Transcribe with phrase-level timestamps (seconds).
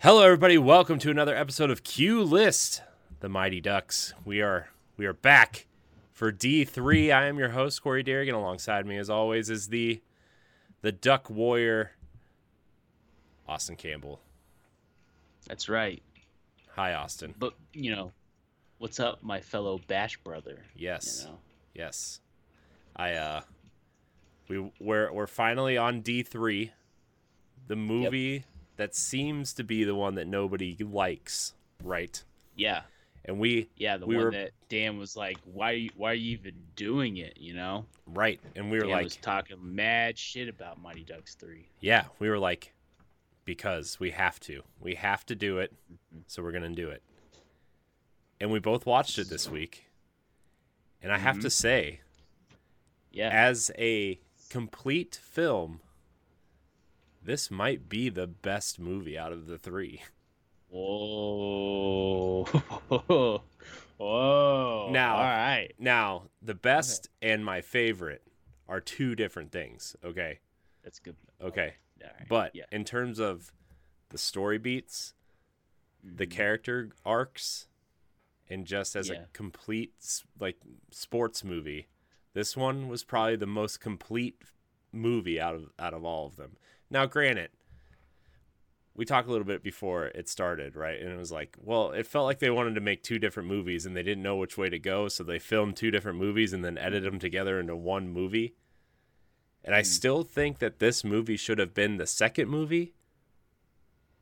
[0.00, 0.58] Hello, everybody.
[0.58, 2.82] Welcome to another episode of Q List,
[3.20, 4.14] the Mighty Ducks.
[4.24, 5.66] We are we are back
[6.12, 7.10] for D three.
[7.10, 10.00] I am your host Corey Derrick, and alongside me, as always, is the
[10.82, 11.92] the Duck Warrior,
[13.48, 14.20] Austin Campbell.
[15.48, 16.02] That's right.
[16.76, 17.34] Hi, Austin.
[17.36, 18.12] But you know,
[18.78, 20.58] what's up, my fellow Bash brother?
[20.76, 21.38] Yes, You know?
[21.74, 22.20] yes.
[22.94, 23.40] I uh,
[24.48, 26.70] we we're we're finally on D three,
[27.66, 28.44] the movie
[28.78, 31.52] that seems to be the one that nobody likes,
[31.84, 32.22] right?
[32.56, 32.82] Yeah,
[33.26, 33.98] And we yeah.
[33.98, 35.88] The We one were- that Dan was like, "Why?
[35.96, 39.16] Why are you even doing it?" You know, right, and we were Dan like, was
[39.16, 41.68] talking mad shit about Mighty Ducks three.
[41.80, 42.72] Yeah, we were like,
[43.44, 44.62] because we have to.
[44.80, 46.20] We have to do it, Mm-hmm.
[46.26, 47.02] so we're going to do it.
[48.40, 49.84] And we both watched it this week.
[51.02, 51.42] And I have Mm-hmm.
[51.42, 52.00] to say,
[53.12, 54.18] Yeah, as a
[54.50, 55.80] complete film,
[57.22, 60.02] this might be the best movie out of the three.
[60.70, 62.44] Whoa,
[62.88, 63.42] whoa.
[64.92, 65.72] Now- all right.
[65.78, 68.22] Now, the best and my favorite
[68.68, 70.40] are two different things, okay?
[70.84, 71.16] That's good.
[71.42, 71.74] Okay.
[72.00, 72.28] Right.
[72.28, 73.52] But yeah, in terms of
[74.10, 75.14] the story beats,
[76.02, 76.30] the Mhm.
[76.30, 77.66] character arcs
[78.48, 79.22] and just as Yeah.
[79.22, 79.92] a complete
[80.38, 80.58] like
[80.90, 81.88] sports movie
[82.34, 84.40] this one was probably the most complete
[84.92, 86.56] movie out of out of all of them
[86.90, 87.50] now granted
[88.94, 92.06] we talked a little bit before it started right and it was like well it
[92.06, 94.68] felt like they wanted to make two different movies and they didn't know which way
[94.68, 98.08] to go so they filmed two different movies and then edited them together into one
[98.08, 98.54] movie
[99.64, 99.86] and i Mm.
[99.86, 102.94] still think that this movie should have been the second movie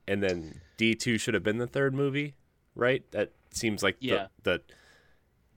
[0.08, 2.36] and then D2 should have been the third movie,
[2.76, 3.02] right?
[3.10, 4.28] That seems like Yeah.
[4.44, 4.62] the, the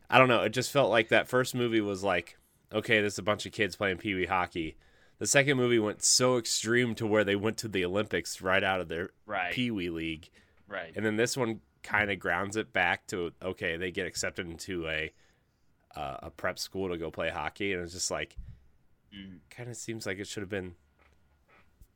[0.10, 2.38] I don't know, it just felt like that first movie was like,
[2.74, 4.76] okay, there's a bunch of kids playing pee-wee hockey.
[5.20, 8.80] The second movie went so extreme to where they went to the Olympics right out
[8.82, 10.30] of their right, pee-wee league.
[10.68, 10.92] right.
[10.96, 14.88] And then this one kind of grounds it back to okay, they get accepted into
[14.88, 15.12] a
[15.96, 18.36] uh, a prep school to go play hockey and it's just like
[19.14, 19.40] Mhm.
[19.50, 20.76] kind of seems like it should have been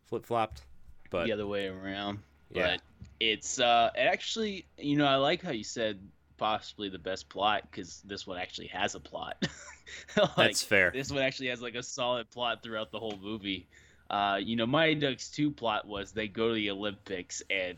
[0.06, 0.64] flip-flopped.
[1.10, 2.20] But the other way around.
[2.52, 2.72] Yeah.
[2.78, 2.82] But
[3.20, 6.00] it's uh actually you know, I like how you said
[6.38, 9.38] possibly the best plot because this one actually has a plot.
[10.18, 10.92] like, that's fair.
[10.92, 13.68] this one actually has like a solid plot throughout the whole movie.
[14.10, 17.78] Uh, you know, my Ducks 2 plot was they go to the Olympics and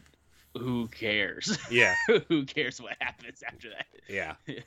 [0.58, 1.58] who cares?
[1.72, 1.94] Yeah.
[2.30, 3.86] who cares what happens after that?
[4.10, 4.36] Yeah.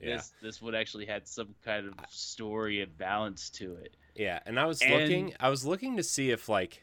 [0.00, 0.16] Yeah.
[0.16, 3.94] This this one actually had some kind of story and balance to it.
[4.16, 6.82] Yeah, and I was And- looking I was looking to see if like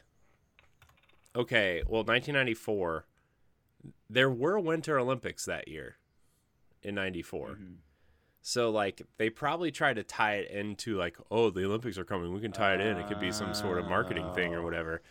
[1.35, 3.05] okay, well 1994
[4.09, 5.97] there were winter olympics that year
[6.83, 7.49] in 94.
[7.61, 7.75] Mhm.
[8.41, 12.33] So like they probably tried to tie it into like oh the olympics are coming,
[12.33, 12.97] we can tie it in.
[12.97, 14.63] It could be some sort of marketing thing or Oh.
[14.63, 15.01] whatever.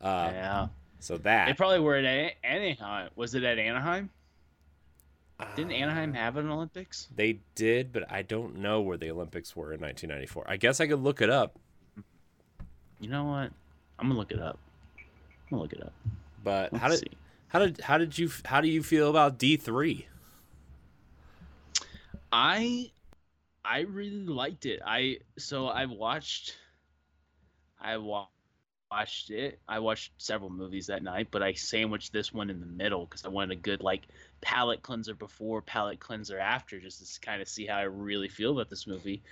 [0.00, 0.68] Uh yeah.
[1.00, 3.10] so that They probably were at A- Anaheim.
[3.16, 4.10] Was it at Anaheim?
[5.54, 7.08] Didn't uh, Anaheim have an Olympics?
[7.14, 10.44] They did, but I don't know where the Olympics were in 1994.
[10.48, 11.58] I guess I could look it up,
[13.00, 13.52] You know what?
[13.98, 14.58] I'm gonna look it up.
[14.96, 15.04] I'm
[15.50, 15.92] gonna look it up.
[16.42, 17.10] but Let's how did see.
[17.48, 20.06] how did how did you how do you feel about D3?
[22.32, 22.92] I
[23.64, 24.80] I really liked it.
[24.84, 26.56] I so I watched
[27.80, 28.28] I wa-
[28.90, 29.60] watched it.
[29.68, 33.24] I watched several movies that night, but I sandwiched this one in the middle because
[33.24, 34.02] I wanted a good like
[34.40, 38.52] palate cleanser before, palate cleanser after, just to kind of see how I really feel
[38.52, 39.22] about this movie.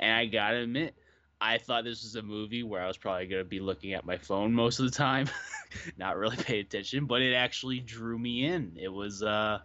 [0.00, 0.94] And I gotta admit,
[1.40, 4.18] I thought this was a movie where I was probably gonna be looking at my
[4.18, 5.28] phone most of the time,
[5.98, 8.76] not really paying attention, but it actually drew me in.
[8.80, 9.60] It was uh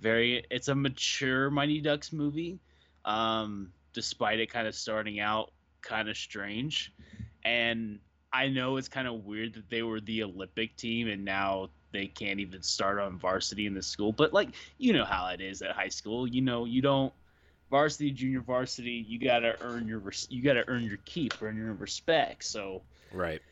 [0.00, 2.60] very it's a mature Mighty Ducks movie.
[3.04, 5.52] Um, despite it kind of starting out
[5.82, 6.92] kind of strange.
[7.44, 8.00] And
[8.32, 12.06] I know it's kind of weird that they were the Olympic team and now they
[12.06, 14.12] can't even start on varsity in the school.
[14.12, 16.26] But like you know how it is at high school.
[16.26, 17.12] You know, you don't
[17.70, 22.44] varsity, junior varsity, you gotta earn your you gotta earn your keep, earn your respect.
[22.44, 22.82] So
[23.12, 23.42] Right.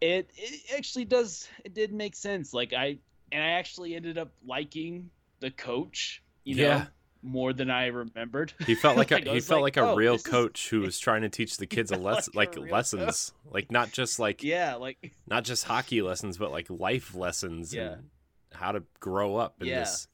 [0.00, 2.98] it it actually does it did make sense like i
[3.32, 5.10] and i actually ended up liking
[5.40, 6.86] the coach you know Yeah.
[7.22, 9.90] more than i remembered He felt like a Like, I he felt like, like, a
[9.90, 12.56] "Oh, real this is- coach who was trying to teach the kids a lesson like
[12.56, 13.32] a real uh, lessons.
[13.50, 17.92] Like not just like yeah like not just hockey lessons, but like life lessons Yeah.
[17.94, 18.10] and
[18.52, 19.80] how to grow up in Yeah.
[19.80, 20.06] this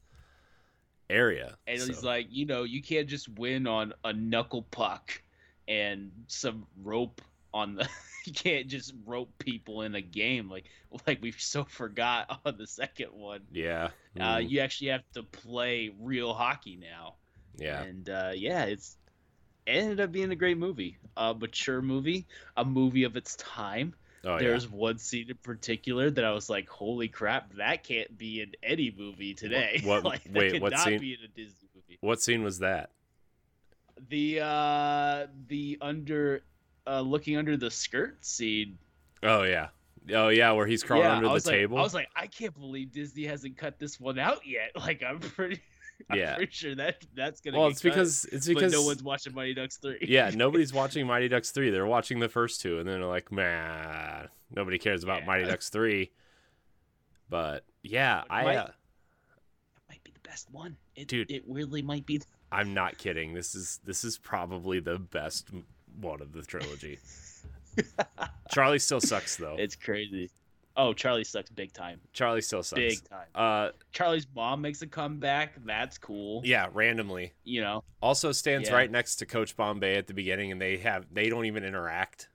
[1.08, 1.56] area.
[1.66, 5.22] and he's like you know you can't just win on a knuckle puck
[5.68, 7.20] and some rope
[7.56, 7.88] on the
[8.24, 10.64] you can't just rope people in a game like
[11.06, 13.88] like we so forgot on the second one yeah.
[14.18, 17.14] uh, mm, you actually have to play real hockey now
[17.58, 17.82] yeah.
[17.82, 18.96] And uh, yeah, it's
[19.66, 22.26] it ended up being a great movie, a mature movie,
[22.56, 23.94] a movie of its time.
[24.24, 28.40] Oh There's one scene in particular that I was like, "Holy crap, that can't be
[28.40, 31.00] in any movie today." what- like, that wait, could what not scene?
[31.00, 31.98] be in a Disney movie.
[32.00, 32.90] What scene was that?
[34.08, 36.42] The uh, the under,
[36.86, 38.78] uh, looking under the skirt scene.
[39.22, 39.68] Oh yeah.
[40.14, 41.78] Oh yeah, where he's crawling yeah, under the like, table.
[41.78, 44.70] I was like, I can't believe Disney hasn't cut this one out yet.
[44.76, 45.60] Like, I'm pretty,
[46.08, 46.36] I'm Yeah.
[46.36, 47.58] pretty sure that that's gonna.
[47.58, 49.98] well, get it's cut, because it's because no one's watching Mighty Ducks three.
[50.02, 51.70] yeah, nobody's watching Mighty Ducks 3.
[51.70, 55.26] They're watching the first two and then they're like, "Man, nobody cares about Yeah.
[55.26, 56.12] Mighty Ducks 3."
[57.28, 58.66] But yeah, But I Mike- uh,
[59.88, 60.76] might be the best one.
[60.94, 61.30] It, Dude.
[61.30, 62.20] it really might be.
[62.52, 63.34] I'm not kidding.
[63.34, 65.50] This is this is probably the best
[66.00, 66.98] one of the trilogy.
[68.52, 69.56] Charlie still sucks though.
[69.58, 70.30] It's crazy.
[70.78, 72.00] Oh, Charlie sucks big time.
[72.12, 72.80] Charlie still sucks.
[72.80, 73.26] Big time.
[73.34, 75.54] Uh Charlie's mom makes a comeback.
[75.64, 76.42] That's cool.
[76.44, 77.32] yeah, randomly.
[77.44, 77.84] You know.
[78.00, 78.74] Also stands Yeah.
[78.76, 82.28] right next to Coach Bombay at the beginning and they have they don't even interact.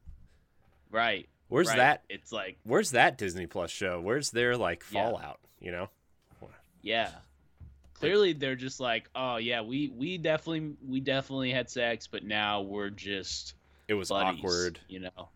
[0.89, 1.27] Right.
[1.47, 1.77] Where's right.
[1.77, 3.99] that It's like, where's that Disney Plus show?
[4.01, 5.03] Where's their like Yeah.
[5.09, 5.89] fallout, you know?
[6.81, 7.09] yeah.
[8.01, 12.61] Clearly, they're just like, oh yeah, we we definitely we definitely had sex, but now
[12.61, 13.53] we're just
[13.87, 15.29] It was buddies, awkward, You know.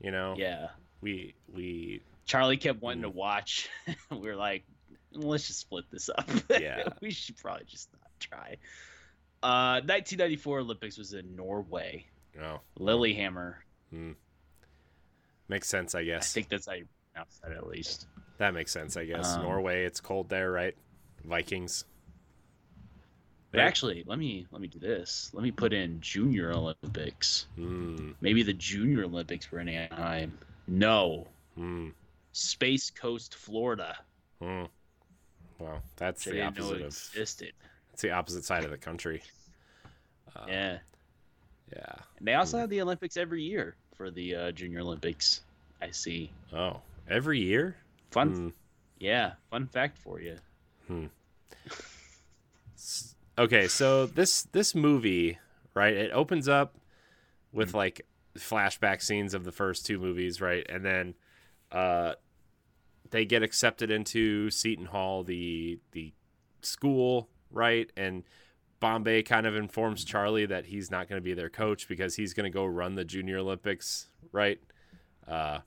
[0.00, 0.34] you know?
[0.38, 0.68] Yeah.
[1.00, 3.06] We we Charlie kept wanting Mm.
[3.06, 3.68] to watch.
[4.10, 4.64] we were like,
[5.12, 6.28] let's just split this up.
[6.50, 6.84] Yeah.
[7.02, 8.56] we should probably just not try.
[9.42, 12.06] Uh, 1994 Olympics was in Norway.
[12.42, 13.64] oh, Lillehammer.
[15.48, 16.32] makes sense, I guess.
[16.32, 18.06] I think that's how you pronounce that at least.
[18.38, 19.34] that makes sense, I guess.
[19.34, 20.74] Um, Norway, it's cold there, right?
[21.24, 21.84] Vikings.
[23.56, 23.68] But Right.
[23.68, 25.30] actually, let me let me do this.
[25.32, 27.46] Let me put in Junior Olympics.
[27.58, 30.36] Mm, Maybe the Junior Olympics were in Anaheim.
[30.68, 31.26] No,
[31.58, 31.94] mm,
[32.32, 33.96] Space Coast, Florida.
[34.42, 34.68] mm.
[35.58, 37.52] Well, that's Which the opposite it of existed.
[37.94, 39.22] it's the opposite side of the country.
[40.36, 40.78] Uh, yeah,
[41.74, 41.94] Yeah.
[42.18, 45.40] and they also have the Olympics every year for the uh, Junior Olympics.
[45.80, 46.30] I see.
[46.52, 47.78] Oh, every year?
[48.10, 48.48] Fun, Hmm.
[48.98, 50.36] yeah, fun fact for you.
[52.76, 55.38] S- Okay, so this this movie,
[55.74, 55.94] right?
[55.94, 56.76] It opens up
[57.52, 57.76] with Hmm.
[57.76, 58.06] like
[58.36, 60.64] flashback scenes of the first two movies, right?
[60.68, 61.14] And then
[61.72, 62.14] uh
[63.10, 66.12] they get accepted into Eden Hall, the the
[66.62, 67.90] school, right?
[67.96, 68.24] And
[68.80, 72.34] Bombay kind of informs Charlie that he's not going to be their coach because he's
[72.34, 74.60] going to go run the Junior Olympics, right?
[75.26, 75.60] Uh,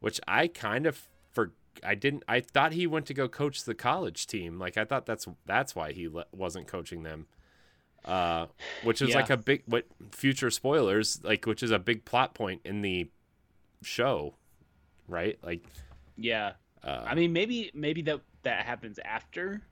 [0.00, 1.52] which I kind of for
[1.84, 4.58] I didn't I thought he went to go coach the college team.
[4.58, 7.26] Like I thought that's that's why he le- wasn't coaching them.
[8.04, 8.46] Uh,
[8.82, 9.16] which is Yeah.
[9.16, 13.08] like a big what future spoilers like which is a big plot point in the
[13.82, 14.34] show,
[15.08, 15.38] right?
[15.42, 15.64] Like
[16.16, 19.62] Yeah, uh, I mean, maybe maybe that that happens after.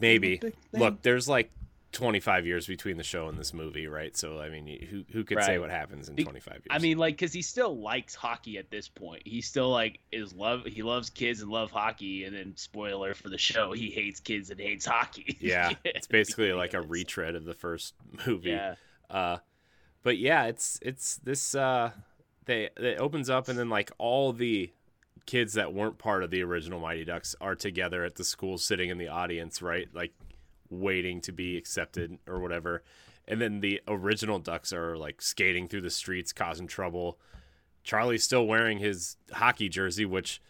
[0.00, 0.40] maybe
[0.72, 1.52] look there's like
[1.94, 5.42] 25 years between the show and this movie right so i mean who who could
[5.42, 8.70] say what happens in 25 years I mean, like, cause he still likes hockey at
[8.70, 9.22] this point.
[9.24, 10.64] He still like is love.
[10.66, 12.24] He loves kids and love hockey.
[12.24, 15.36] And then, spoiler for the show, he hates kids and hates hockey.
[15.40, 17.94] yeah it's basically like a of it, so- retread of the first
[18.26, 18.74] movie Yeah,
[19.08, 19.38] uh
[20.02, 21.92] but yeah it's it's this uh
[22.46, 24.70] they it opens up and then like all the
[25.26, 28.90] kids that weren't part of the original mighty ducks are together at the school sitting
[28.90, 30.12] in the audience right like
[30.74, 32.82] waiting to be accepted or whatever
[33.26, 37.18] and then the original ducks are like skating through the streets causing trouble
[37.82, 40.40] charlie's still wearing his hockey jersey which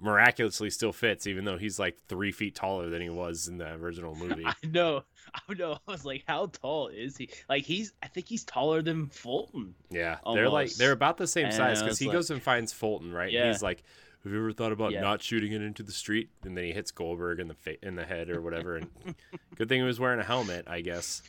[0.00, 3.72] miraculously still fits even though he's like three feet taller than he was in the
[3.74, 5.04] original movie I know.
[5.48, 5.78] I know.
[5.88, 7.28] I was like, how tall is he?
[7.48, 7.92] Like, he's.
[8.02, 9.74] I think he's taller than Fulton.
[9.90, 12.72] Yeah, they're like they're about the same And size because he like- goes and finds
[12.72, 13.32] Fulton, right?
[13.32, 13.48] Yeah.
[13.48, 13.82] He's like,
[14.24, 15.00] "Have you ever thought about Yeah.
[15.02, 17.94] not shooting it into the street?" And then he hits Goldberg in the fa- in
[17.94, 18.76] the head or whatever.
[18.76, 18.90] And
[19.56, 21.22] good thing he was wearing a helmet, I guess.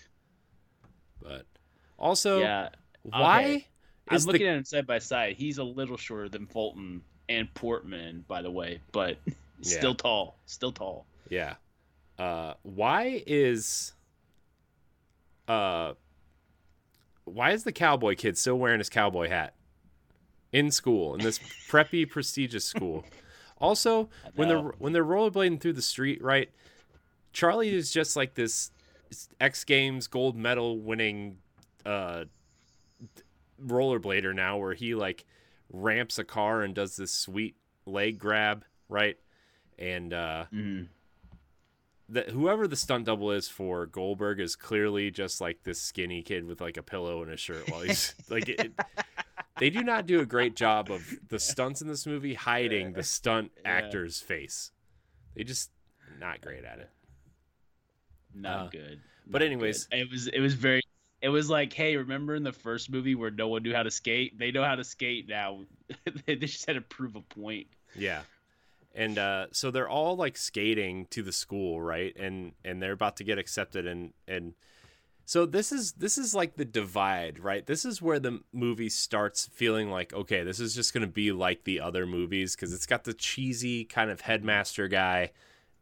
[1.22, 1.46] But
[1.98, 2.70] also, yeah,
[3.04, 3.68] why okay.
[4.10, 5.36] I'm looking the at him side by side.
[5.36, 9.34] He's a little shorter than Fulton and Portman, by the way, but Yeah.
[9.80, 10.38] still tall.
[10.46, 11.06] Still tall.
[11.30, 11.56] yeah?
[12.20, 13.94] Uh, why is
[15.48, 15.94] uh
[17.24, 19.55] why is the cowboy kid still wearing his cowboy hat
[20.52, 23.06] in school in this preppy prestigious school?
[23.60, 26.50] Also, when they're when they're rollerblading through the street, right?
[27.34, 28.72] Charlie is just like this
[29.40, 31.38] X Games gold medal winning
[31.86, 32.26] uh
[33.62, 35.26] rollerblader now where he like
[35.72, 39.18] ramps a car and does this sweet leg grab, right?
[39.78, 40.88] And uh Mhm.
[42.10, 46.46] that whoever the stunt double is for Goldberg is clearly just like this skinny kid
[46.46, 48.72] with like a pillow in his shirt while he's like it,
[49.60, 53.04] they do not do a great job of the stunts in this movie hiding the
[53.04, 53.72] stunt Yeah.
[53.72, 54.72] actor's face.
[55.36, 55.72] They just
[56.20, 56.90] not great at it.
[58.34, 59.02] Not Uh, good.
[59.28, 60.00] but Not anyways- good.
[60.00, 60.82] it was it was very
[61.22, 63.90] it was like, hey, remember in the first movie where no one knew how to
[63.90, 64.38] skate?
[64.38, 65.62] They know how to skate now.
[66.26, 67.68] they just had to prove a point.
[67.96, 68.22] Yeah.
[68.94, 72.16] And uh, so they're all like skating to the school, right?
[72.18, 74.54] And and they're about to get accepted and and
[75.26, 77.66] so this is this is like the divide, right?
[77.66, 81.32] This is where the movie starts feeling like okay, this is just going to be
[81.32, 85.32] like the other movies cuz it's got the cheesy kind of headmaster guy,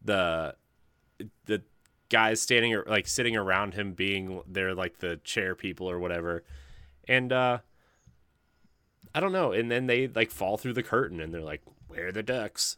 [0.01, 0.55] the
[1.45, 1.61] the
[2.07, 6.45] guys standing or like sitting around him being they're like the chair people or whatever.
[7.07, 7.59] And uh
[9.13, 9.51] I don't know.
[9.51, 12.77] And then they like fall through the curtain and they're like, "Where are the ducks?"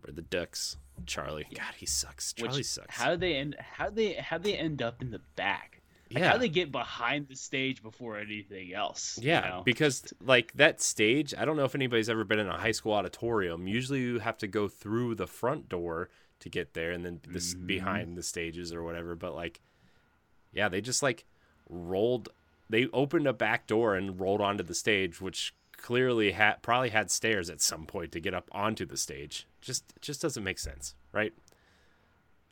[0.00, 0.76] Where the ducks?
[1.06, 1.46] Charlie.
[1.54, 2.34] God, he sucks.
[2.36, 2.96] Which- Charlie sucks.
[2.96, 3.56] How they end?
[3.58, 5.80] How they how they end up in the back?
[6.10, 6.28] Like, yeah.
[6.28, 9.18] How do they get behind the stage before anything else?
[9.20, 9.62] you yeah, know?
[9.64, 12.94] because like that stage, I don't know if anybody's ever been in a high school
[12.94, 13.66] auditorium.
[13.68, 16.08] Usually you have to go through the front door
[16.40, 17.66] to get there and then this Mhm.
[17.66, 19.60] behind the stages or whatever, but like
[20.52, 21.26] yeah, they just like
[21.68, 22.30] rolled
[22.70, 27.10] they opened a back door and rolled onto the stage which clearly had probably had
[27.10, 29.46] stairs at some point to get up onto the stage.
[29.60, 31.32] Just just doesn't make sense, right?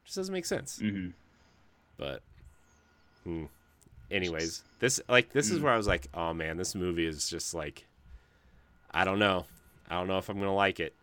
[0.05, 0.79] Just doesn't make sense.
[0.81, 1.13] Mhm.
[1.97, 2.23] But
[3.25, 3.45] hmm.
[4.11, 5.63] anyways, this like this is Mm.
[5.63, 7.87] where I was like, oh man, this movie is just like
[8.91, 9.47] I don't know.
[9.89, 10.95] I don't know if I'm gonna like it.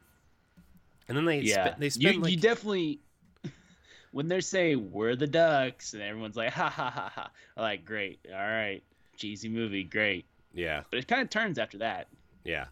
[1.08, 3.00] And then they yeah, spe- they you, spend like you definitely
[4.12, 7.86] when they say we're the ducks and everyone's like ha ha ha ha, I'm like
[7.86, 8.82] great, all right,
[9.18, 10.26] cheesy movie, great.
[10.54, 12.08] yeah But it kind of turns after that.
[12.44, 12.66] yeah,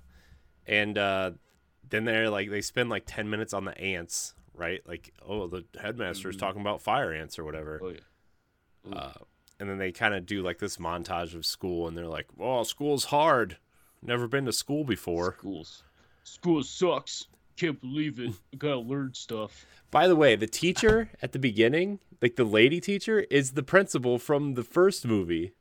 [0.67, 1.31] and uh,
[1.91, 4.81] then they're like they spend like ten minutes on the ants, right?
[4.88, 6.39] Like oh the headmaster is Mhm.
[6.39, 7.79] talking about fire ants or whatever.
[7.83, 8.95] Oh, yeah.
[8.98, 9.13] Uh,
[9.60, 12.63] and then they kind of do like this montage of school, and they're like, "Oh,
[12.63, 13.57] school's hard.
[14.01, 15.83] Never been to school before." Schools,
[16.24, 17.27] school sucks.
[17.57, 18.31] Can't believe it.
[18.51, 19.67] I gotta learn stuff.
[19.91, 24.17] By the way, the teacher at the beginning, like the lady teacher, is the principal
[24.17, 25.53] from the first movie.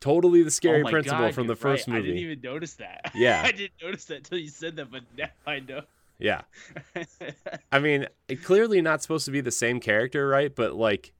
[0.00, 1.98] Totally the scary oh principal God, from the first right.
[1.98, 3.12] I didn't even notice that.
[3.14, 3.42] Yeah.
[3.44, 5.82] I didn't notice that until you said that, but now I know.
[6.18, 6.42] Yeah.
[7.72, 8.06] I mean,
[8.42, 10.54] clearly not supposed to be the same character, right?
[10.54, 11.12] But like,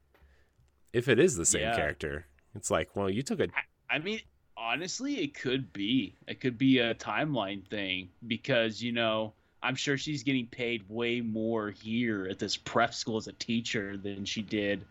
[0.93, 1.77] if it is the same Yeah.
[1.77, 3.49] character, it's like, well, you took a
[3.91, 4.21] I mean,
[4.57, 6.15] honestly, it could be.
[6.27, 9.33] It could be a timeline thing because, you know,
[9.63, 13.97] I'm sure she's getting paid way more here at this prep school as a teacher
[13.97, 14.85] than she did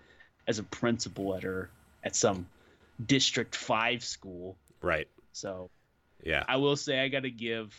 [0.47, 1.69] as a principal at her
[2.03, 2.45] at some
[3.05, 4.57] District 5 school.
[4.81, 5.07] right.
[5.31, 5.69] So
[6.23, 6.43] Yeah.
[6.47, 7.73] I will say I got to give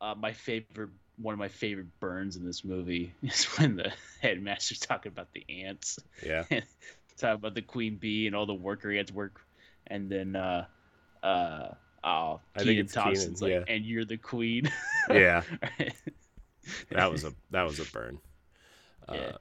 [0.00, 4.78] uh, my favorite, one of my favorite burns in this movie is when the headmaster's
[4.80, 5.98] talking about the ants.
[6.24, 6.44] Yeah.
[7.18, 9.40] talk about the queen bee and all the worker ants work,
[9.88, 10.66] and then uh,
[11.22, 11.68] uh,
[12.04, 13.64] oh, I think Kenan it's Kenan, Thompson's like, yeah.
[13.66, 14.70] and you're the queen.
[15.10, 15.42] Yeah.
[16.90, 18.18] that was a that was a burn.
[19.08, 19.32] Uh, Yeah.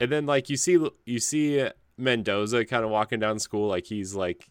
[0.00, 4.14] and then like you see you see Mendoza kind of walking down school like he's
[4.14, 4.48] like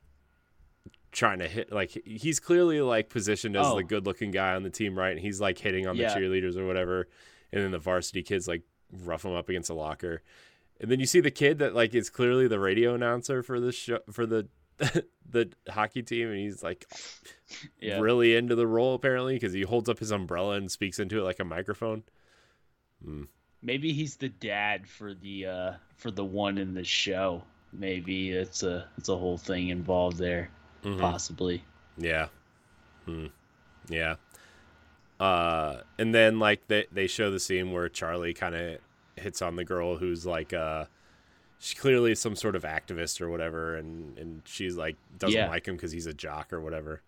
[1.11, 3.75] trying to hit like he's clearly like positioned as Oh.
[3.75, 6.15] the good looking guy on the team right and he's like hitting on the Yeah.
[6.15, 7.07] cheerleaders or whatever
[7.51, 8.61] and then the varsity kids like
[9.03, 10.21] rough him up against a locker
[10.79, 13.71] and then you see the kid that like is clearly the radio announcer for the
[13.71, 14.47] show for the
[15.29, 16.85] the hockey team and he's like
[17.79, 17.99] yeah.
[17.99, 21.23] really into the role apparently because he holds up his umbrella and speaks into it
[21.23, 22.03] like a microphone.
[23.05, 23.27] Mm.
[23.61, 27.43] Maybe he's the dad for the uh, for the one in the show.
[27.71, 30.49] Maybe it's a it's a whole thing involved there.
[30.83, 31.00] Mhm.
[31.00, 31.63] Possibly.
[31.97, 32.27] Yeah.
[33.05, 33.27] Hmm.
[33.89, 34.15] Yeah.
[35.19, 38.79] Uh, and then like they they show the scene where Charlie kind of
[39.15, 40.85] hits on the girl who's like uh
[41.59, 45.47] she's clearly some sort of activist or whatever and and she's like doesn't Yeah.
[45.50, 47.01] like him because he's a jock or whatever.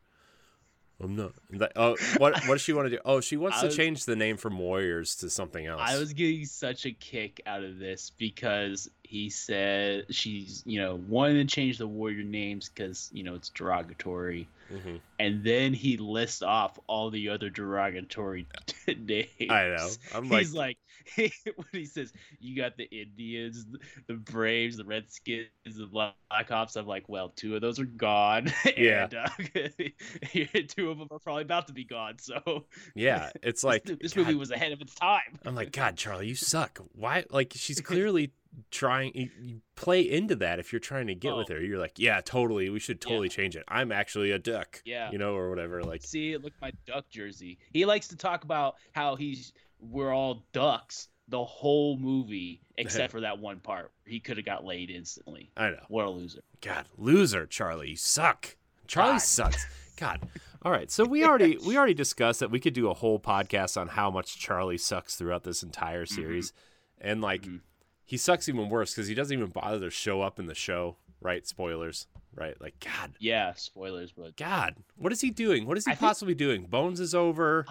[1.03, 1.33] I'm not.
[1.51, 2.99] Like, oh, what what does she want to do?
[3.05, 5.81] Oh, she wants I to was- change the name from Warriors to something else.
[5.83, 10.99] I was getting such a kick out of this because he said she's, you know,
[11.07, 14.47] wanting to change the warrior names because, you know, it's derogatory.
[14.73, 14.99] Mhm.
[15.19, 18.47] And then he lists off all the other derogatory
[18.87, 19.27] names.
[19.49, 19.89] I know.
[20.15, 20.77] I'm like, He's like,
[21.15, 21.31] when
[21.71, 23.65] he says, you got the Indians,
[24.07, 26.15] the Braves, the Redskins, the Black
[26.49, 28.51] Ops, I'm like, well, two of those are gone.
[28.77, 29.07] Yeah.
[29.13, 32.15] and uh, two of them are probably about to be gone.
[32.19, 32.65] So
[32.95, 35.37] yeah, it's like this, this movie was ahead of its time.
[35.45, 36.79] I'm like, God, Charlie, you suck.
[36.93, 37.25] Why?
[37.29, 38.31] Like, she's clearly
[38.71, 39.11] trying.
[39.15, 41.55] You, play into that if you're trying to get with Oh.
[41.55, 41.61] her.
[41.61, 42.69] You're like, yeah, totally.
[42.69, 43.09] We should Yeah.
[43.09, 43.63] totally change it.
[43.67, 44.81] I'm actually a duck.
[44.85, 45.11] Yeah.
[45.11, 45.83] You know, or whatever.
[45.83, 47.57] Like, See, look my duck jersey.
[47.71, 53.21] He likes to talk about how he's we're all ducks the whole movie except for
[53.21, 53.91] that one part.
[54.05, 55.51] He could have got laid instantly.
[55.57, 55.83] I know.
[55.89, 56.41] What a loser.
[56.61, 57.89] God, loser, Charlie.
[57.91, 58.55] You suck.
[58.87, 59.17] Charlie God.
[59.21, 59.65] sucks.
[59.97, 60.21] God.
[60.63, 60.89] All right.
[60.91, 64.09] So we already we already discussed that we could do a whole podcast on how
[64.11, 66.53] much Charlie sucks throughout this entire series,
[67.01, 67.61] and like Mhm.
[68.05, 70.97] He sucks even worse because he doesn't even bother to show up in the show.
[71.21, 71.47] Right?
[71.47, 72.07] Spoilers.
[72.35, 72.59] Right?
[72.59, 75.65] Like God, Yeah, spoilers, but God, what is he doing?
[75.67, 76.65] What is he I think- possibly doing?
[76.65, 77.65] Bones is over.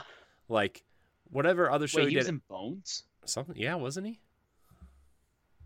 [0.48, 0.82] Like
[1.30, 2.20] whatever other show wait, he he did.
[2.20, 3.04] was in Bones.
[3.24, 3.56] Something?
[3.58, 4.20] Yeah, wasn't he?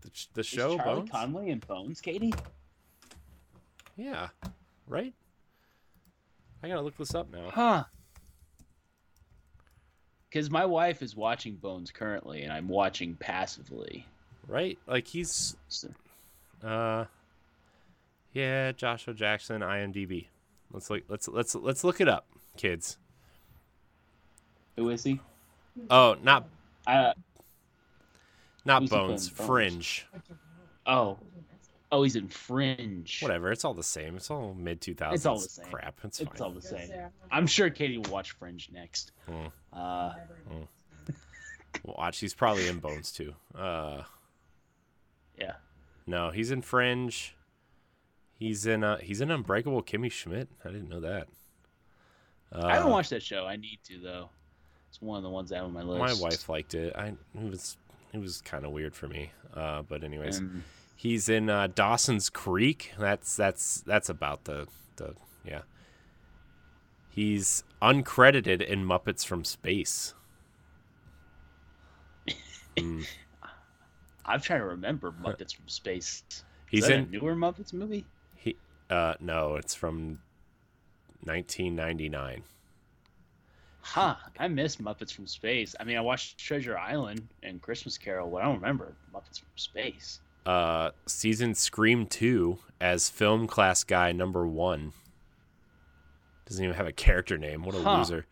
[0.01, 1.11] The, the Is show Charlie Bones.
[1.11, 2.33] Conway in Bones, Katie?
[3.95, 4.29] Yeah.
[4.87, 5.13] Right.
[6.63, 7.49] I gotta look this up now.
[7.51, 7.83] Huh.
[10.29, 14.05] Because my wife is watching Bones currently, and I'm watching passively.
[14.47, 14.77] Right?
[14.87, 15.55] Like he's
[16.63, 17.05] uh
[18.33, 20.27] Yeah, Joshua Jackson, IMDb.
[20.71, 22.25] Let's look let's let's let's look it up,
[22.55, 22.97] kids.
[24.75, 25.19] who is he?
[25.89, 26.47] Oh, not
[26.85, 27.13] Uh,
[28.65, 29.07] not Who's he playing?
[29.09, 29.29] Bones.
[29.29, 30.05] Fringe.
[30.85, 31.17] oh,
[31.91, 33.19] oh, he's in Fringe.
[33.21, 34.15] Whatever, it's all the same.
[34.17, 35.65] It's all mid 2000s It's all the same.
[35.67, 35.99] crap.
[36.03, 36.89] It's, It's all the same.
[37.31, 39.11] I'm sure Katie will watch Fringe next.
[39.27, 39.47] Hmm.
[39.73, 40.13] Uh,
[41.83, 43.33] Watch, he's probably in Bones too.
[43.55, 44.01] Uh.
[46.07, 47.35] No, he's in Fringe.
[48.33, 50.47] He's in uh he's in Unbreakable Kimmy Schmidt.
[50.63, 51.27] I didn't know that.
[52.51, 53.45] Uh, I haven't watched that show.
[53.45, 54.29] I need to though.
[54.89, 56.21] It's one of the ones I have on my list.
[56.21, 56.95] My wife liked it.
[56.95, 57.77] I it was
[58.13, 59.31] it was kind of weird for me.
[59.53, 60.41] Uh, but anyways,
[60.95, 62.93] he's in uh, Dawson's Creek.
[62.97, 65.61] That's that's that's about the the yeah.
[67.09, 70.13] He's uncredited in Muppets from Space.
[72.79, 73.01] Hmm.
[74.27, 76.23] I'm trying to remember Muppets from Space.
[76.69, 78.05] He's is that in a newer Muppets movie.
[78.35, 78.55] he
[78.89, 80.19] uh no, it's from
[81.23, 82.43] 1999.
[83.81, 84.15] Huh.
[84.37, 85.75] I miss Muppets from Space.
[85.79, 89.49] I mean, I watched Treasure Island and Christmas Carol, but I don't remember Muppets from
[89.55, 90.19] Space.
[90.45, 94.93] Uh season Scream 2 as film class guy number 1.
[96.45, 97.63] Doesn't even have a character name.
[97.63, 97.97] What a Huh.
[97.99, 98.25] loser.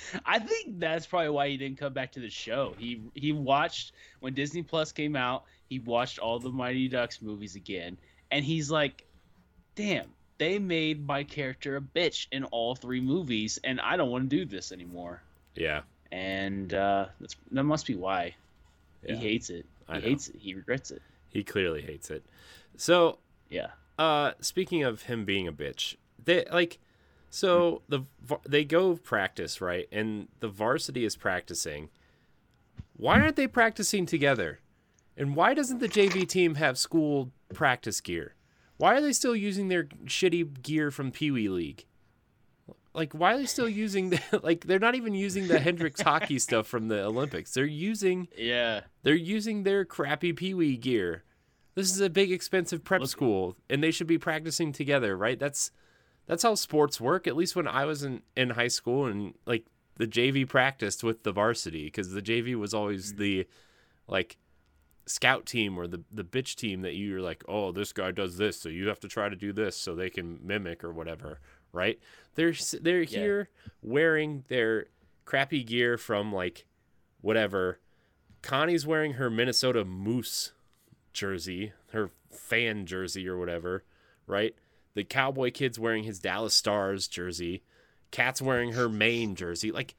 [0.26, 2.74] I think that's probably why he didn't come back to the show.
[2.78, 5.44] He he watched when Disney Plus came out.
[5.68, 7.96] He watched all the Mighty Ducks movies again,
[8.30, 9.04] and he's like,
[9.74, 10.06] "Damn,
[10.38, 14.36] they made my character a bitch in all three movies, and I don't want to
[14.36, 15.22] do this anymore."
[15.54, 15.82] Yeah.
[16.12, 18.34] And uh, that's that must be why
[19.04, 19.16] Yeah.
[19.16, 19.66] he hates it.
[19.88, 20.08] I He know.
[20.08, 20.36] hates it.
[20.38, 21.02] He regrets it.
[21.30, 22.24] He clearly hates it.
[22.76, 23.18] So,
[23.50, 23.68] Yeah.
[23.98, 26.78] uh, speaking of him being a bitch, they like,
[27.36, 28.00] so the
[28.48, 31.90] they go practice right, and the varsity is practicing.
[32.96, 34.60] Why aren't they practicing together?
[35.18, 38.34] And why doesn't the JV team have school practice gear?
[38.78, 41.84] Why are they still using their shitty gear from Pee Wee League?
[42.94, 46.38] Like, why are they still using the, like they're not even using the Hendrix hockey
[46.38, 47.52] stuff from the Olympics?
[47.52, 48.80] They're using Yeah.
[49.02, 51.24] they're using their crappy Pee Wee gear.
[51.74, 55.38] This is a big expensive prep school, and they should be practicing together, right?
[55.38, 55.70] That's
[56.26, 57.26] that's how sports work.
[57.26, 59.64] At least when I was in in high school, and like
[59.96, 63.16] the JV practiced with the varsity because the JV was always Mm.
[63.18, 63.46] the
[64.08, 64.36] like
[65.06, 68.58] scout team or the the bitch team that you're like, oh, this guy does this,
[68.60, 71.38] so you have to try to do this so they can mimic or whatever,
[71.72, 71.98] right?
[72.34, 73.18] They're they're Yeah.
[73.18, 73.48] here
[73.82, 74.86] wearing their
[75.24, 76.66] crappy gear from like
[77.20, 77.78] whatever.
[78.42, 80.52] Connie's wearing her Minnesota Moose
[81.12, 83.82] jersey, her fan jersey or whatever,
[84.26, 84.54] right?
[84.96, 87.62] The cowboy kid's wearing his Dallas Stars jersey.
[88.10, 89.70] Cat's wearing her Maine jersey.
[89.70, 89.94] Like,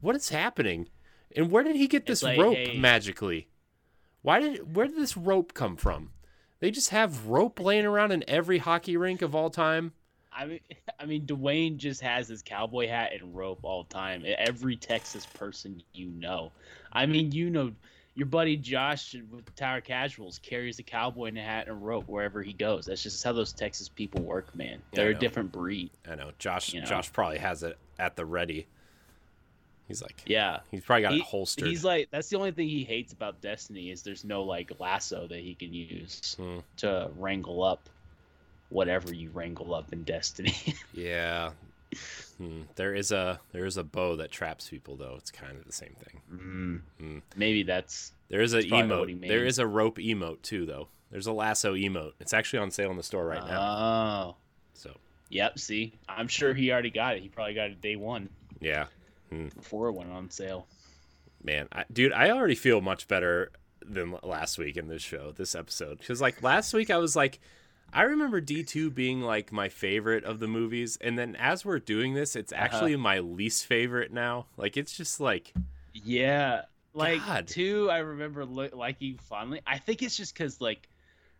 [0.00, 0.88] what is happening?
[1.36, 3.46] And where did he get this like, rope hey- magically?
[4.22, 6.10] Why did where did this rope come from?
[6.58, 9.92] They just have rope laying around in every hockey rink of all time.
[10.32, 10.60] I mean,
[10.98, 14.24] I mean, Dwayne just has his cowboy hat and rope all the time.
[14.36, 16.50] Every Texas person you know,
[16.92, 17.70] I mean, you know,
[18.14, 22.42] your buddy Josh with Tower Casuals carries a cowboy and a hat and rope wherever
[22.42, 22.86] he goes.
[22.86, 24.82] That's just how those Texas people work, man.
[24.92, 25.90] They're a different breed.
[26.10, 26.74] I know Josh.
[26.74, 26.86] You know?
[26.86, 28.66] Josh probably has it at the ready.
[29.88, 31.66] He's like, Yeah, he's probably got He- it holstered.
[31.68, 35.26] he's like that's the only thing he hates about Destiny is there's no like lasso
[35.26, 36.58] that he can use Hmm.
[36.78, 37.88] to wrangle up
[38.68, 40.54] whatever you wrangle up in Destiny.
[40.94, 41.50] Yeah.
[42.38, 42.62] Hmm.
[42.76, 45.14] There is a there is a bow that traps people though.
[45.18, 46.20] It's kind of the same thing.
[46.32, 46.80] mm.
[47.04, 47.22] Mm.
[47.36, 49.28] Maybe that's There is a That's probably what he emote.
[49.28, 50.88] There is a rope emote too though.
[51.10, 52.12] There's a lasso emote.
[52.20, 53.60] It's actually on sale in the store right now.
[53.60, 54.36] Oh,
[54.74, 54.92] So
[55.28, 55.58] yep.
[55.58, 57.22] See, I'm sure he already got it.
[57.22, 58.28] He probably got it day one
[58.60, 58.86] yeah,
[59.30, 60.66] before it went on sale.
[61.42, 63.50] man, I, dude, I already feel much better
[63.82, 65.98] than last week in this show, this episode.
[65.98, 67.40] Because like last week, I was like,
[67.92, 71.78] I remember D two being like my favorite of the movies, and then as we're
[71.78, 72.62] doing this, it's Uh-huh.
[72.62, 74.46] actually my least favorite now.
[74.56, 75.52] Like it's just like
[75.92, 76.62] Yeah,
[76.94, 77.46] like God.
[77.48, 77.90] two.
[77.90, 79.60] I remember li- liking fondly.
[79.66, 80.88] I think it's just because like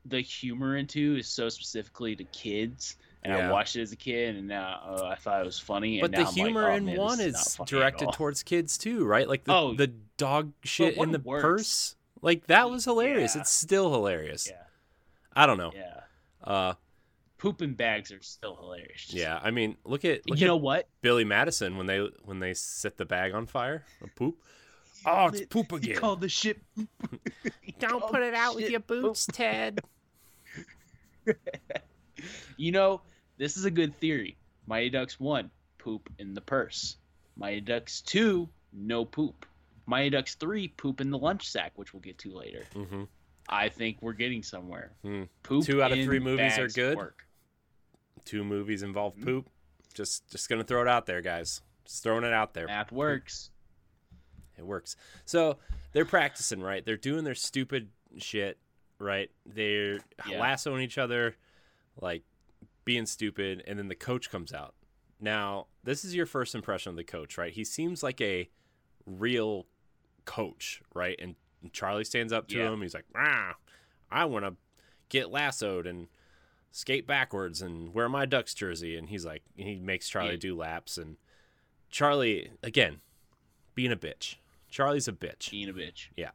[0.06, 3.48] the humor in two is so specifically to kids, and Yeah.
[3.48, 6.00] I watched it as a kid, and now uh, I thought it was funny.
[6.00, 9.28] But the I'm like, humor oh, in man, one is directed towards kids too, right?
[9.28, 11.42] Like the Oh, the dog shit in the works?
[11.42, 11.96] purse.
[12.22, 13.34] Like that was hilarious.
[13.34, 13.42] Yeah.
[13.42, 14.48] It's still hilarious.
[14.50, 14.62] Yeah.
[15.32, 15.70] I don't know.
[15.74, 16.00] Yeah.
[16.42, 16.74] Uh,
[17.38, 19.06] Pooping bags are still hilarious.
[19.14, 19.40] yeah.
[19.42, 20.88] I mean, look at look you at know what?
[21.00, 23.84] Billy Madison when they when they set the bag on fire.
[24.04, 24.36] A poop.
[25.06, 25.96] Oh, it's poop He again.
[25.96, 26.60] called the shit.
[27.62, 29.80] He Don't put it out with your boots, Ted.
[32.58, 33.00] You know,
[33.38, 34.36] this is a good theory.
[34.66, 36.96] Mighty Ducks 1, poop in the purse.
[37.36, 39.46] Mighty Ducks 2, no poop.
[39.86, 42.64] Mighty Ducks 3, poop in the lunch sack, which we'll get to later.
[42.74, 43.04] hmm
[43.52, 44.92] I think we're getting somewhere.
[45.02, 45.24] Hmm.
[45.42, 46.96] Poop Two out of three movies are good.
[46.96, 47.26] Work.
[48.24, 49.24] Two movies involve Mm-hmm.
[49.24, 49.50] poop.
[49.92, 51.62] Just just gonna throw it out there, guys.
[51.84, 52.66] Just throwing it out there.
[52.68, 53.50] Math works.
[54.56, 54.94] It works.
[55.24, 55.58] So
[55.92, 56.84] they're practicing, right?
[56.84, 58.58] They're doing their stupid shit,
[58.98, 59.30] right?
[59.44, 60.38] They're Yeah.
[60.40, 61.34] lassoing each other,
[62.00, 62.22] like
[62.84, 64.74] being stupid, and then the coach comes out.
[65.18, 67.52] Now, this is your first impression of the coach, right?
[67.52, 68.48] He seems like a
[69.06, 69.66] real
[70.24, 71.16] coach, right?
[71.18, 71.34] And
[71.72, 72.72] Charlie stands up to Yeah.
[72.72, 72.82] him.
[72.82, 73.54] He's like, ah,
[74.10, 74.56] I want to
[75.08, 76.08] get lassoed and
[76.72, 78.96] skate backwards and wear my Ducks jersey.
[78.96, 80.36] And he's like, he makes Charlie Yeah.
[80.36, 80.96] do laps.
[80.98, 81.16] And
[81.90, 83.00] Charlie, again,
[83.74, 84.36] being a bitch.
[84.68, 85.50] Charlie's a bitch.
[85.50, 86.08] Being a bitch.
[86.16, 86.30] Yeah.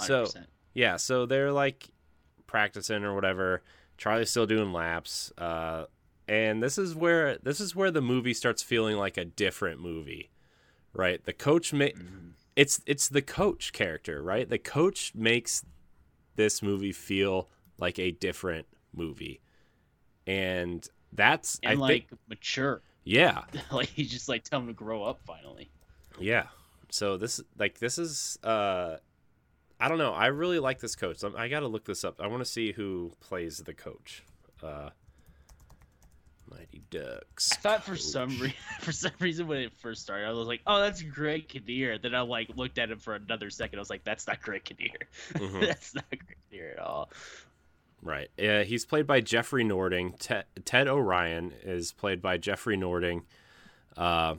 [0.00, 0.06] 100%.
[0.32, 0.40] So
[0.74, 1.90] yeah, so they're like
[2.46, 3.62] practicing or whatever.
[3.98, 5.84] Charlie's still doing laps, uh,
[6.26, 10.30] and this is where this is where the movie starts feeling like a different movie,
[10.92, 11.22] right?
[11.24, 12.32] The coach ma- Mhm.
[12.56, 14.48] It's it's the coach character, right?
[14.48, 15.64] The coach makes
[16.36, 19.40] this movie feel like a different movie,
[20.26, 22.82] and that's and I like think mature.
[23.04, 25.70] yeah, like he's just like tell him to grow up finally.
[26.18, 26.46] Yeah.
[26.90, 28.96] So this like this is uh
[29.80, 30.12] I don't know.
[30.12, 31.22] I really like this coach.
[31.22, 32.20] I'm, I got to look this up.
[32.20, 34.22] I want to see who plays the coach.
[34.62, 34.90] Uh
[36.56, 37.50] Mighty Ducks.
[37.52, 40.60] I thought for some reason, for some reason when it first started, I was like,
[40.66, 43.78] "Oh, that's Greg Kinnear." Then I like looked at him for another second.
[43.78, 45.08] I was like, "That's not Greg Kinnear.
[45.34, 45.60] Mhm.
[45.66, 47.10] that's not Greg Kinnear at all."
[48.02, 48.28] Right.
[48.38, 50.14] Uh, he's played by Jeffrey Nordling.
[50.18, 53.22] Ted, Ted Orion is played by Jeffrey Nordling.
[53.96, 54.36] Uh,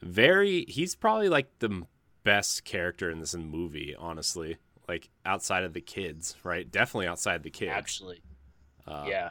[0.00, 0.64] very.
[0.66, 1.82] He's probably like the
[2.24, 4.56] best character in this movie, honestly.
[4.88, 6.70] Like outside of the kids, right?
[6.70, 7.70] Definitely outside the kids.
[7.72, 8.20] Actually,
[8.86, 9.30] Uh, yeah,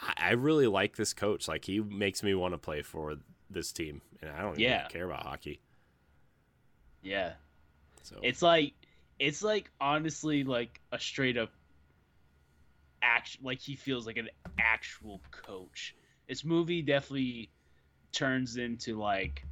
[0.00, 1.48] I I really like this coach.
[1.48, 3.16] Like he makes me want to play for
[3.50, 4.78] this team, and I don't Yeah.
[4.78, 5.60] even care about hockey.
[7.02, 7.32] yeah.
[8.02, 8.74] So It's like,
[9.18, 11.50] it's like honestly like a straight up
[13.02, 13.38] act.
[13.42, 14.28] Like he feels like an
[14.58, 15.94] actual coach.
[16.28, 17.50] This movie definitely
[18.12, 19.44] turns into like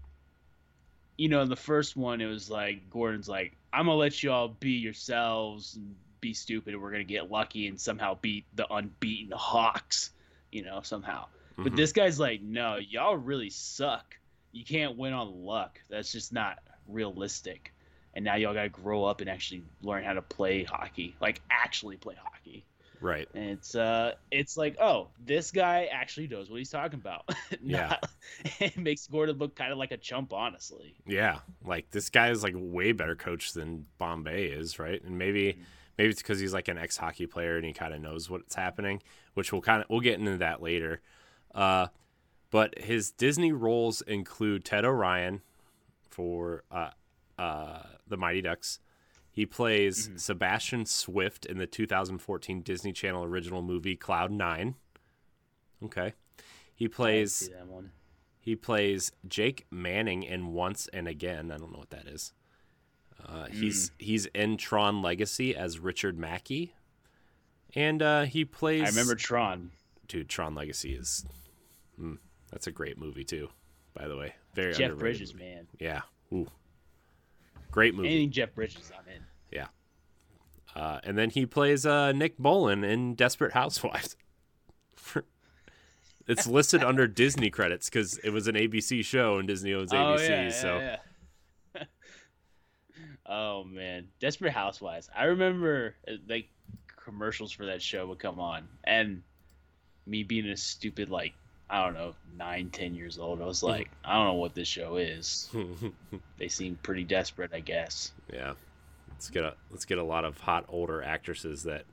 [1.16, 4.48] you know, the first one, it was like Gordon's like, "I'm gonna let you all
[4.48, 9.32] be yourselves and be stupid, and we're gonna get lucky and somehow beat the unbeaten
[9.36, 10.10] Hawks."
[10.54, 11.26] You know, somehow.
[11.56, 11.76] But Mhm.
[11.76, 14.16] this guy's like, "No, y'all really suck.
[14.52, 15.80] You can't win on luck.
[15.90, 17.72] That's just not realistic."
[18.14, 21.96] And now y'all gotta grow up and actually learn how to play hockey, like actually
[21.96, 22.64] play hockey.
[23.00, 27.28] right, And it's uh, it's like, oh, this guy actually knows what he's talking about.
[27.60, 27.96] Yeah.
[28.60, 30.94] It makes Gordon look kind of like a chump, honestly.
[31.06, 35.02] yeah, like this guy is like way better coach than Bombay is, right?
[35.02, 35.58] And maybe
[35.98, 38.54] maybe it's because he's like an ex hockey player and he kind of knows what's
[38.54, 39.02] happening,
[39.34, 41.00] which we'll kind of we'll get into that later.
[41.54, 41.88] Uh,
[42.50, 45.42] but his Disney roles include Ted Orion
[46.08, 46.90] for uh,
[47.38, 48.78] uh, the Mighty Ducks.
[49.32, 50.20] He plays Mhm.
[50.20, 54.76] Sebastian Swift in the 2014 Disney Channel original movie Cloud Nine.
[55.82, 56.14] Okay,
[56.74, 57.90] he plays see that one.
[58.38, 61.50] he plays Jake Manning in Once and Again.
[61.50, 62.32] I don't know what that is.
[63.26, 66.74] Uh, he's he's in Tron Legacy as Richard Mackey,
[67.74, 68.82] and uh, he plays.
[68.82, 69.70] I remember Tron.
[70.08, 70.28] dude.
[70.28, 71.24] Tron Legacy is
[72.00, 72.18] mm,
[72.50, 73.48] that's a great movie too.
[73.94, 75.66] By the way, very Jeff underrated Bridges, man.
[75.78, 76.48] Yeah, ooh,
[77.70, 78.08] great movie.
[78.08, 79.22] Anything Jeff Bridges, I'm in.
[80.74, 84.16] Uh, and then he plays uh, Nick Bolen in Desperate Housewives.
[86.26, 90.18] it's listed under Disney credits because it was an ABC show and Disney owns ABC.
[90.18, 90.96] oh yeah, yeah, so yeah.
[93.34, 95.10] Oh man, Desperate Housewives.
[95.16, 96.48] I remember uh, like
[97.04, 99.22] commercials for that show would come on, and
[100.06, 101.34] me being a stupid like
[101.68, 104.68] I don't know nine, ten years old, I was like, I don't know what this
[104.68, 105.50] show is.
[106.38, 108.12] They seem pretty desperate, I guess.
[108.32, 108.54] yeah,
[109.10, 111.84] let's get a let's get a lot of hot older actresses that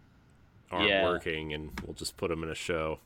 [0.72, 1.04] aren't Yeah.
[1.04, 3.00] working, and we'll just put them in a show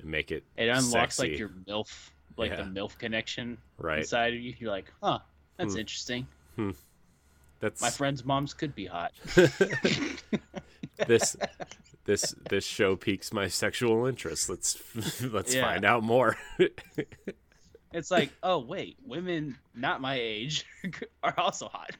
[0.00, 1.30] and make it It unlocks sexy.
[1.30, 2.56] like your MILF, like Yeah.
[2.56, 3.98] the MILF connection right.
[3.98, 4.54] inside of you.
[4.58, 5.20] You're like, huh,
[5.56, 5.80] that's Hmm.
[5.80, 6.26] interesting.
[7.64, 9.12] That's My friends' moms could be hot.
[11.06, 11.34] this
[12.04, 14.50] this this show piques my sexual interest.
[14.50, 15.64] Let's let's Yeah.
[15.64, 16.36] find out more.
[17.90, 20.66] It's like, oh wait, women not my age
[21.22, 21.92] are also hot.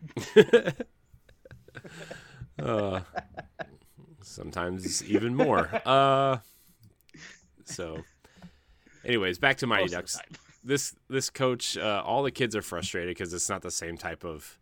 [2.59, 3.01] Uh,
[4.21, 5.71] sometimes even more.
[5.87, 6.39] Uh,
[7.65, 8.03] so,
[9.03, 10.19] anyways, back to Mighty Most Ducks.
[10.63, 14.25] This this coach, uh, all the kids are frustrated because it's not the same type
[14.25, 14.59] of,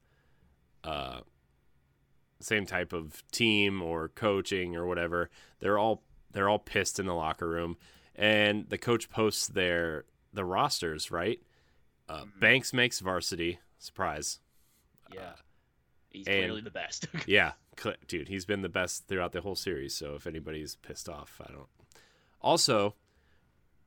[0.85, 1.21] uh,
[2.41, 5.31] same type of team or coaching or whatever.
[5.61, 7.77] They're all they're all pissed in the locker room,
[8.17, 11.41] and the coach posts their the rosters right.
[12.09, 12.41] Uh, Mhm.
[12.41, 13.59] Banks makes varsity.
[13.79, 14.41] Surprise.
[15.13, 15.35] Yeah.
[16.11, 17.07] He's and- clearly the best.
[17.27, 19.95] Yeah, cl- dude, he's been the best throughout the whole series.
[19.95, 21.69] So if anybody's pissed off, I don't.
[22.41, 22.95] Also,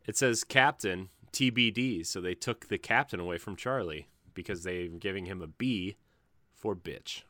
[0.07, 5.25] it says captain TBD, so they took the captain away from Charlie because they're giving
[5.25, 5.97] him a B
[6.65, 7.21] for bitch.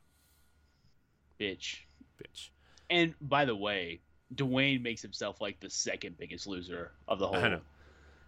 [1.37, 1.79] Bitch.
[2.17, 2.51] Bitch.
[2.89, 3.99] And by the way,
[4.33, 7.57] Dwayne makes himself like the second biggest loser of the whole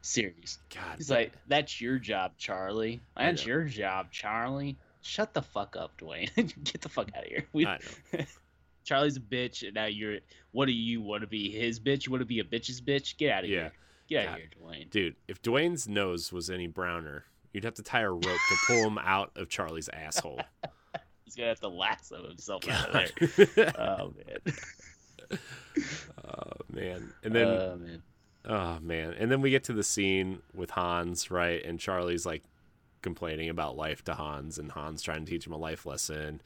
[0.01, 0.59] series.
[0.75, 0.97] God.
[0.97, 2.99] He's like, "That's your job, Charlie.
[3.15, 4.75] That's your job, Charlie.
[5.01, 6.29] Shut the fuck up, Dwayne.
[6.65, 7.47] Get the fuck out of here.
[7.53, 7.79] We, I
[8.11, 8.25] know.
[8.83, 10.17] Charlie's a bitch, and now you're.
[10.51, 11.49] What do you want to be?
[11.49, 12.05] His bitch?
[12.05, 13.15] You want to be a bitch's bitch?
[13.15, 13.55] Get out of Yeah.
[13.61, 13.71] here.
[14.09, 14.89] Get out of here, Dwayne.
[14.89, 18.85] Dude, if Dwayne's nose was any browner, you'd have to tie a rope to pull
[18.85, 20.41] him out of Charlie's asshole.
[21.27, 23.11] He's gonna have to lasso himself out of
[23.55, 23.73] there.
[23.77, 24.55] Oh man.
[26.25, 27.13] oh man.
[27.21, 28.01] And then oh man.
[28.45, 29.13] Oh man.
[29.19, 31.61] And then we get to the scene with Hans, right?
[31.65, 32.43] And Charlie's like
[33.01, 36.39] complaining about life to Hans and Hans trying to teach him a life lesson.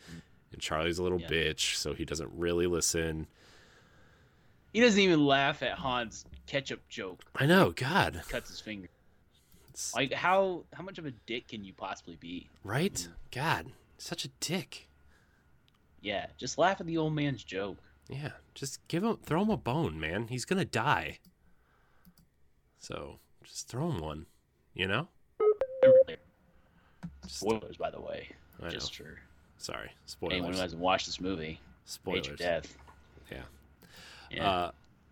[0.51, 1.27] And Charlie's a little Yeah.
[1.29, 3.27] bitch, so he doesn't really listen.
[4.73, 7.23] He doesn't even laugh at Han's ketchup joke.
[7.35, 8.23] I know, God.
[8.29, 8.89] Cuts his finger.
[9.69, 12.49] It's- Like how how much of a dick can you possibly be?
[12.63, 12.93] right?
[12.95, 13.09] Mm.
[13.31, 13.65] God.
[14.01, 14.87] Such a dick.
[16.01, 17.77] Yeah, just laugh at the old man's joke.
[18.09, 18.31] Yeah.
[18.55, 20.27] Just give him throw him a bone, man.
[20.27, 21.19] He's gonna die.
[22.79, 24.25] So just throw him one.
[24.73, 25.07] You know?
[27.27, 28.69] Spoilers, by the way, I know.
[28.71, 29.19] just for
[29.59, 29.91] Sorry.
[30.31, 31.59] anyone who hasn't watched this movie.
[32.03, 32.39] Major Spoilers.
[32.39, 32.77] death.
[33.31, 33.37] Yeah.
[34.31, 34.49] Yeah.
[34.49, 34.71] Uh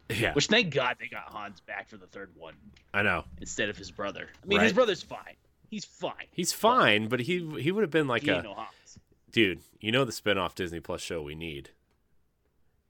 [0.09, 0.33] yeah.
[0.33, 2.55] Which thank God they got Hans back for the third one
[2.91, 3.23] I know.
[3.39, 4.29] instead of his brother.
[4.43, 5.35] I mean, his brother's fine.
[5.69, 6.25] He's fine.
[6.31, 8.55] He's fine, but he he would have been like he a no.
[9.31, 9.61] Dude.
[9.79, 11.69] You know the spin-off Disney Plus show we need.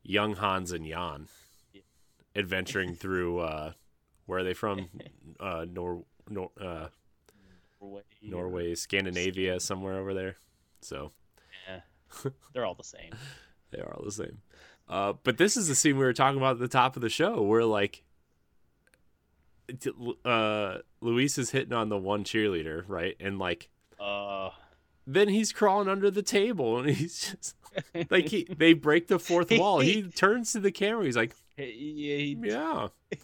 [0.03, 1.27] Young Hans and Jan
[2.35, 3.73] adventuring through uh
[4.25, 4.89] where are they from?
[5.39, 6.87] Uh Nor, Nor uh
[7.81, 8.01] Norway.
[8.21, 10.35] Norway, Scandinavia, somewhere over there.
[10.81, 11.11] So
[11.67, 11.81] Yeah.
[12.53, 13.11] They're all the same.
[13.71, 14.39] they are all the same.
[14.87, 17.09] Uh but this is the scene we were talking about at the top of the
[17.09, 18.03] show where like
[20.25, 23.15] uh Luis is hitting on the one cheerleader, right?
[23.19, 24.49] And like Uh,
[25.15, 27.55] then he's crawling under the table and he's just
[28.11, 29.79] like he they break the fourth wall.
[29.79, 31.05] He turns to the camera.
[31.05, 32.87] He's like, yeah, he- "Yeah,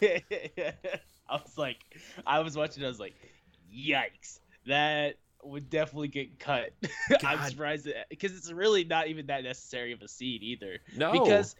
[1.28, 1.78] I was like,
[2.26, 2.84] I was watching.
[2.84, 3.14] I was like,
[3.74, 6.70] yikes, that would definitely get cut.
[7.24, 10.78] I'm surprised because it's really not even that necessary of a scene either.
[10.96, 11.54] no." Because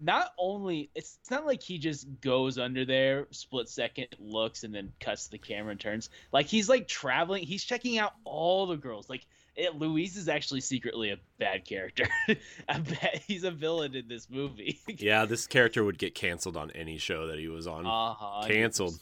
[0.00, 4.72] not only it's, it's not like he just goes under there, split second, looks, and
[4.72, 6.08] then cuts the camera and turns.
[6.32, 7.42] Like he's like traveling.
[7.44, 9.08] He's checking out all the girls.
[9.10, 9.26] Like
[9.58, 12.06] it, Luis is actually secretly a bad character.
[12.68, 14.78] I bet he's a villain in this movie.
[14.88, 17.84] yeah, this character would get canceled on any show that he was on.
[17.84, 18.46] Uh-huh.
[18.46, 18.98] canceled,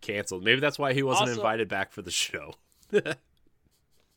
[0.00, 0.44] canceled.
[0.44, 2.54] Maybe that's why he wasn't Also- invited back for the show.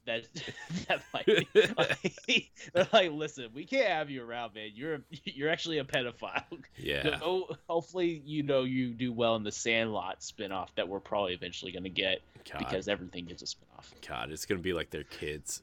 [0.05, 0.23] That
[0.87, 1.47] that might be.
[1.77, 4.69] Like, they're like, listen, we can't have you around, man.
[4.75, 6.43] You're you're actually a pedophile.
[6.77, 11.33] Yeah, Go, hopefully, you know you do well in the Sandlot spinoff that we're probably
[11.33, 13.85] eventually gonna get God, because everything gets a spinoff.
[14.07, 15.61] God, it's gonna be like their kids.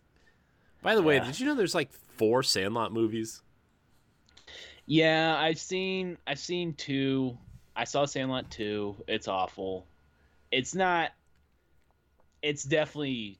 [0.82, 1.24] By the way, Yeah.
[1.24, 3.42] did you know there's like four Sandlot movies?
[4.86, 7.38] Yeah, I've seen I've seen two.
[7.76, 8.96] I saw Sandlot two.
[9.06, 9.86] It's awful.
[10.50, 11.12] It's not.
[12.42, 13.38] It's definitely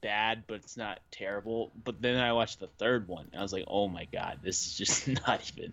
[0.00, 1.72] bad, but it's not terrible.
[1.84, 4.66] But then I watched the third one, and I was like, oh my god, this
[4.66, 5.72] is just not even.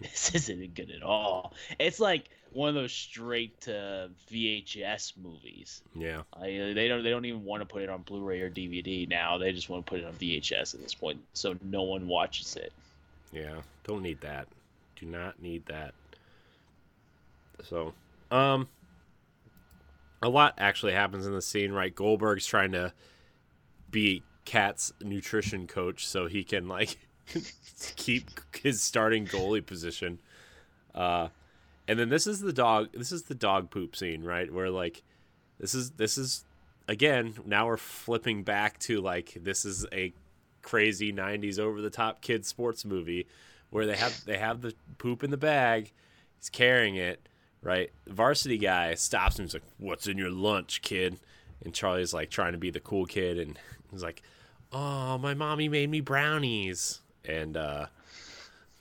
[0.00, 1.52] This isn't good at all.
[1.78, 5.82] It's like one of those straight to VHS movies.
[5.94, 9.06] Yeah, I, they don't they don't even want to put it on Blu-ray or DVD
[9.06, 9.36] now.
[9.36, 12.56] They just want to put it on VHS at this point, so no one watches
[12.56, 12.72] it.
[13.32, 13.56] yeah.
[13.84, 14.48] Don't need that.
[14.98, 15.92] Do not need that.
[17.68, 17.92] So,
[18.30, 18.66] um,
[20.22, 21.94] a lot actually happens in the scene, right?
[21.94, 22.92] Goldberg's trying to
[23.90, 26.98] be Cat's nutrition coach so he can like
[27.96, 30.20] keep his starting goalie position.
[30.94, 31.28] Uh,
[31.88, 32.88] and then this is the dog.
[32.94, 34.52] This is the dog poop scene, right?
[34.52, 35.02] Where like,
[35.58, 36.44] this is this is
[36.88, 37.34] again.
[37.44, 40.12] Now we're flipping back to like this is a
[40.62, 43.26] crazy '90s over the top kid sports movie
[43.70, 45.92] where they have they have the poop in the bag.
[46.38, 47.28] He's carrying it,
[47.62, 47.90] right?
[48.06, 49.44] Varsity guy stops him.
[49.44, 51.18] He's like, "What's in your lunch, kid?"
[51.64, 53.58] And Charlie's like trying to be the cool kid, and
[53.90, 54.22] he's like,
[54.72, 57.86] "Oh, my mommy made me brownies." And uh,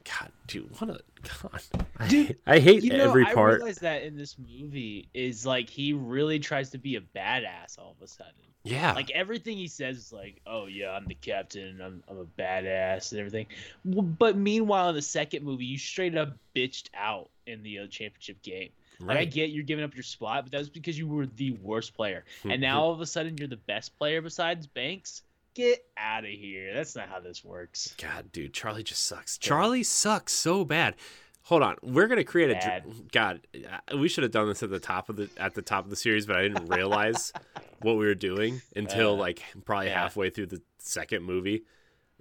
[0.04, 1.00] God, dude, what a
[1.42, 1.62] God.
[2.00, 5.94] I, I hate You know, every I realize that in this movie is like he
[5.94, 8.34] really tries to be a badass all of a sudden.
[8.64, 11.80] Yeah, Like everything he says is like, "Oh yeah, I'm the captain.
[11.82, 13.46] I'm I'm a badass and everything."
[13.86, 18.42] But meanwhile, in the second movie, you straight up bitched out in the uh, championship
[18.42, 18.70] game.
[19.00, 21.52] Like I get you're giving up your spot, but that was because you were the
[21.62, 22.24] worst player.
[22.44, 25.22] Hmm, And now all of a sudden you're the best player besides Banks.
[25.54, 26.74] Get out of here.
[26.74, 27.96] That's not how this works.
[27.98, 29.38] God, dude, Charlie just sucks.
[29.38, 30.96] Charlie sucks so bad.
[31.44, 32.84] Hold on, we're gonna create a Bad.
[32.84, 33.48] dr- God.
[33.92, 35.90] uh, We should have done this at the top of the at the top of
[35.92, 37.32] the series, but I didn't realize
[37.82, 40.02] what we were doing until Uh, like probably yeah.
[40.02, 41.64] halfway through the second movie.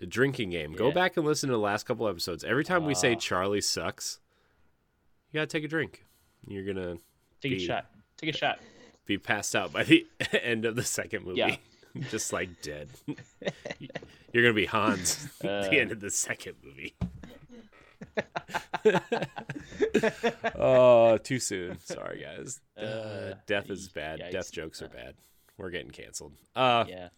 [0.03, 0.73] A drinking game.
[0.75, 2.45] Go back and listen to the last couple episodes.
[2.45, 3.17] Every time we say Uh.
[3.17, 4.21] Charlie sucks,
[5.33, 6.04] you gotta take a drink.
[6.47, 6.97] You're gonna
[7.41, 7.87] Take a shot.
[8.17, 8.59] Take a shot.
[9.07, 10.07] be passed out by the
[10.45, 11.39] end of the second movie.
[11.41, 11.57] Yeah.
[12.11, 12.89] Just like dead.
[14.33, 15.63] You're gonna be Hans at Uh.
[15.71, 16.95] the end of the second movie.
[20.57, 21.79] oh, too soon.
[21.81, 22.61] Sorry, guys.
[22.77, 24.21] Uh, Uh, death is bad.
[24.21, 24.31] yikes.
[24.33, 25.15] Death jokes are bad.
[25.57, 26.33] We're getting canceled.
[26.57, 27.09] Uh, Yeah.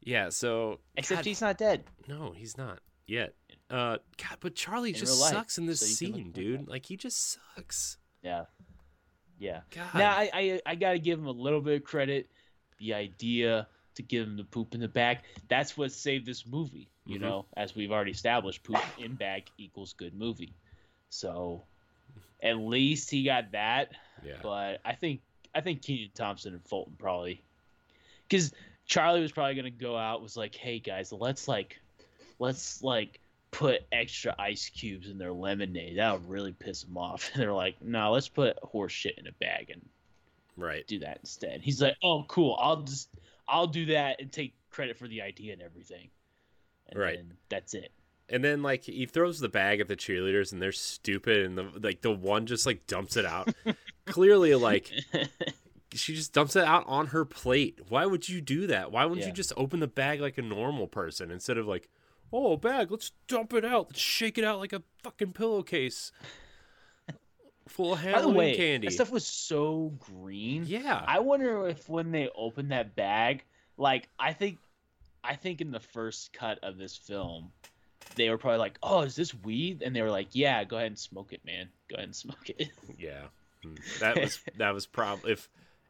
[0.00, 0.28] yeah.
[0.30, 1.84] So, Except God, he's not dead.
[2.08, 3.34] no, he's not yet.
[3.68, 6.68] Uh, God, but Charlie In just sucks in this so you can look scene, dude.
[6.68, 7.96] Like he just sucks.
[8.22, 8.44] Yeah.
[9.38, 9.60] Yeah.
[9.74, 9.94] God.
[9.94, 12.28] Now I, I I gotta give him a little bit of credit.
[12.78, 15.24] The idea to give him the poop in the back.
[15.48, 16.88] That's what saved this movie.
[17.06, 17.22] You Mhm.
[17.22, 20.52] know, as we've already established, poop in bag equals good movie.
[21.08, 21.64] So
[22.42, 23.92] at least he got that.
[24.24, 24.34] yeah.
[24.42, 25.20] But I think
[25.54, 27.42] I think Kenan Thompson and Fulton probably
[28.28, 28.52] because
[28.86, 31.80] Charlie was probably gonna go out was like, hey guys, let's like
[32.38, 33.20] let's like
[33.50, 35.98] put extra ice cubes in their lemonade.
[35.98, 37.30] That would really piss them off.
[37.34, 39.88] And they're like, no, let's put horse shit in a bag and
[40.56, 40.86] Right.
[40.86, 41.60] do that instead.
[41.62, 43.08] He's like, oh cool, I'll just
[43.48, 46.10] I'll do that and take credit for the idea and everything.
[46.88, 47.16] And Right.
[47.16, 47.92] then that's it.
[48.28, 51.70] And then like he throws the bag at the cheerleaders and they're stupid and the
[51.82, 53.52] like the one just like dumps it out.
[54.06, 54.92] Clearly like
[55.94, 57.80] she just dumps it out on her plate.
[57.88, 58.92] Why would you do that?
[58.92, 59.28] Why wouldn't Yeah.
[59.28, 61.88] you just open the bag like a normal person instead of like,
[62.32, 63.88] "Oh, bag, let's dump it out.
[63.90, 66.12] Let's shake it out like a fucking pillowcase
[67.68, 70.64] full of By the Halloween way, candy." that stuff was so green.
[70.66, 71.04] yeah.
[71.06, 73.44] I wonder if when they opened that bag,
[73.76, 74.58] like I think,
[75.22, 77.52] I think in the first cut of this film,
[78.16, 80.88] they were probably like, "Oh, is this weed?" And they were like, "Yeah, go ahead
[80.88, 81.68] and smoke it, man.
[81.88, 83.26] Go ahead and smoke it." Yeah,
[83.64, 83.76] Mm.
[83.98, 85.48] that was that was probably if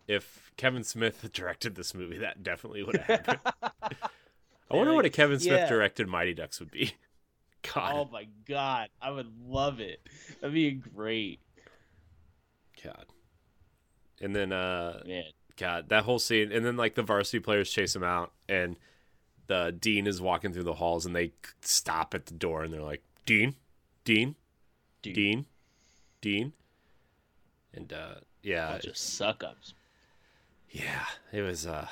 [0.09, 3.95] if Kevin Smith directed this movie, that definitely would have happened.
[4.71, 5.69] I wonder Like, what a Kevin Smith yeah.
[5.69, 6.93] directed Mighty Ducks would be.
[7.75, 10.01] God, oh my god, I would love it.
[10.41, 11.41] That'd be great,
[12.83, 13.05] God.
[14.21, 15.25] And then, uh, man.
[15.57, 18.77] God, that whole scene, and then like the varsity players chase him out, and
[19.47, 22.81] the dean is walking through the halls, and they stop at the door, and they're
[22.81, 23.57] like, "Dean,
[24.05, 24.37] Dean,
[25.03, 25.47] Dude, Dean,
[26.23, 26.53] Dean,"
[27.75, 29.75] and uh, yeah, just suck ups.
[30.71, 31.89] Yeah, it was uh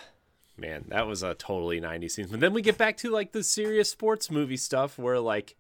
[0.58, 2.28] man, that was a totally 90s scene.
[2.30, 5.56] But then we get back to like the serious sports movie stuff where like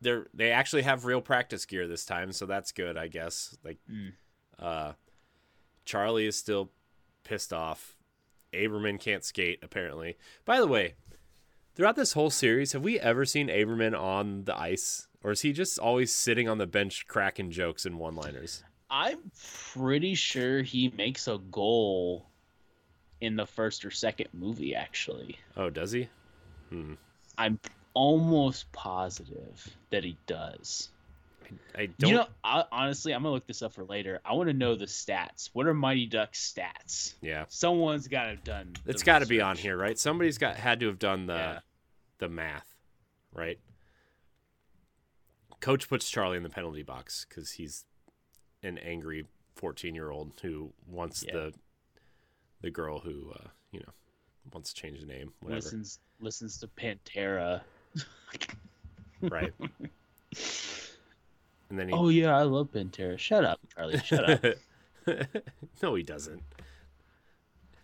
[0.00, 3.56] they're they actually have real practice gear this time, so that's good, I guess.
[3.64, 4.12] Like Mm.
[4.58, 4.92] uh
[5.84, 6.70] Charlie is still
[7.24, 7.96] pissed off.
[8.52, 10.16] Averman can't skate apparently.
[10.44, 10.94] By the way,
[11.74, 15.52] throughout this whole series, have we ever seen Averman on the ice or is he
[15.52, 18.64] just always sitting on the bench cracking jokes and one-liners?
[18.88, 19.30] I'm
[19.72, 22.29] pretty sure he makes a goal
[23.20, 24.74] in the first or second movie.
[24.74, 26.08] Actually, Oh, does he?
[26.70, 26.94] Hmm.
[27.38, 27.58] I'm
[27.94, 30.90] almost positive that he does.
[31.76, 34.20] I don't You know, I, honestly, I'm gonna look this up for later.
[34.24, 35.50] I want to know the stats.
[35.52, 37.14] What are Mighty Ducks stats?
[37.20, 37.46] yeah.
[37.48, 38.74] Someone's got to have done.
[38.86, 39.98] It's got to be on here, right?
[39.98, 41.58] Somebody's got had to have done the Yeah.
[42.18, 42.76] the math,
[43.34, 43.58] right?
[45.60, 47.84] Coach puts Charlie in the penalty box because he's
[48.62, 51.32] an angry fourteen year old who wants Yeah.
[51.34, 51.54] the
[52.62, 53.92] the girl who uh, you know
[54.52, 57.60] wants to change the name, whatever, Listens listens to Pantera.
[59.22, 59.52] right?
[61.68, 63.18] And then he Oh yeah, I love Pantera.
[63.18, 63.98] Shut up, Charlie.
[63.98, 64.44] Shut up.
[65.82, 66.42] no, he doesn't.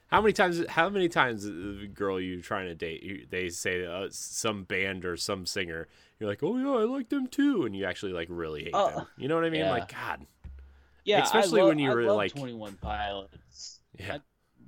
[0.09, 0.65] How many times?
[0.69, 3.03] How many times the girl you trying to date?
[3.03, 5.89] You, they say uh, some band or some singer.
[6.19, 8.91] You're like, oh yeah, I like them too, and you actually like really hate Oh,
[8.91, 9.07] them.
[9.19, 9.61] You know what I mean?
[9.63, 9.71] yeah.
[9.71, 10.25] Like God,
[11.05, 13.81] Yeah, Especially I love, when you I were, like- Twenty One Pilots.
[13.99, 14.15] yeah.
[14.15, 14.21] I-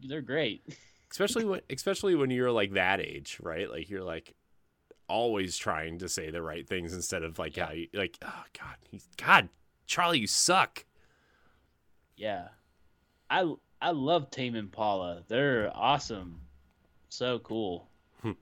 [0.07, 0.63] They're great.
[1.11, 3.71] especially when especially when you're like that age, right?
[3.71, 4.35] Like you're like
[5.09, 8.19] always trying to say the right things instead of like how you like.
[8.23, 9.49] Oh God, he's God,
[9.87, 10.85] Charlie, you suck.
[12.17, 12.49] Yeah,
[13.31, 15.23] I I love Tame Impala.
[15.29, 16.41] They're awesome.
[17.09, 17.89] So cool.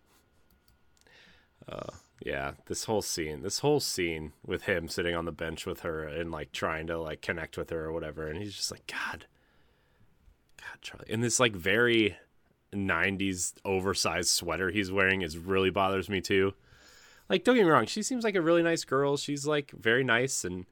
[1.69, 1.91] Uh,
[2.25, 6.05] yeah, this whole scene, this whole scene with him sitting on the bench with her
[6.05, 9.27] and like trying to like connect with her or whatever, and he's just like, God,
[10.67, 12.17] God, Charlie, and this like very
[12.75, 16.55] '90s oversized sweater he's wearing is really bothers me too.
[17.29, 19.17] Like, don't get me wrong, she seems like a really nice girl.
[19.17, 20.67] She's like very nice and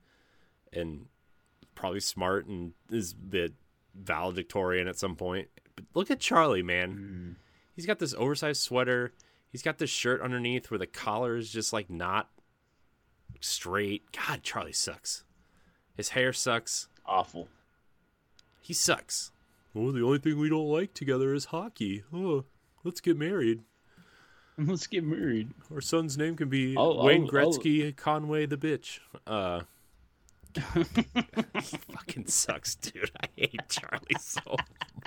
[0.73, 1.07] and
[1.75, 3.53] probably smart and is a bit
[3.95, 5.49] valedictorian at some point.
[5.77, 7.37] But look at Charlie, man.
[7.37, 7.37] Mm.
[7.75, 9.13] He's got this oversized sweater.
[9.51, 12.29] He's got this shirt underneath where the collar is just like not
[13.41, 14.05] straight.
[14.13, 15.25] God, Charlie sucks.
[15.97, 16.89] His hair sucks.
[17.07, 17.49] Awful.
[18.61, 19.31] He sucks.
[19.75, 22.05] Well, the only thing we don't like together is hockey.
[22.13, 22.45] Oh,
[22.85, 23.63] let's get married.
[24.57, 25.51] Let's get married.
[25.73, 27.29] Our son's name can be Oh, Wayne oh, oh.
[27.29, 29.01] Gretzky Conway the bitch.
[29.27, 29.63] Uh,
[30.55, 33.11] he fucking sucks, dude.
[33.21, 34.55] I hate Charlie so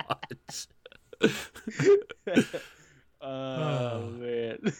[0.06, 0.68] much.
[3.20, 4.72] Oh man.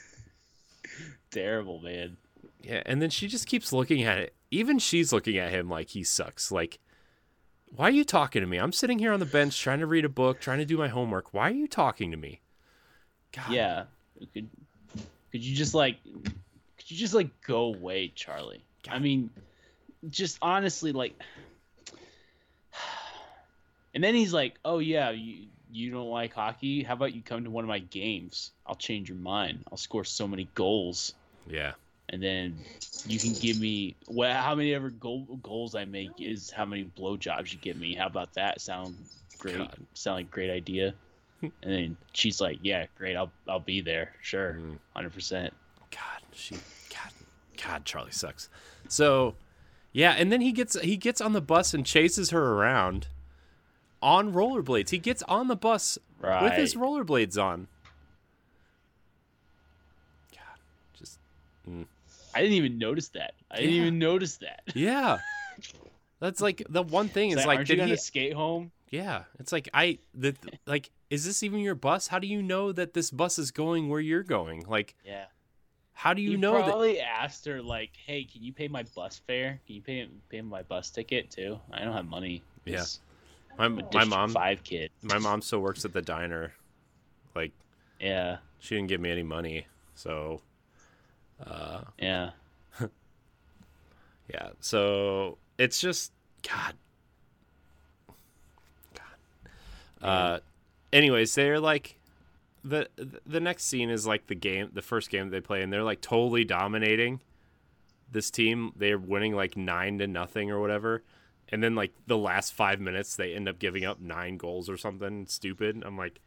[1.31, 2.17] Terrible, man.
[2.63, 4.35] Yeah, and then she just keeps looking at it.
[4.51, 6.51] Even she's looking at him like he sucks.
[6.51, 6.79] Like,
[7.75, 8.59] why are you talking to me?
[8.59, 10.89] I'm sitting here on the bench trying to read a book, trying to do my
[10.89, 11.33] homework.
[11.33, 12.41] Why are you talking to me?
[13.33, 13.51] God.
[13.51, 13.85] Yeah.
[14.35, 14.49] Could
[15.31, 18.63] could you just like could you just like go away, Charlie?
[18.89, 19.31] I mean,
[20.09, 21.15] just honestly like
[23.95, 26.83] And then he's like, "Oh yeah, you you don't like hockey?
[26.83, 28.53] How about you come to one of my games?
[28.67, 29.65] I'll change your mind.
[29.71, 31.15] I'll score so many goals."
[31.49, 31.73] Yeah.
[32.11, 32.59] And then
[33.07, 36.85] you can give me well, how many ever goal, goals I make is how many
[36.99, 37.95] blowjobs you give me.
[37.95, 38.61] How about that?
[38.61, 38.97] Sound
[39.39, 39.59] great?
[39.59, 39.77] God.
[39.95, 40.95] Sound like great idea?
[41.43, 43.17] and then she's like, "Yeah, great.
[43.17, 44.13] I'll I'll be there.
[44.23, 44.79] Sure, Mm.
[44.95, 45.55] hundred percent."
[45.91, 46.57] God, she,
[46.91, 47.13] God,
[47.65, 48.49] God, Charlie sucks.
[48.89, 49.37] So,
[49.93, 53.07] yeah, and then he gets he gets on the bus and chases her around
[54.03, 54.91] on rollerblades.
[54.91, 56.43] He gets on the bus Right.
[56.43, 57.69] with his rollerblades on.
[60.33, 60.59] God,
[60.99, 61.19] just
[62.39, 63.35] I didn't even notice that.
[63.51, 64.63] I didn't even notice that.
[64.75, 65.19] yeah.
[66.21, 67.97] That's like the one thing It's is like, like, aren't you gonna he?
[67.97, 68.71] skate home?
[68.91, 70.35] Yeah, it's like I the
[70.67, 72.09] like, is this even your bus?
[72.09, 74.65] How do you know that this bus is going where you're going?
[74.67, 75.27] Like, Yeah.
[75.93, 76.65] how do you You know that?
[76.65, 79.61] probably asked her like, "Hey, can you pay my bus fare?
[79.67, 81.59] Can you pay pay my bus ticket too?
[81.73, 82.85] I don't have money." Yeah.
[83.59, 84.91] My my mom five kid.
[85.03, 86.53] my mom still works at the diner.
[87.35, 87.53] Like,
[88.01, 90.41] Yeah, she didn't give me any money, so
[91.47, 92.31] uh, yeah.
[94.29, 94.51] yeah.
[94.61, 96.13] So it's just
[96.43, 96.75] God,
[98.95, 100.07] God.
[100.09, 100.39] Uh,
[100.93, 101.99] anyways, they're like
[102.65, 102.89] the
[103.27, 106.01] the next scene is like the game, the first game they play, and they're like
[106.01, 107.21] totally dominating
[108.11, 108.73] this team.
[108.77, 111.03] They're winning like nine to nothing or whatever.
[111.51, 114.77] And then like the last five minutes, they end up giving up nine goals or
[114.77, 115.83] something stupid.
[115.85, 116.21] I'm like,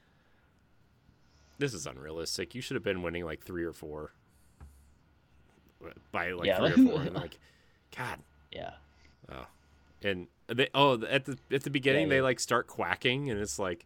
[1.59, 2.55] this is unrealistic.
[2.55, 4.13] You should have been winning like three or four
[6.11, 6.57] by like Yeah.
[6.59, 7.01] three or four.
[7.01, 7.39] And like,
[7.95, 8.19] God,
[8.51, 8.71] Yeah.
[9.31, 9.47] Oh,
[10.03, 13.57] and they oh at the at the beginning Yeah, they like start quacking and it's
[13.59, 13.85] like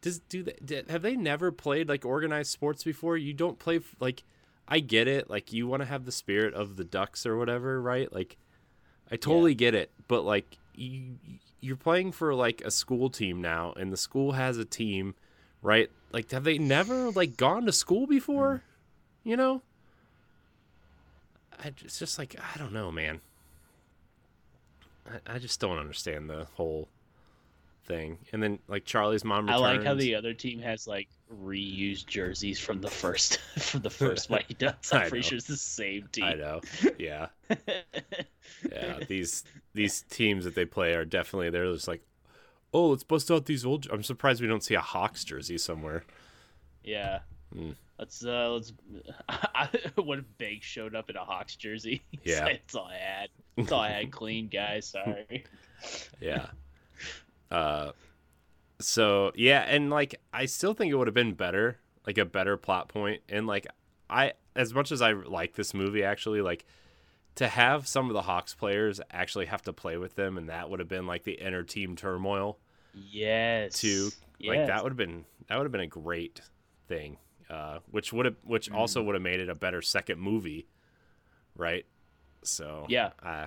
[0.00, 3.16] does do they did, have they never played like organized sports before?
[3.16, 4.22] You don't play like
[4.66, 7.80] i get it like you want to have the spirit of the ducks or whatever
[7.80, 8.12] right?
[8.12, 8.36] Like
[9.10, 11.16] i totally get it but like you
[11.60, 15.14] you're playing for like a school team now and the school has a team
[15.62, 15.90] right?
[16.12, 18.56] Like have they never like gone to school before?
[18.56, 19.30] Mm.
[19.30, 19.62] You know
[21.62, 23.20] I, it's just like i don't know man
[25.06, 26.88] I, I just don't understand the whole
[27.84, 28.18] thing.
[28.32, 31.08] And then like Charlie's mom I like how the other team has like
[31.44, 34.74] reused jerseys from the first from the first one he does.
[34.92, 36.24] I'm pretty sure it's the same team.
[36.24, 36.60] I know.
[36.98, 37.26] Yeah.
[38.70, 39.00] Yeah.
[39.08, 39.44] These
[39.74, 42.02] these teams that they play are definitely they're just like,
[42.72, 43.86] oh, let's bust out these old.
[43.90, 46.04] I'm surprised we don't see a Hawks jersey somewhere.
[46.82, 47.20] yeah.
[47.56, 47.74] Mm.
[47.98, 48.72] Let's uh let's
[49.96, 52.02] what if Big showed up in a Hawks jersey?
[52.24, 52.46] Yeah.
[52.46, 53.28] it's all I had.
[53.56, 54.86] It's all I had clean, guys.
[54.86, 55.44] Sorry.
[56.20, 56.46] Yeah.
[57.50, 57.92] Uh,
[58.80, 62.56] so yeah, and like I still think it would have been better, like a better
[62.56, 63.66] plot point, and like
[64.10, 66.64] I, as much as I like this movie, actually, like
[67.36, 70.68] to have some of the Hawks players actually have to play with them, and that
[70.70, 72.58] would have been like the inner team turmoil
[72.94, 73.78] Yes.
[73.80, 74.10] too.
[74.40, 74.66] Like Yes.
[74.68, 76.40] that would have been that would have been a great
[76.88, 77.18] thing,
[77.54, 79.06] uh, which would have which also Mm.
[79.06, 80.66] would have made it a better second movie,
[81.56, 81.86] right?
[82.42, 83.10] So Yeah.
[83.22, 83.46] uh,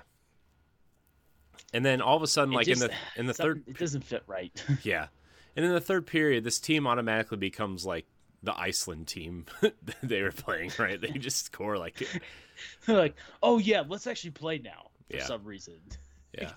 [1.73, 4.03] and then all of a sudden, It like in the in the third it doesn't
[4.03, 4.63] fit right.
[4.83, 5.07] yeah.
[5.55, 8.05] And in the third period, this team automatically becomes like
[8.43, 9.45] the Iceland team
[10.03, 11.01] they were playing, right?
[11.01, 12.07] They just score like
[12.85, 15.25] They're like, oh yeah, let's actually play now for Yeah.
[15.25, 15.79] some reason.
[16.33, 16.51] yeah.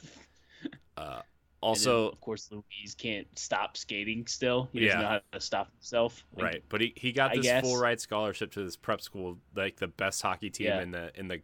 [0.96, 1.22] Uh
[1.62, 4.26] Also, of course, Luis can't stop skating.
[4.26, 5.02] Still, he doesn't Yeah.
[5.02, 6.24] know how to stop himself.
[6.34, 7.62] Like, right, but he, he got I this guess.
[7.64, 10.80] full ride scholarship to this prep school, like the best hockey team Yeah.
[10.80, 11.42] in the in the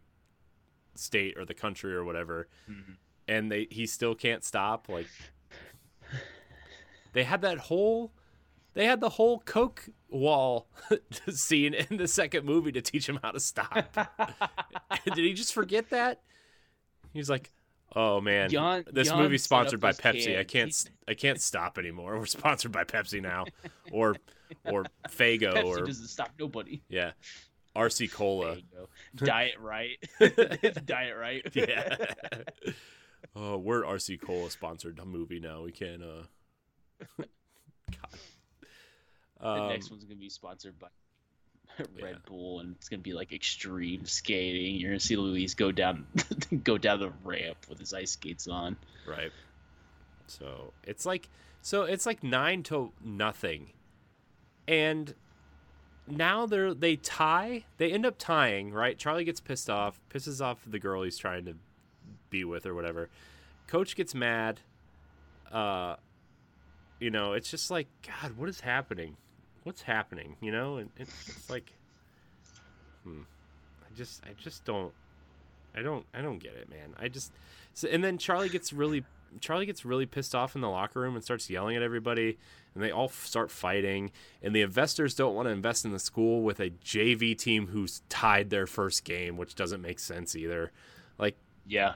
[0.95, 2.47] state or the country or whatever.
[2.69, 2.95] Mhm.
[3.27, 5.07] and they he still can't stop like
[7.13, 8.11] they had that whole
[8.73, 10.67] they had the whole coke wall
[11.29, 13.93] scene in the second movie to teach him how to stop
[15.05, 16.21] did he just forget that
[17.13, 17.51] he's like
[17.95, 20.73] oh man Jan- this Jan movie's sponsored by pepsi i can't
[21.07, 23.45] i can't stop anymore we're sponsored by pepsi now
[23.91, 24.15] or
[24.65, 26.81] or Faygo Pepsi or doesn't stop nobody.
[26.89, 27.11] yeah
[27.75, 28.57] rc cola.
[29.15, 30.03] Diet Rite.
[30.85, 31.45] Diet Rite.
[31.53, 31.95] yeah.
[33.35, 35.61] oh, we're RC Cola sponsored movie now.
[35.61, 36.01] We can't.
[36.01, 36.23] uh
[37.19, 38.19] God.
[39.39, 40.87] The Um, next one's gonna be sponsored by
[42.01, 42.13] Red Yeah.
[42.25, 44.75] Bull, and it's gonna be like extreme skating.
[44.75, 46.05] You're gonna see Luis go down,
[46.63, 48.77] go down the ramp with his ice skates on.
[49.07, 49.31] right.
[50.27, 51.29] So it's like,
[51.61, 53.71] so it's like nine to nothing,
[54.67, 55.13] and
[56.07, 57.63] now they're they tie.
[57.77, 58.71] They end up tying.
[58.73, 58.97] Right.
[58.97, 61.55] Charlie gets pissed off, pisses off the girl he's trying to
[62.29, 63.09] be with or whatever.
[63.67, 64.59] Coach gets mad.
[65.51, 65.95] Uh,
[66.99, 68.35] you know, it's just like God.
[68.37, 69.15] What is happening?
[69.67, 70.37] What's happening?
[70.41, 71.73] You know, and it's, like,
[73.03, 73.21] hmm.
[73.81, 74.93] I just, I just don't,
[75.75, 76.95] I don't, I don't get it, man.
[76.97, 77.31] I just,
[77.73, 79.03] so, and then Charlie gets really,
[79.41, 82.37] Charlie gets really pissed off in the locker room and starts yelling at everybody,
[82.73, 84.11] and they all start fighting.
[84.41, 88.01] And the investors don't want to invest in the school with a JV team who's
[88.09, 90.71] tied their first game, which doesn't make sense either.
[91.19, 91.95] Like, Yeah,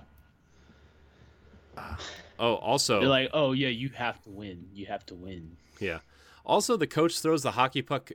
[2.39, 4.67] oh, also, they're like, oh yeah, you have to win.
[4.73, 5.57] You have to win.
[5.79, 5.99] Yeah.
[6.45, 8.11] Also, the coach throws the hockey puck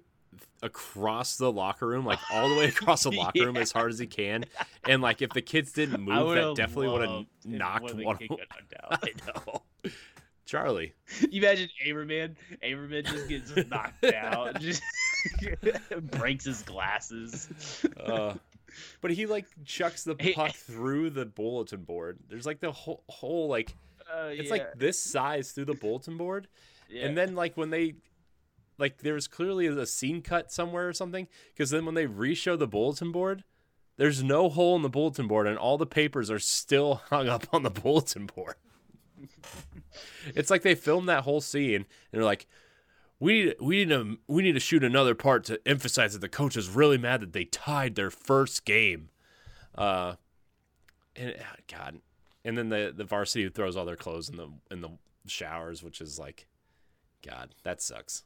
[0.63, 3.99] across the locker room, like all the way across the locker room as hard as
[3.99, 4.45] he can.
[4.89, 8.17] And like, if the kids didn't move, that definitely would have knocked one of one.
[8.17, 9.63] kid got knocked I know.
[10.45, 10.95] Charlie.
[11.31, 12.37] You imagine Averman.
[12.63, 14.81] Averman just gets knocked out, just
[16.13, 17.49] breaks his glasses.
[17.99, 18.35] Uh,
[19.01, 22.19] but he like chucks the puck through the bulletin board.
[22.29, 23.75] There's like the whole, whole like
[24.09, 26.47] Uh, it's yeah, like this size through the bulletin board.
[26.89, 27.07] yeah.
[27.07, 27.95] And then like when they
[28.79, 32.67] like there's clearly a scene cut somewhere or something because then when they re-show the
[32.67, 33.45] bulletin board,
[33.97, 37.47] there's no hole in the bulletin board and all the papers are still hung up
[37.53, 38.57] on the bulletin board.
[40.35, 42.47] it's like they filmed that whole scene and they're like
[43.19, 46.29] we need we need to we need to shoot another part to emphasize that the
[46.29, 49.09] coach is really mad that they tied their first game.
[49.75, 50.17] Uh
[51.15, 52.01] and ah, god.
[52.45, 54.91] And then the the varsity throws all their clothes in the in the
[55.27, 56.47] showers, which is like
[57.27, 58.23] God, that sucks.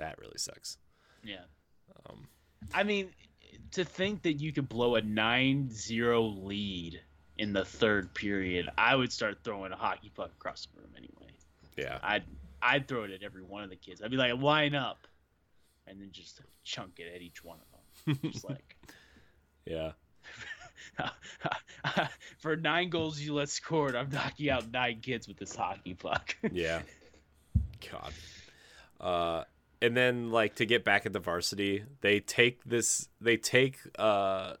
[0.00, 0.78] That really sucks.
[1.24, 1.44] yeah.
[2.08, 2.26] Um,
[2.74, 3.10] I mean,
[3.72, 7.00] to think that you could blow a 9-0 lead
[7.38, 11.32] in the third period, I would start throwing a hockey puck across the room anyway.
[11.76, 12.24] yeah, I'd
[12.62, 14.02] I'd throw it at every one of the kids.
[14.02, 15.06] I'd be like, line up,
[15.86, 17.58] and then just chunk it at each one
[18.06, 18.30] of them.
[18.32, 18.76] Just like
[19.64, 19.92] yeah,
[22.38, 26.36] for nine goals you let scored, I'm knocking out nine kids with this hockey puck.
[26.52, 26.82] yeah.
[27.90, 28.12] God.
[29.00, 29.44] Uh,
[29.82, 33.08] and then like to get back at the varsity, they take this.
[33.20, 34.54] They take uh,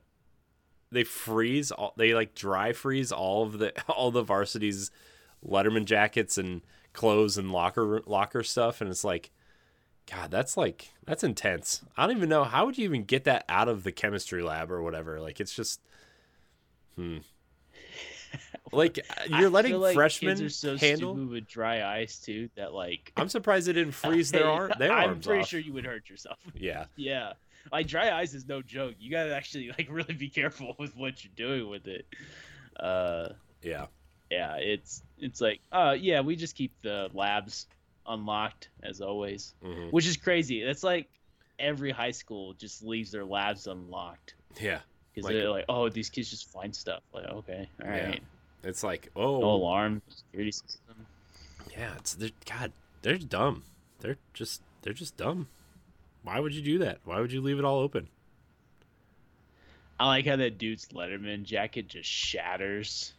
[0.90, 1.94] they freeze all.
[1.96, 4.90] They like dry freeze all of the all the varsity's
[5.46, 6.62] Letterman jackets and
[6.92, 9.30] clothes and locker locker stuff, and it's like.
[10.10, 11.82] God, that's like that's intense.
[11.96, 14.72] I don't even know how would you even get that out of the chemistry lab
[14.72, 15.20] or whatever.
[15.20, 15.80] Like it's just,
[16.96, 17.18] hmm.
[18.72, 21.14] Like you're letting like freshmen kids are so handle.
[21.14, 24.72] stupid with dry ice too that like I'm surprised they didn't freeze their arm.
[24.78, 25.48] Their I'm arms pretty off.
[25.48, 26.38] sure you would hurt yourself.
[26.54, 27.32] Yeah, yeah,
[27.72, 28.94] like dry ice is no joke.
[29.00, 32.06] You gotta actually like really be careful with what you're doing with it.
[32.78, 33.30] Uh,
[33.62, 33.86] yeah,
[34.30, 37.66] yeah, it's it's like uh yeah, we just keep the labs
[38.06, 40.62] unlocked as always, hmm which is crazy.
[40.62, 41.08] That's like
[41.58, 44.78] every high school just leaves their labs unlocked yeah.
[45.14, 47.02] Because Like- they're like, oh, these kids just find stuff.
[47.12, 48.06] Like, okay, all Yeah.
[48.08, 48.22] right,
[48.62, 49.40] It's like, oh.
[49.40, 51.06] no oh, alarm, security system.
[51.70, 51.94] yeah.
[51.96, 53.64] It's they're, God, they're dumb.
[54.00, 55.48] They're just they're just dumb.
[56.22, 56.98] Why would you do that?
[57.04, 58.08] Why would you leave it all open?
[59.98, 63.12] I like how that dude's Letterman jacket just shatters.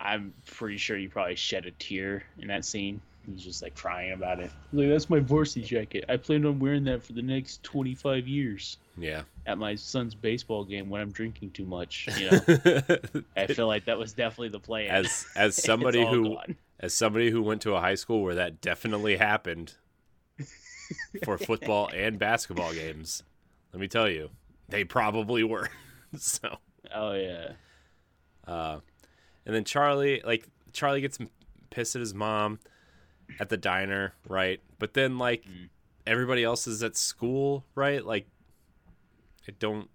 [0.00, 3.00] I'm pretty sure you probably shed a tear in that scene.
[3.26, 4.50] He's just like crying about it.
[4.72, 6.04] Like that's my varsity jacket.
[6.08, 9.22] I planned on wearing that for the next 25 years Yeah.
[9.46, 12.08] at my son's baseball game when I'm drinking too much.
[12.18, 12.40] You know,
[13.36, 14.90] I feel like that was definitely the plan.
[14.90, 16.56] as as somebody who gone.
[16.80, 19.74] as somebody who went to a high school where that definitely happened
[21.24, 23.22] for football and basketball games,
[23.72, 24.30] let me tell you,
[24.68, 25.68] they probably were.
[26.18, 26.58] so,
[26.94, 27.52] Oh yeah.
[28.46, 28.80] uh,
[29.46, 31.18] and then Charlie, like Charlie gets
[31.70, 32.60] pissed at his mom
[33.40, 34.60] at the diner, right?
[34.78, 35.68] But then like Mm.
[36.06, 38.04] everybody else is at school, right?
[38.04, 38.26] Like
[39.48, 39.88] I don't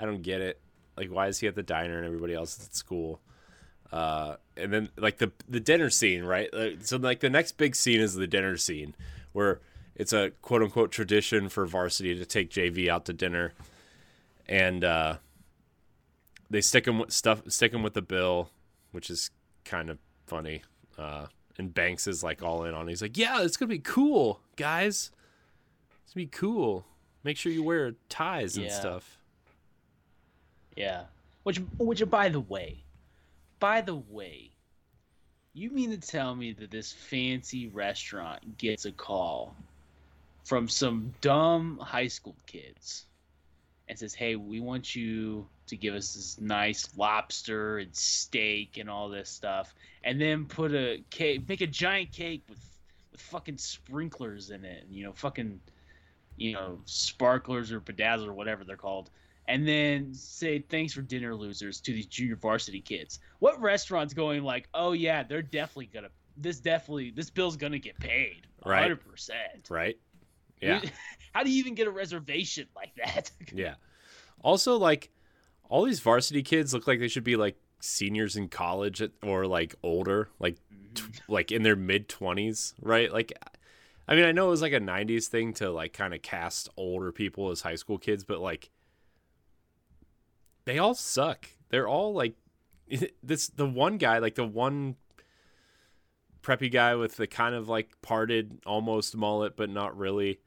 [0.00, 0.60] I don't get it.
[0.96, 3.20] Like why is he at the diner and everybody else is at school?
[3.90, 6.52] Uh and then like the the dinner scene, right?
[6.52, 8.94] Like, so like the next big scene is the dinner scene
[9.32, 9.60] where
[9.94, 13.52] it's a quote unquote tradition for varsity to take JV out to dinner
[14.46, 15.16] and uh
[16.50, 18.50] they stick him with stuff stick him with the bill
[18.92, 19.30] which is
[19.64, 20.62] kind of funny
[20.96, 21.26] uh
[21.58, 22.92] and banks is like all in on it.
[22.92, 25.10] he's like yeah it's gonna be cool guys
[26.04, 26.84] it's gonna be cool
[27.24, 28.80] make sure you wear ties and Yeah.
[28.80, 29.14] stuff
[30.76, 31.04] Yeah.
[31.42, 32.84] Which, which, by the way,
[33.58, 34.50] by the way,
[35.54, 39.56] you mean to tell me that this fancy restaurant gets a call
[40.44, 43.06] from some dumb high school kids
[43.88, 48.88] and says, "Hey, we want you to give us this nice lobster and steak and
[48.90, 52.58] all this stuff, and then put a cake, make a giant cake with
[53.12, 55.60] with fucking sprinklers in it, and you know, fucking,
[56.36, 59.10] you know, sparklers or bedazzler or whatever they're called."
[59.48, 63.18] and then say thanks for dinner losers to these junior varsity kids.
[63.38, 67.98] What restaurant's going like, oh yeah, they're definitely gonna this definitely this bill's gonna get
[67.98, 68.46] paid.
[68.64, 68.82] Right.
[68.82, 69.68] hundred percent.
[69.70, 69.96] right
[70.60, 70.80] yeah
[71.32, 73.30] How do you even get a reservation like that?
[73.54, 73.74] yeah
[74.42, 75.10] also like
[75.68, 79.74] all these varsity kids look like they should be like seniors in college or like
[79.82, 80.56] older like
[80.94, 83.12] t- like in their mid 20s right?
[83.12, 83.32] Like
[84.08, 86.68] i mean i know it was like a 90s thing to like kind of cast
[86.76, 88.70] older people as high school kids but like
[90.68, 91.48] they all suck.
[91.70, 92.34] They're all like
[93.22, 94.96] this the one guy like the one
[96.42, 100.40] preppy guy with the kind of like parted almost mullet but not really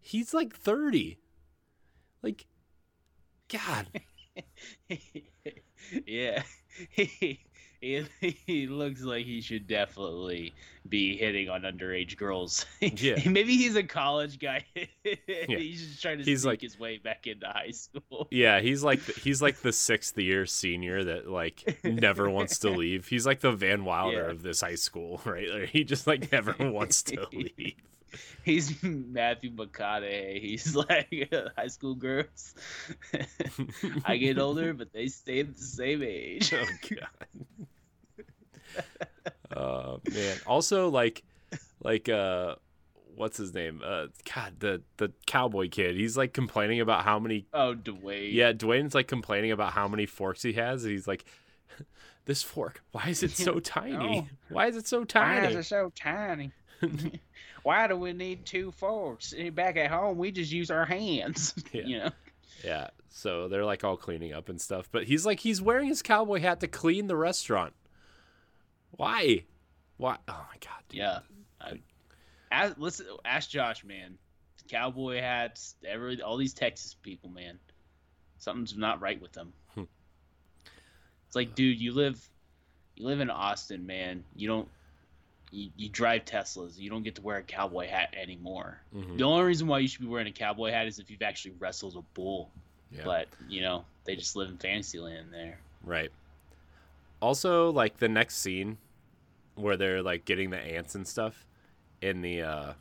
[0.00, 1.18] he's like 30
[2.22, 2.46] like
[3.48, 3.88] god
[6.06, 6.42] yeah.
[6.90, 7.40] He,
[7.80, 8.04] he,
[8.46, 10.54] he looks like he should definitely
[10.88, 12.64] be hitting on underage girls.
[12.80, 13.16] Yeah.
[13.28, 14.64] Maybe he's a college guy.
[15.48, 18.28] He's just trying to He's sneak like- his way back into high school.
[18.30, 23.06] Yeah, he's like he's like the sixth year senior that like never wants to leave.
[23.08, 24.30] He's like the Van Wilder Yeah.
[24.30, 25.48] of this high school, right?
[25.50, 27.74] Like, he just like never wants to leave.
[28.44, 30.40] He's Matthew McConaughey.
[30.40, 32.54] He's like high school girls.
[34.04, 36.52] I get older, but they stay the same age.
[36.52, 37.08] Oh god.
[39.54, 40.36] Uh man.
[40.46, 41.22] Also like
[41.82, 42.56] like uh
[43.14, 43.80] what's his name?
[43.84, 45.96] Uh god, the the cowboy kid.
[45.96, 48.32] He's like complaining about how many Oh, Dwayne.
[48.32, 51.24] Yeah, Dwayne's like complaining about how many forks he has and he's like
[52.26, 54.26] this fork, why is it so tiny?
[54.26, 54.36] Oh.
[54.48, 55.42] Why is it so tiny?
[55.42, 56.52] Why is it so tiny?
[57.62, 59.34] Why do we need two forks?
[59.36, 61.54] Eh, Back at home, we just use our hands.
[61.72, 61.82] Yeah.
[61.86, 62.10] You know.
[62.62, 64.88] Yeah, so they're like all cleaning up and stuff.
[64.90, 67.74] But he's like, he's wearing his cowboy hat to clean the restaurant.
[68.92, 69.44] Why?
[69.96, 70.16] Why?
[70.28, 70.82] Oh my god.
[70.88, 70.98] Dude.
[70.98, 71.18] Yeah.
[71.60, 71.80] I,
[72.50, 74.18] ask, listen, ask Josh, man.
[74.68, 77.58] Cowboy hats, every all these Texas people, man.
[78.38, 79.52] Something's not right with them.
[79.74, 79.82] Hmm.
[81.26, 82.20] it's like, dude, you live,
[82.96, 84.24] you live in Austin, man.
[84.34, 84.68] You don't,
[85.54, 86.78] you, you drive Teslas.
[86.78, 88.80] You don't get to wear a cowboy hat anymore.
[88.94, 89.16] Mhm.
[89.18, 91.54] The only reason why you should be wearing a cowboy hat is if you've actually
[91.58, 92.50] wrestled a bull.
[92.90, 93.04] Yeah.
[93.04, 95.58] But you know, they just live in fantasy land there.
[95.82, 96.10] Right.
[97.20, 98.78] Also, like the next scene
[99.54, 101.46] where they're like getting the ants and stuff
[102.00, 102.42] in the.
[102.42, 102.72] uh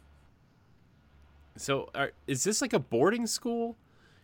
[1.57, 3.77] So, are, is this like a boarding school?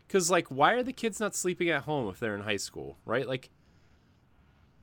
[0.07, 2.97] Because like, why are the kids not sleeping at home if they're in high school?
[3.05, 3.27] Right?
[3.27, 3.49] Like,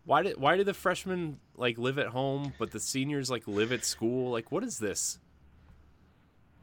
[0.06, 3.72] why did why do the freshmen like live at home, but the seniors like live
[3.72, 4.30] at school?
[4.30, 5.18] Like, what is this?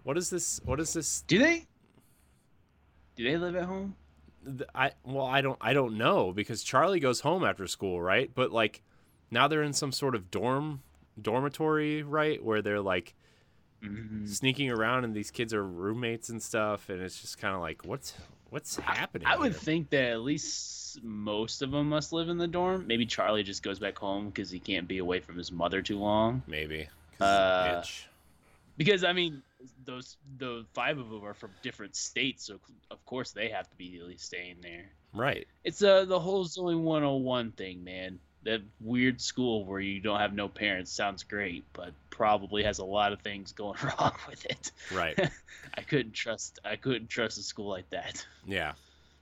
[0.03, 0.59] What is this?
[0.65, 1.21] What is this?
[1.27, 1.67] Do they?
[3.15, 3.95] Do they live at home?
[4.73, 8.29] I well, I don't I don't know because Charlie goes home after school, right?
[8.33, 8.81] But like
[9.31, 10.81] now they're in some sort of dorm
[11.21, 12.43] dormitory, right?
[12.43, 13.13] Where they're like
[13.83, 14.27] Mhm.
[14.29, 17.83] sneaking around and these kids are roommates and stuff and it's just kind of like
[17.85, 18.13] what's
[18.53, 19.27] what's happening?
[19.27, 19.59] I would here?
[19.59, 22.85] think that at least most of them must live in the dorm.
[22.85, 25.97] Maybe Charlie just goes back home because he can't be away from his mother too
[25.97, 26.43] long.
[26.47, 26.87] maybe
[27.19, 27.83] Uh.
[28.77, 29.41] Because I mean,
[29.85, 32.59] those the five of them are from different states, so
[32.91, 34.85] of course they have to be at least staying there.
[35.13, 35.47] right.
[35.63, 38.19] It's uh the whole Zoey 101 thing, man.
[38.45, 42.85] That weird school where you don't have no parents sounds great, but probably has a
[42.85, 44.71] lot of things going wrong with it.
[44.93, 45.17] Right.
[45.77, 48.25] I couldn't trust I couldn't trust a school like that.
[48.45, 48.73] Yeah.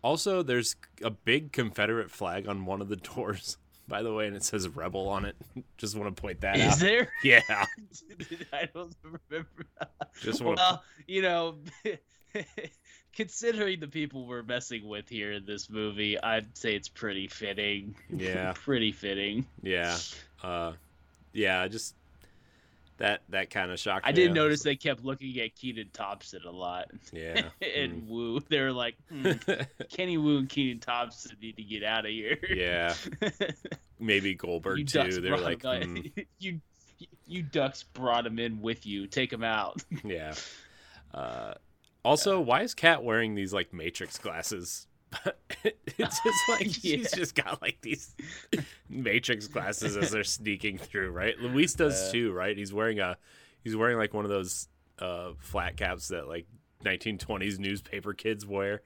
[0.03, 3.57] Also, there's a big Confederate flag on one of the doors,
[3.87, 5.35] by the way, and it says "rebel" on it.
[5.77, 6.79] Just want to point that Is out.
[6.79, 7.11] there?
[7.23, 7.41] Yeah.
[8.51, 9.65] I don't remember.
[10.21, 11.57] Just wanna- well, you know,
[13.15, 17.95] considering the people we're messing with here in this movie, I'd say it's pretty fitting.
[18.09, 18.53] Yeah.
[18.55, 19.45] pretty fitting.
[19.63, 19.97] Yeah.
[20.43, 20.73] Uh,
[21.33, 21.95] yeah, just
[22.97, 24.05] that that kind of shocked.
[24.05, 24.09] Me.
[24.09, 26.91] I didn't notice they kept looking at Kenan Thompson a lot.
[27.11, 27.43] Yeah.
[27.75, 29.31] and Wu, they were like, hmm,
[29.91, 32.37] Kenny Wu and Kenan Thompson need to get out of here.
[32.49, 32.93] yeah.
[33.99, 35.21] Maybe Goldberg you too.
[35.21, 36.61] They're like, mm, you
[37.25, 39.07] you ducks brought him in with you.
[39.07, 39.81] Take him out.
[40.03, 40.33] yeah.
[41.13, 41.53] Uh,
[42.03, 44.87] also, why is Kat wearing these like Matrix glasses?
[45.63, 48.15] it's just like she's just got like these
[48.89, 51.37] Matrix glasses as they're sneaking through, right?
[51.39, 52.57] Luis does Uh, too, right?
[52.57, 53.17] He's wearing a
[53.63, 56.47] he's wearing like one of those uh, flat caps that like
[56.85, 58.81] 1920s newspaper kids wear.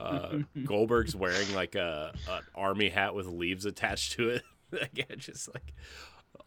[0.00, 4.42] Uh, Goldberg's wearing like a an army hat with leaves attached to it.
[4.72, 5.72] Again, just like.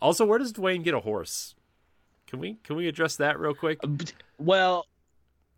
[0.02, 1.56] Also, where does Dwayne get a horse?
[2.28, 3.80] Can we can we address that real quick?
[4.38, 4.88] well,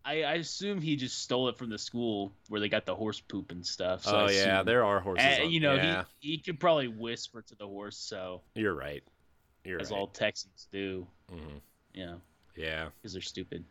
[0.08, 3.20] I, I assume he just stole it from the school where they got the horse
[3.20, 4.04] poop and stuff.
[4.04, 5.38] So oh yeah, there are horses.
[5.38, 8.74] Uh, on- you know, yeah, he he could probably whisper to the horse, so you're
[8.74, 9.02] right.
[9.64, 9.98] You're as right.
[9.98, 11.60] all Texans do, Mhm.
[11.92, 12.20] you know,
[12.56, 13.64] Yeah, because they're stupid.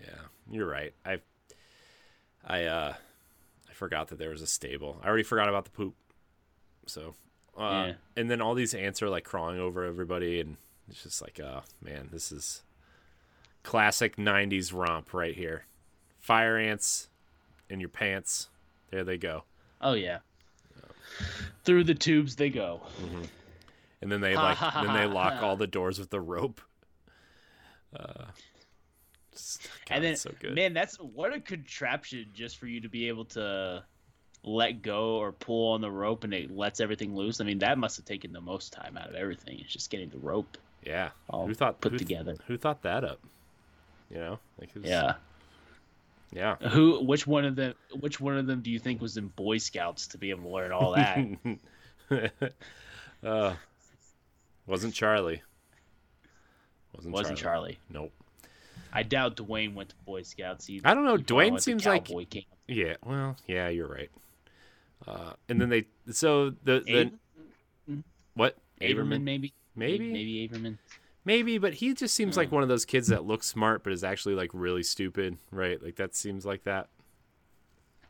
[0.00, 0.08] yeah,
[0.50, 0.94] you're right.
[1.04, 1.20] I,
[2.44, 2.94] I, uh,
[3.68, 5.00] I forgot that there was a stable.
[5.02, 5.94] I already forgot about the poop.
[6.86, 7.14] So,
[7.58, 7.94] uh, Yeah.
[8.16, 10.56] and then all these ants are like crawling over everybody, and
[10.88, 12.62] it's just like, oh man, this is
[13.64, 15.64] classic '90s romp right here.
[16.20, 17.08] Fire ants
[17.68, 18.48] in your pants.
[18.90, 19.42] There they go.
[19.80, 20.18] Oh yeah.
[21.64, 22.82] Through the tubes they go.
[24.00, 26.60] and then they like then they lock all the doors with the rope.
[27.94, 28.26] Uh,
[29.32, 30.54] just- God, and then, so good.
[30.54, 33.84] man, that's what a contraption just for you to be able to
[34.42, 37.40] let go or pull on the rope and it lets everything loose.
[37.40, 39.58] I mean, that must have taken the most time out of everything.
[39.60, 42.36] It's just getting the rope yeah, all who thought put who, together.
[42.46, 43.20] Who thought that up?
[44.14, 45.14] You know, like was- Yeah.
[46.32, 46.54] yeah.
[46.68, 47.04] Who?
[47.04, 47.74] Which one of them?
[47.98, 50.48] Which one of them do you think was in Boy Scouts to be able to
[50.50, 52.32] learn all that?
[53.24, 53.54] uh,
[54.66, 55.42] wasn't Charlie.
[56.94, 57.78] Wasn't, Wasn't Charlie.
[57.90, 58.12] Nope.
[58.92, 60.66] I doubt Dwayne went to Boy Scouts.
[60.66, 62.44] He, I don't know, he Dwayne seems like- camp.
[62.68, 62.94] Yeah.
[63.04, 64.10] Well, yeah, you're right.
[65.06, 67.10] Uh, and then they so the the
[67.90, 68.02] Aver-
[68.34, 69.52] what Averman, maybe.
[69.76, 70.78] maybe Maybe Averman.
[71.24, 72.40] Maybe, but he just seems Hmm.
[72.40, 75.82] like one of those kids that looks smart but is actually like really stupid, right?
[75.82, 76.88] Like that seems like that.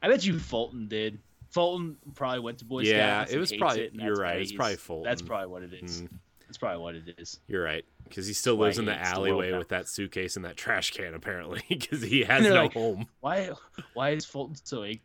[0.02, 1.18] I bet you Fulton did.
[1.50, 2.96] Fulton probably went to Boy Scout.
[2.96, 3.32] Yeah, Scouts.
[3.32, 5.04] it was probably- it, you're right, it's probably Fulton.
[5.08, 6.02] That's probably what it is.
[6.02, 6.08] Mm,
[6.48, 7.38] That's probably what it is.
[7.46, 10.34] you're right because he still Why lives in the hates the alleyway with that suitcase
[10.36, 13.06] and that trash can apparently because he has They're no like- home.
[13.20, 13.50] Why?
[13.94, 15.00] Why is Fulton so angry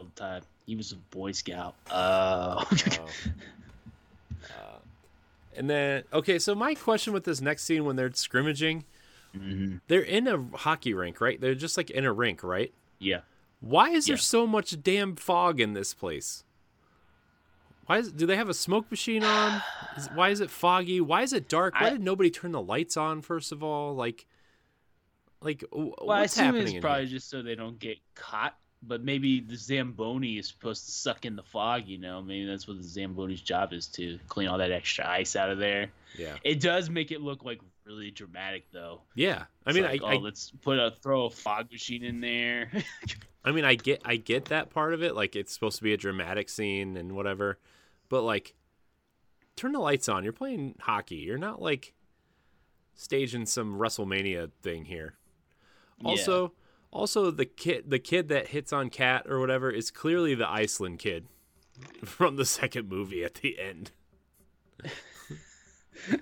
[0.00, 0.42] all the time?
[0.66, 1.74] He was a Boy Scout.
[1.90, 2.64] Oh.
[2.98, 3.06] Oh.
[5.60, 8.84] And then okay, so my question with this next scene when they're scrimmaging,
[9.36, 9.82] Mhm.
[9.88, 11.38] they're in a hockey rink, right?
[11.38, 12.72] They're just like in a rink, right?
[12.98, 13.20] Yeah.
[13.60, 16.44] Why is there so much damn fog in this place?
[17.84, 19.60] Why is do they have a smoke machine on?
[19.98, 20.98] Is, why is it foggy?
[20.98, 21.74] Why is it dark?
[21.74, 23.94] Why I- did nobody turn the lights on first of all?
[23.94, 24.24] Like,
[25.42, 27.18] like Well, I assume happening it's probably here?
[27.18, 28.56] just so they don't get caught.
[28.82, 31.86] But maybe the Zamboni is supposed to suck in the fog.
[31.86, 35.36] You know, maybe that's what the Zamboni's job is to clean all that extra ice
[35.36, 35.88] out of there.
[36.18, 39.02] Yeah, It does make it look like really dramatic, though.
[39.14, 39.44] yeah.
[39.66, 42.20] I It's mean, like, I, oh, I, let's put a throw a fog machine in
[42.20, 42.70] there.
[43.44, 45.14] I mean, I get, I get that part of it.
[45.14, 47.58] Like, it's supposed to be a dramatic scene and whatever,
[48.08, 48.54] but like,
[49.56, 50.24] turn the lights on.
[50.24, 51.16] You're playing hockey.
[51.16, 51.92] You're not like
[52.94, 55.14] staging some WrestleMania thing here.
[56.04, 56.52] Also,
[56.92, 60.98] also the kid the kid that hits on Cat or whatever is clearly the Iceland
[60.98, 61.26] kid
[62.04, 63.90] from the second movie at the end.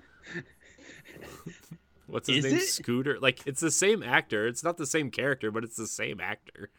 [2.07, 2.61] What's his Is name?
[2.61, 2.65] it?
[2.65, 3.19] Scooter.
[3.21, 4.47] Like it's the same actor.
[4.47, 6.71] It's not the same character, but it's the same actor.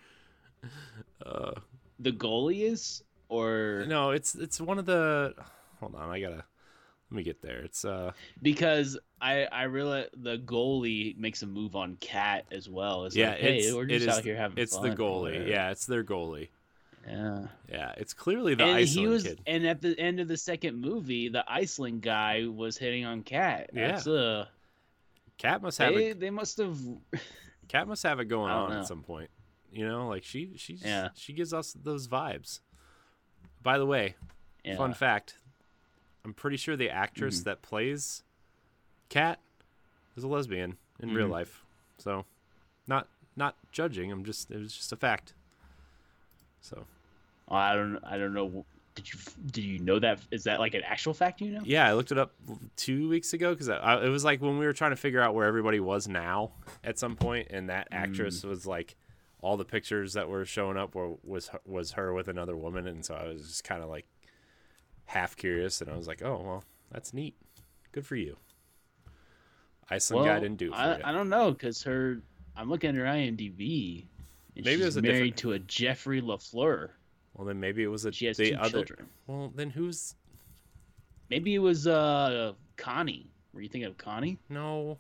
[1.24, 1.52] Uh,
[2.00, 5.36] the goalie is, or no, it's it's one of the.
[5.80, 6.44] Hold on, I gotta.
[7.12, 7.60] Let me get there.
[7.60, 8.12] It's uh.
[8.42, 13.06] because I I realize the goalie makes a move on Cat as well.
[13.06, 14.90] It's Yeah, like, hey, it's we're it just is- out here having It's fun.
[14.90, 15.40] the goalie.
[15.44, 16.50] Or- Yeah, it's their goalie.
[17.08, 17.48] yeah.
[17.68, 19.42] Yeah, it's clearly the and Iceland he was, kid.
[19.48, 23.72] and at the end of the second movie, the Iceland guy was hitting on Cat.
[23.74, 23.88] Yeah.
[23.94, 24.46] That's, uh,
[25.40, 26.20] Cat must have they, it.
[26.20, 26.78] they must have.
[27.70, 28.80] Cat must have it going on know.
[28.82, 29.30] at some point.
[29.72, 31.10] You know, like she she's Yeah.
[31.16, 32.60] she gives us those vibes.
[33.64, 34.16] By the way,
[34.64, 34.76] Yeah.
[34.78, 35.38] fun fact:
[36.26, 37.44] I'm pretty sure the actress Mm-hmm.
[37.50, 38.24] that plays
[39.10, 39.40] Cat
[40.16, 41.32] is a lesbian in real Mhm.
[41.32, 41.64] life.
[41.98, 42.26] So,
[42.88, 44.12] not not judging.
[44.12, 45.34] I'm just it was just a fact.
[46.62, 46.86] So
[47.50, 48.00] I don't.
[48.04, 48.66] I don't know.
[48.96, 49.20] Did you
[49.52, 50.20] did you know that?
[50.32, 51.40] Is that like an actual fact?
[51.42, 51.62] You know?
[51.64, 52.34] yeah, I looked it up
[52.76, 55.46] two weeks ago because it was like when we were trying to figure out where
[55.48, 56.52] everybody was now
[56.84, 58.50] at some point, and that actress Mm.
[58.50, 58.96] was like
[59.42, 63.06] all the pictures that were showing up were was was her with another woman, and
[63.06, 64.06] so I was just kind of like
[65.10, 67.36] half curious, and I was like, oh well, that's neat.
[67.92, 68.38] Good for you.
[69.90, 71.04] Iceland guy didn't do I, you.
[71.04, 72.22] I don't know because her.
[72.56, 74.06] I'm looking at her IMDb.
[74.56, 76.90] And Maybe it she's was a married different- to a Jeffrey Lafleur.
[77.34, 78.70] well, then maybe it was a She has the two other.
[78.84, 79.08] children.
[79.28, 80.16] Well, then who's
[81.30, 83.32] Maybe it was uh Connie.
[83.54, 84.38] Were you thinking of Connie?
[84.50, 85.00] no?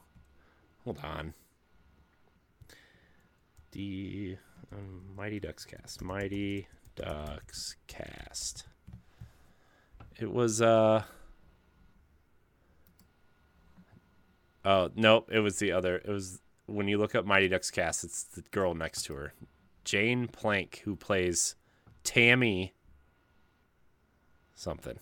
[0.86, 1.34] Hold on.
[3.72, 4.38] The
[4.72, 6.02] um, Mighty Ducks cast.
[6.02, 8.66] Mighty Ducks cast.
[10.20, 11.04] It was uh.
[14.66, 15.30] Oh nope!
[15.32, 15.96] It was the other.
[15.96, 18.04] It was when you look up Mighty Ducks cast.
[18.04, 19.34] It's the girl next to her,
[19.86, 21.56] Jane Plank, who plays
[22.04, 22.74] Tammy.
[24.56, 25.00] Something.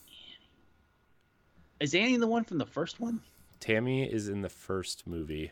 [1.80, 3.22] Is Annie the one from the first one?
[3.60, 5.52] Tammy is in the first movie.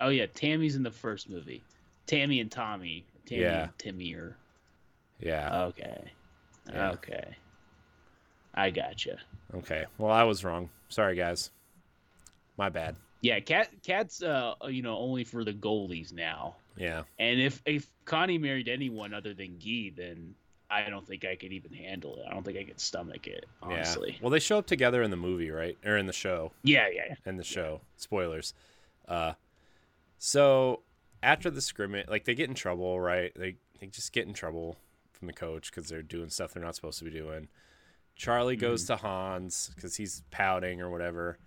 [0.00, 1.62] Oh yeah, Tammy's in the first movie.
[2.06, 3.04] Tammy and Tommy.
[3.26, 3.62] Tammy Yeah.
[3.64, 4.36] and Timmy or
[5.18, 5.64] Yeah.
[5.64, 6.12] okay.
[6.72, 6.90] Yeah.
[6.92, 7.36] Okay.
[8.54, 9.18] I gotcha.
[9.54, 9.84] Okay.
[9.98, 10.70] Well, I was wrong.
[10.88, 11.50] Sorry, guys.
[12.56, 12.96] My bad.
[13.22, 16.56] Yeah, cat cat's uh you know only for the goalies now.
[16.76, 17.02] Yeah.
[17.18, 20.34] And if if Connie married anyone other than Guy, then
[20.70, 22.24] I don't think I could even handle it.
[22.28, 24.12] I don't think I could stomach it, honestly.
[24.12, 24.18] Yeah.
[24.22, 25.76] Well, they show up together in the movie, right?
[25.84, 26.52] Or in the show.
[26.62, 27.14] Yeah, yeah, yeah.
[27.26, 27.80] In the show.
[27.96, 28.54] Spoilers.
[29.08, 29.32] Uh,
[30.18, 30.82] so
[31.22, 33.32] after the scrimmage, like they get in trouble, right?
[33.34, 34.76] They they just get in trouble
[35.12, 37.48] from the coach because they're doing stuff they're not supposed to be doing.
[38.20, 38.96] Charlie goes mm-hmm.
[38.96, 41.38] to Hans because he's pouting or whatever.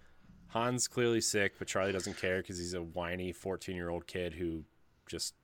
[0.47, 4.63] Hans clearly sick, but Charlie doesn't care because he's a whiny fourteen-year-old kid who
[5.05, 5.35] just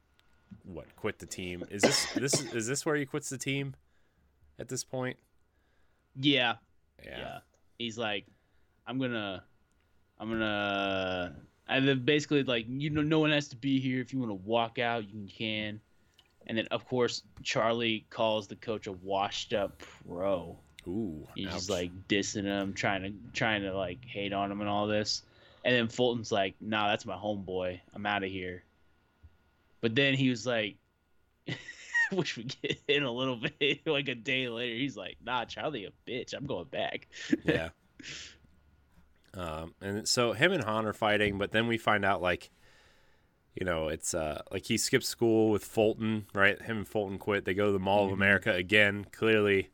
[0.63, 1.63] what quit the team.
[1.69, 3.75] Is this this is this where he quits the team
[4.57, 5.17] at this point?
[6.15, 6.55] Yeah,
[7.05, 7.17] Yeah.
[7.19, 7.39] yeah.
[7.77, 8.25] He's like,
[8.87, 9.43] I'm gonna,
[10.19, 11.35] I'm gonna.
[11.67, 14.01] And then basically like you know no one has to be here.
[14.01, 15.79] If you want to walk out, you can.
[16.47, 20.57] And then of course Charlie calls the coach a washed up pro.
[20.89, 21.27] Ooh.
[21.35, 24.87] He's just like dissing him, trying to trying to like hate on him and all
[24.87, 25.21] this.
[25.63, 27.79] And then Fulton's like, "Nah, that's my homeboy.
[27.93, 28.63] I'm out of here."
[29.81, 30.77] But then he was like,
[32.11, 35.85] which we get in a little bit, like a day later, he's like, "Nah, Charlie,
[35.85, 36.33] a bitch.
[36.33, 37.07] I'm going back."
[37.43, 37.69] yeah.
[39.33, 42.49] Um, and so him and Han are fighting, but then we find out like,
[43.55, 46.59] you know, it's uh like he skips school with Fulton, right?
[46.61, 47.45] Him and Fulton quit.
[47.45, 48.15] They go to the Mall of Mhm.
[48.15, 49.05] America again.
[49.11, 49.69] Clearly,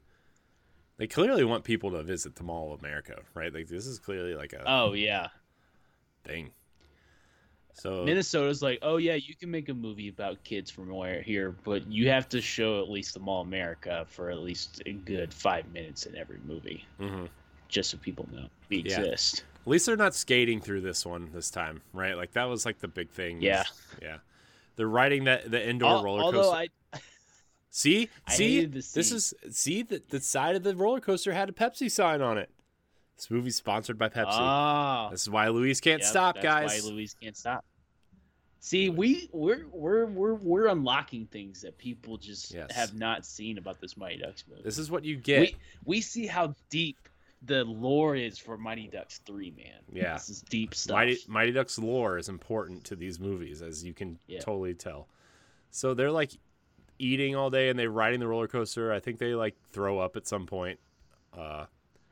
[0.97, 3.53] they clearly want people to visit the Mall of America, right?
[3.53, 5.27] Like this is clearly like a Oh yeah,
[6.23, 6.51] thing.
[7.73, 11.51] So Minnesota's like, "Oh yeah, you can make a movie about kids from where here,
[11.65, 14.93] but you have to show at least the Mall of America for at least a
[14.93, 17.27] good five minutes in every movie, mhm.
[17.67, 18.99] just so people know we Yeah.
[18.99, 22.15] exist." at least they're not skating through this one this time, right?
[22.15, 23.41] Like that was like the big thing.
[23.41, 23.63] Yeah.
[23.99, 24.17] yeah.
[24.75, 26.55] They're riding that the indoor roller Although coaster.
[26.55, 26.67] I,
[27.75, 31.51] See, I see, this is see that the side of the roller coaster had a
[31.51, 32.49] Pepsi sign on it.
[33.17, 34.27] This movie's sponsored by Pepsi.
[34.29, 36.83] Ah, this is why Luis can't yep, stop, that's guys.
[36.85, 37.65] Why Luis can't stop.
[38.61, 42.71] See, we we're we're we're we're unlocking things that people just Yes.
[42.71, 44.61] have not seen about this Mighty Ducks movie.
[44.63, 45.41] This is what you get.
[45.41, 47.09] We we see how deep
[47.41, 49.81] the lore is for Mighty Ducks three, man.
[49.91, 50.13] Yeah.
[50.13, 50.95] this is deep stuff.
[50.95, 54.39] Mighty Mighty Ducks lore is important to these movies, as you can Yeah.
[54.39, 55.09] totally tell.
[55.71, 56.31] So they're like
[56.99, 58.91] eating all day and they're riding the roller coaster.
[58.91, 60.79] I think they like throw up at some point.
[61.37, 61.65] Uh,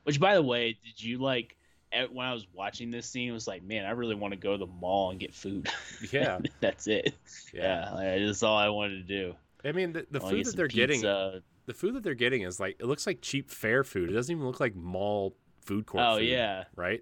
[0.03, 1.55] Which, by the way, did you like?
[1.91, 4.39] at- When I was watching this scene, it was like, man, I really want to
[4.39, 5.69] go to the mall and get food.
[6.11, 7.13] yeah, that's it.
[7.53, 7.89] yeah.
[7.89, 9.35] Yeah, like, that's all I wanted to do.
[9.63, 12.59] I mean, the, the I food that they're getting, the food that they're getting is
[12.59, 14.09] like it looks like cheap fair food.
[14.09, 16.03] It doesn't even look like mall food court.
[16.05, 16.25] Oh food.
[16.25, 17.01] yeah, right?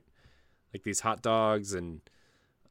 [0.74, 2.02] Like these hot dogs and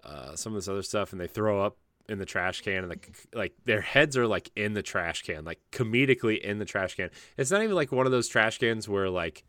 [0.04, 1.76] uh, some of this other stuff, and they throw up
[2.10, 5.44] in the trash can, and like like their heads are like in the trash can,
[5.44, 7.08] like comedically in the trash can.
[7.36, 9.44] It's not even like one of those trash cans where like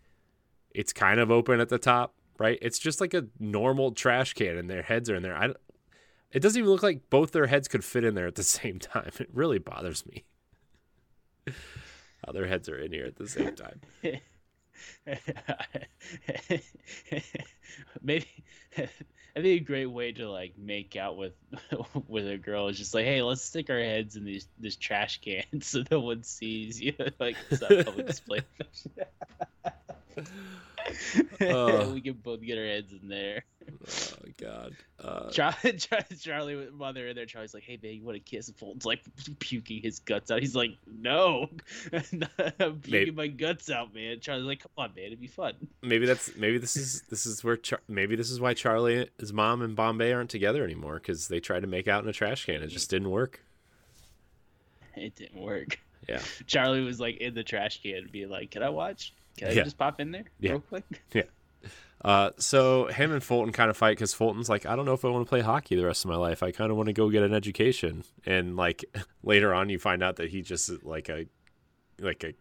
[0.70, 2.60] it's kind of open at the top, right?
[2.62, 5.36] It's just like a normal trash can, and their heads are in there.
[5.36, 5.58] I don't,
[6.32, 8.80] it doesn't even look like both their heads could fit in there at the same
[8.80, 9.12] time.
[9.20, 10.24] It really bothers me.
[12.26, 13.82] How their heads are in here at the same time.
[18.02, 18.28] Maybe
[19.36, 21.34] I think a great way to like make out with
[22.08, 25.22] with a girl is just like, hey, let's stick our heads in these this trash
[25.22, 26.94] can so no one sees you.
[27.20, 28.42] like it's not public display.
[31.42, 31.90] Oh.
[31.94, 33.44] we can both get our heads in there.
[33.70, 34.76] Oh God.
[35.00, 35.78] Uh, Charlie,
[36.20, 37.26] Charlie, with mother in there.
[37.26, 39.02] Charlie's like, "Hey, man, you want to kiss?" Fulton's like
[39.40, 40.42] puking his guts out.
[40.42, 41.50] He's like, "No,
[41.94, 45.54] I'm puking Maybe- my guts out, man." Charlie's like, "Come on, man, it'd be fun."
[45.82, 49.32] maybe that's maybe this is this is where Char- maybe this is why Charlie, his
[49.34, 52.46] mom, and Bombay aren't together anymore because they tried to make out in a trash
[52.46, 52.62] can.
[52.62, 53.44] It just didn't work.
[54.96, 55.80] It didn't work.
[56.10, 56.22] Yeah.
[56.48, 59.14] Charlie was like in the trash can, being like, "Can I watch?
[59.38, 59.64] Can I Yeah.
[59.64, 60.52] just pop in there Yeah.
[60.52, 60.84] real quick?"
[62.04, 65.06] Uh, so him and Fulton kind of fight because Fulton's like, I don't know if
[65.06, 66.42] I want to play hockey the rest of my life.
[66.42, 68.04] I kind of want to go get an education.
[68.26, 68.84] And like
[69.24, 71.28] later on, you find out that he just like a
[72.00, 72.34] like a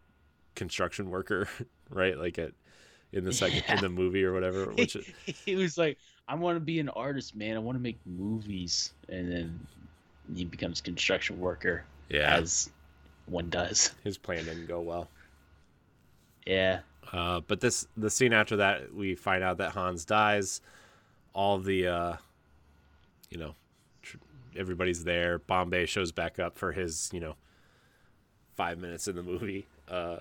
[0.55, 1.47] construction worker,
[1.91, 2.16] right?
[2.18, 2.53] Like at
[3.12, 3.74] in the second Yeah.
[3.74, 4.64] in the movie or whatever.
[4.72, 4.97] Which
[5.45, 7.55] he was like, I want to be an artist, man.
[7.57, 8.95] I want to make movies.
[9.11, 9.66] And then
[10.34, 12.70] he becomes construction worker, yeah, as
[13.26, 13.91] one does.
[14.05, 15.09] his plan didn't go well.
[16.47, 16.80] Yeah.
[17.12, 20.61] Uh, but this the scene after that, we find out that Hans dies.
[21.32, 22.16] All the, uh,
[23.30, 23.55] you know,
[24.03, 24.16] tr-
[24.57, 25.38] everybody's there.
[25.38, 27.36] Bombay shows back up for his, you know,
[28.57, 29.66] five minutes in the movie.
[29.88, 30.18] Uh,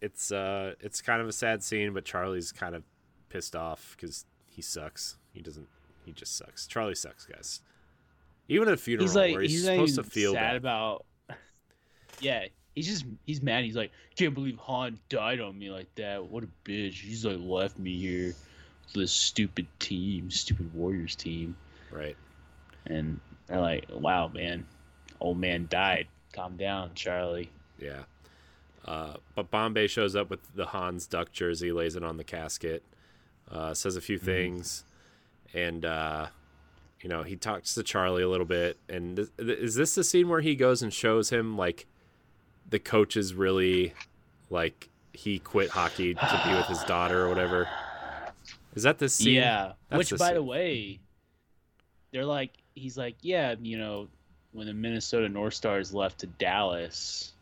[0.00, 2.82] it's uh, it's kind of a sad scene, but Charlie's kind of
[3.28, 5.16] pissed off because he sucks.
[5.32, 5.68] He doesn't.
[6.04, 6.66] He just sucks.
[6.66, 7.60] Charlie sucks, guys.
[8.48, 10.56] Even at a funeral, he's like where he's, he's supposed to feel sad bad.
[10.56, 11.04] about
[12.20, 12.46] yeah
[12.78, 13.64] he's just he's mad.
[13.64, 16.24] He's like can't believe han died on me like that.
[16.24, 16.94] What a bitch.
[17.00, 21.56] He's like left me here with this stupid team stupid warriors team.
[21.90, 22.16] Right.
[22.86, 24.66] and they're like wow man.
[25.20, 26.06] Old man died.
[26.32, 27.50] Calm down charlie.
[27.78, 28.02] Yeah.
[28.84, 32.82] Uh, but Bombay shows up with the Hans Duck jersey, lays it on the casket,
[33.50, 34.84] uh, says a few things,
[35.52, 36.28] and uh,
[37.02, 38.78] you know he talks to Charlie a little bit.
[38.88, 41.86] And th- th- is this the scene where he goes and shows him like
[42.70, 43.94] the coach is really
[44.50, 47.68] like he quit hockey to be with his daughter or whatever?
[48.74, 49.34] Is that the scene?
[49.34, 51.00] yeah That's which the by the way
[52.12, 54.08] they're like he's like yeah you know
[54.52, 57.32] when the minnesota north stars left to dallas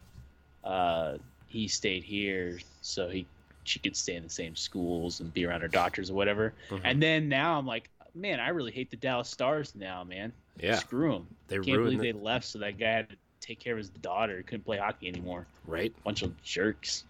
[0.65, 1.17] uh
[1.47, 3.27] he stayed here so he
[3.65, 6.81] she could stay in the same schools and be around her doctors or whatever Mhm.
[6.85, 10.77] and then now i'm like man i really hate the dallas stars now man Yeah,
[10.77, 13.59] screw them they can't ruined believe it, they left so that guy had to take
[13.61, 15.93] care of his daughter he couldn't play hockey anymore right?
[16.05, 17.05] bunch of jerks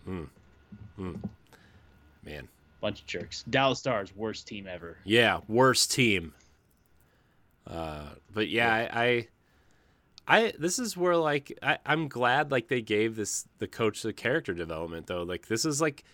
[2.25, 2.49] Man,
[2.81, 6.35] bunch of jerks dallas stars worst team ever Yeah, worst team.
[7.67, 9.29] Uh, but yeah, I,
[10.29, 14.03] I, I, this is where like I, I'm glad like they gave this the coach
[14.03, 15.23] the character development though.
[15.25, 16.05] Like this is like,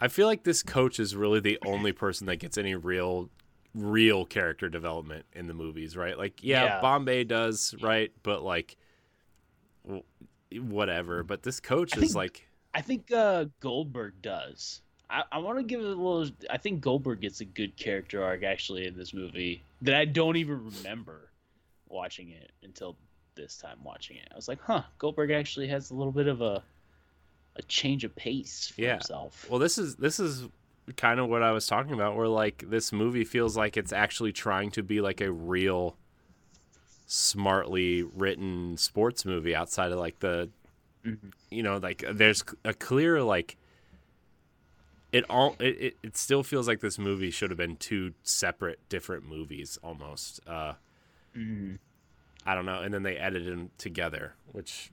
[0.00, 3.30] I feel like this coach is really the only person that gets any real,
[3.74, 6.16] real character development in the movies, right?
[6.18, 6.80] Like yeah, Yeah.
[6.80, 8.12] Bombay does, right?
[8.22, 8.76] But like,
[10.52, 11.22] whatever.
[11.22, 14.80] But this coach I is like, I think uh, Goldberg does.
[15.10, 16.28] I, I want to give it a little.
[16.50, 20.36] I think Goldberg gets a good character arc actually in this movie that I don't
[20.36, 21.30] even remember
[21.88, 22.96] watching it until
[23.34, 24.28] this time watching it.
[24.32, 26.62] I was like, huh, Goldberg actually has a little bit of a
[27.56, 28.92] a change of pace for Yeah.
[28.94, 29.46] himself.
[29.50, 30.44] Well, this is this is
[30.96, 32.14] kind of what I was talking about.
[32.14, 35.96] Where like this movie feels like it's actually trying to be like a real,
[37.10, 40.50] smartly written sports movie outside of like the,
[41.04, 41.32] Mhm.
[41.50, 43.56] you know, like there's a clear like.
[45.10, 49.26] It all it, it, still feels like this movie should have been two separate different
[49.26, 50.38] movies almost.
[50.46, 50.74] Uh,
[51.34, 51.78] Mhm.
[52.44, 54.90] I don't know, and then they edited them together, which.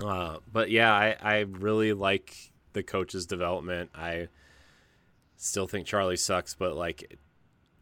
[0.00, 3.88] Uh, but yeah, I I really like the coach's development.
[3.94, 4.28] I
[5.38, 7.18] still think Charlie sucks, but like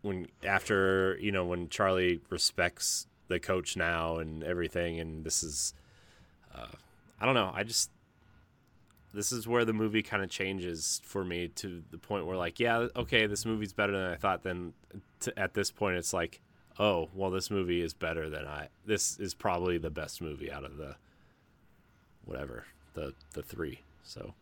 [0.02, 5.74] when after you know when Charlie respects the coach now and everything, and this is,
[6.54, 6.66] uh,
[7.20, 7.50] I don't know.
[7.54, 7.90] I just
[9.14, 12.58] this is where the movie kind of changes for me to the point where like
[12.58, 14.42] yeah okay this movie's better than I thought.
[14.42, 14.74] Then
[15.20, 16.40] to, at this point it's like
[16.78, 20.64] oh well this movie is better than I this is probably the best movie out
[20.64, 20.96] of the
[22.24, 23.80] whatever the the three.
[24.02, 24.34] So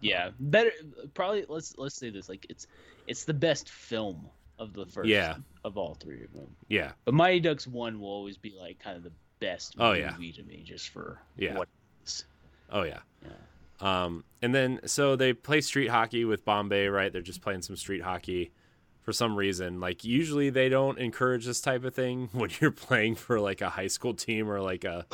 [0.00, 0.70] Yeah, better.
[1.14, 2.66] Probably let's let's say this like it's
[3.06, 4.28] it's the best film
[4.58, 5.36] of the first Yeah.
[5.64, 6.54] of all three of them.
[6.68, 10.00] yeah, But Mighty Ducks one will always be like kind of the best Oh, movie
[10.00, 10.32] yeah.
[10.32, 11.56] to me, just for Yeah.
[11.58, 12.24] what it is.
[12.70, 13.00] oh yeah.
[13.22, 13.30] Yeah.
[14.04, 17.12] Um, and then so they play street hockey with Bombay, right?
[17.12, 18.52] They're just playing some street hockey
[19.02, 19.80] for some reason.
[19.80, 23.68] Like usually they don't encourage this type of thing when you're playing for like a
[23.68, 25.04] high school team or like a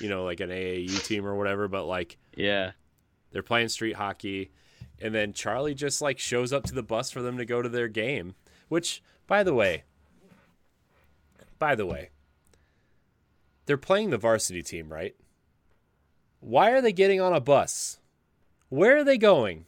[0.00, 1.68] you know like an AAU team or whatever.
[1.68, 2.72] But like Yeah.
[3.30, 4.50] they're playing street hockey,
[5.00, 7.68] and then Charlie just like shows up to the bus for them to go to
[7.68, 8.34] their game.
[8.72, 9.82] Which, by the way,
[11.58, 12.08] by the way,
[13.66, 15.14] they're playing the varsity team, right?
[16.40, 18.00] Why are they getting on a bus?
[18.70, 19.66] Where are they going?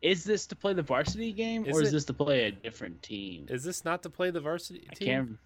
[0.00, 3.02] Is this to play the varsity game, Is or is this to play a different
[3.02, 3.48] team?
[3.50, 5.06] Is this not to play the varsity I team?
[5.06, 5.38] can't.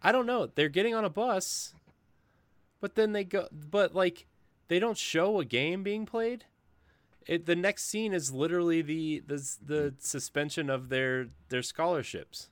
[0.00, 0.46] I don't know.
[0.46, 1.74] They're getting on a bus,
[2.80, 4.26] but then they go, but like
[4.68, 6.44] they don't show a game being played.
[7.26, 12.50] It, the next scene is literally the the the suspension of their their scholarships.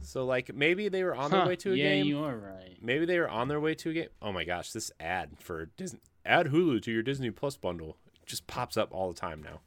[0.00, 2.06] So like maybe they were on their way to a yeah, game.
[2.06, 2.76] you are right.
[2.80, 4.08] Maybe they were on their way to a game.
[4.22, 7.96] Oh my gosh, this ad for Disney add Hulu to your Disney Plus bundle.
[8.24, 9.60] just pops up all the time now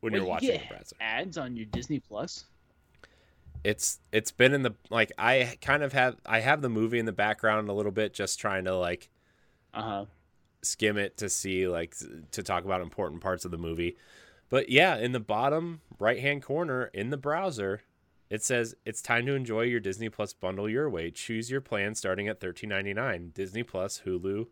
[0.00, 0.96] when Wait, you're you watching browser.
[1.00, 2.44] ads on your Disney Plus.
[3.64, 7.06] It's it's been in the like I kind of have I have the movie in
[7.06, 9.10] the background a little bit, just trying to like
[9.74, 10.04] Uh huh.
[10.66, 11.94] Skim it to see like
[12.32, 13.96] to talk about important parts of the movie.
[14.48, 17.82] But yeah, in the bottom right hand corner in the browser,
[18.30, 21.10] it says it's time to enjoy your Disney Plus bundle your way.
[21.10, 23.32] Choose your plan starting at thirteen ninety nine.
[23.34, 24.46] Disney Plus, Hulu,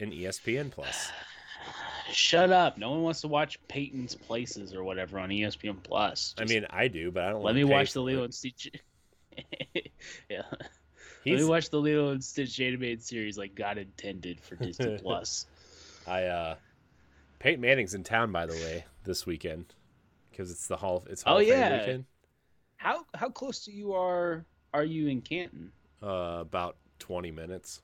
[0.00, 1.10] and ESPN Plus.
[2.12, 2.78] Shut up!
[2.78, 6.34] No one wants to watch Peyton's Places or whatever on ESPN Plus.
[6.38, 7.42] I mean, I do, but I don't.
[7.42, 8.70] let me watch the Lilo and Stitch.
[10.28, 10.42] yeah,
[11.26, 14.98] let He's, me watch the Lilo and Stitch animated series like God intended for Disney
[15.02, 15.46] Plus.
[16.06, 16.54] I uh,
[17.38, 19.66] Peyton Manning's in town by the way this weekend
[20.30, 21.04] because it's the Hall.
[21.08, 21.78] It's Hall Oh, of Fame yeah.
[21.80, 22.04] weekend.
[22.76, 24.44] How how close to you are
[24.74, 25.72] are you in Canton?
[26.02, 27.80] Uh, about twenty minutes.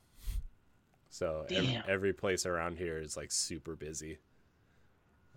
[1.08, 4.18] So ev- every place around here is like super busy.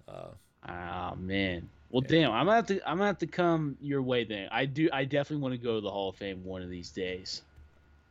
[0.07, 0.29] Uh,
[0.67, 1.69] Oh man.
[1.89, 2.21] Well, Yeah.
[2.21, 2.31] damn.
[2.31, 2.89] I'm gonna have to.
[2.89, 4.47] I'm gonna have to come your way then.
[4.51, 4.89] I do.
[4.93, 7.41] I definitely want to go to the Hall of Fame one of these days.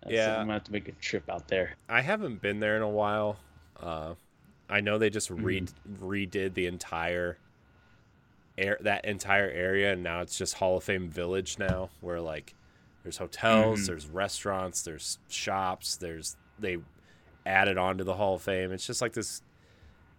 [0.03, 0.33] That's- Yeah.
[0.37, 1.77] I'm gonna have to make a trip out there.
[1.89, 3.39] I haven't been there in a while.
[3.81, 4.15] Uh,
[4.69, 6.05] I know they just re- Mm-hmm.
[6.11, 7.39] redid the entire
[8.59, 12.55] air that entire area, and now it's just Hall of Fame Village now, where like
[13.03, 13.87] there's hotels, Mhm.
[13.87, 16.79] there's restaurants, there's shops, there's they
[17.47, 18.71] added on to the Hall of Fame.
[18.73, 19.43] It's just like this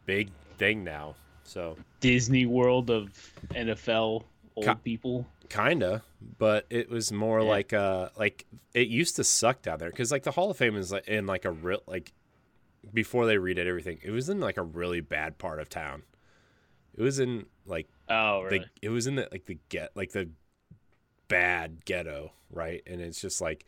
[0.06, 1.16] big thing now.
[1.46, 3.10] So Disney World of
[3.52, 4.24] NFL
[4.56, 5.26] old Ca- people.
[5.50, 6.04] Kinda,
[6.38, 7.48] but it was more Yeah.
[7.50, 10.76] like uh like it used to suck down there because like the Hall of Fame
[10.76, 12.14] is like in like a real like
[12.94, 16.04] before they redid everything, it was in like a really bad part of town.
[16.96, 18.60] It was in like Oh, really?
[18.60, 20.30] the it was in the like the get like the
[21.28, 22.82] bad ghetto, right?
[22.86, 23.66] And it's just like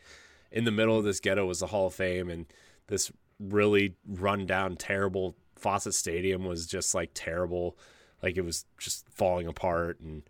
[0.51, 2.45] in the middle of this ghetto was the Hall of Fame, and
[2.87, 7.77] this really run down, terrible Fawcett Stadium was just like terrible,
[8.21, 10.23] like it was just falling apart, and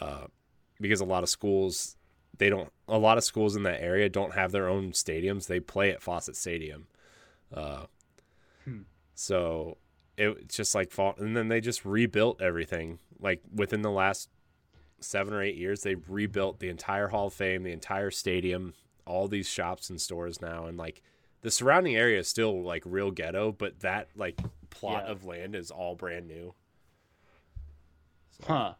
[0.00, 0.26] uh,
[0.80, 1.96] because a lot of schools
[2.38, 5.60] they don't a lot of schools in that area don't have their own stadiums they
[5.60, 6.86] play at fawcett stadium
[7.54, 7.84] uh,
[8.64, 8.82] Hmm.
[9.14, 9.76] so
[10.16, 14.28] it it's just like fall and then they just rebuilt everything like within the last
[15.00, 18.74] seven or eight years they've rebuilt the entire hall of fame the entire stadium
[19.06, 21.00] all these shops and stores now and like
[21.42, 24.36] the surrounding area is still like real ghetto but that like
[24.70, 25.12] plot Yeah.
[25.12, 26.54] of land is all brand new
[28.46, 28.74] Huh.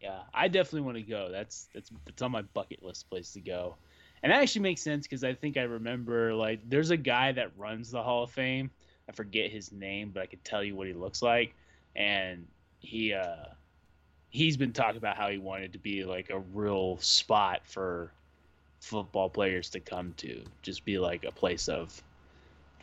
[0.00, 1.28] Yeah, I definitely want to go.
[1.30, 3.76] That's that's that's on my bucket list place to go.
[4.22, 7.52] And that actually makes sense because I think I remember like there's a guy that
[7.56, 8.70] runs the Hall of Fame.
[9.08, 11.54] I forget his name, but I could tell you what he looks like.
[11.96, 12.46] And
[12.78, 13.44] he uh
[14.30, 18.10] he's been talking about how he wanted to be like a real spot for
[18.80, 20.42] football players to come to.
[20.62, 22.02] Just be like a place of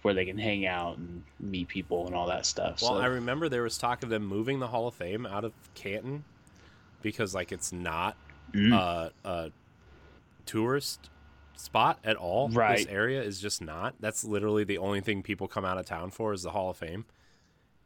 [0.04, 2.82] where they can hang out and meet people and all that stuff.
[2.82, 5.44] Well, so, I remember there was talk of them moving the Hall of Fame out
[5.44, 6.24] of Canton
[7.02, 8.16] because like it's not
[8.54, 8.72] Mm.
[8.74, 9.52] uh, a
[10.46, 11.10] tourist
[11.58, 12.48] spot at all.
[12.78, 13.96] This area is just not.
[14.00, 16.78] That's literally the only thing people come out of town for is the Hall of
[16.78, 17.06] Fame.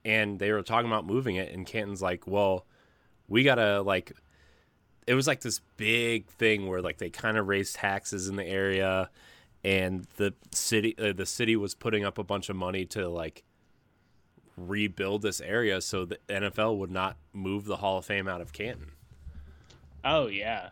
[0.05, 2.65] And they were talking about moving it, and Canton's like, "Well,
[3.27, 4.11] we gotta like."
[5.07, 8.45] It was like this big thing where like they kind of raised taxes in the
[8.45, 9.09] area,
[9.63, 13.43] and the city uh, the city was putting up a bunch of money to like
[14.57, 18.53] rebuild this area so the NFL would not move the Hall of Fame out of
[18.53, 18.91] Canton.
[20.03, 20.69] Oh yeah.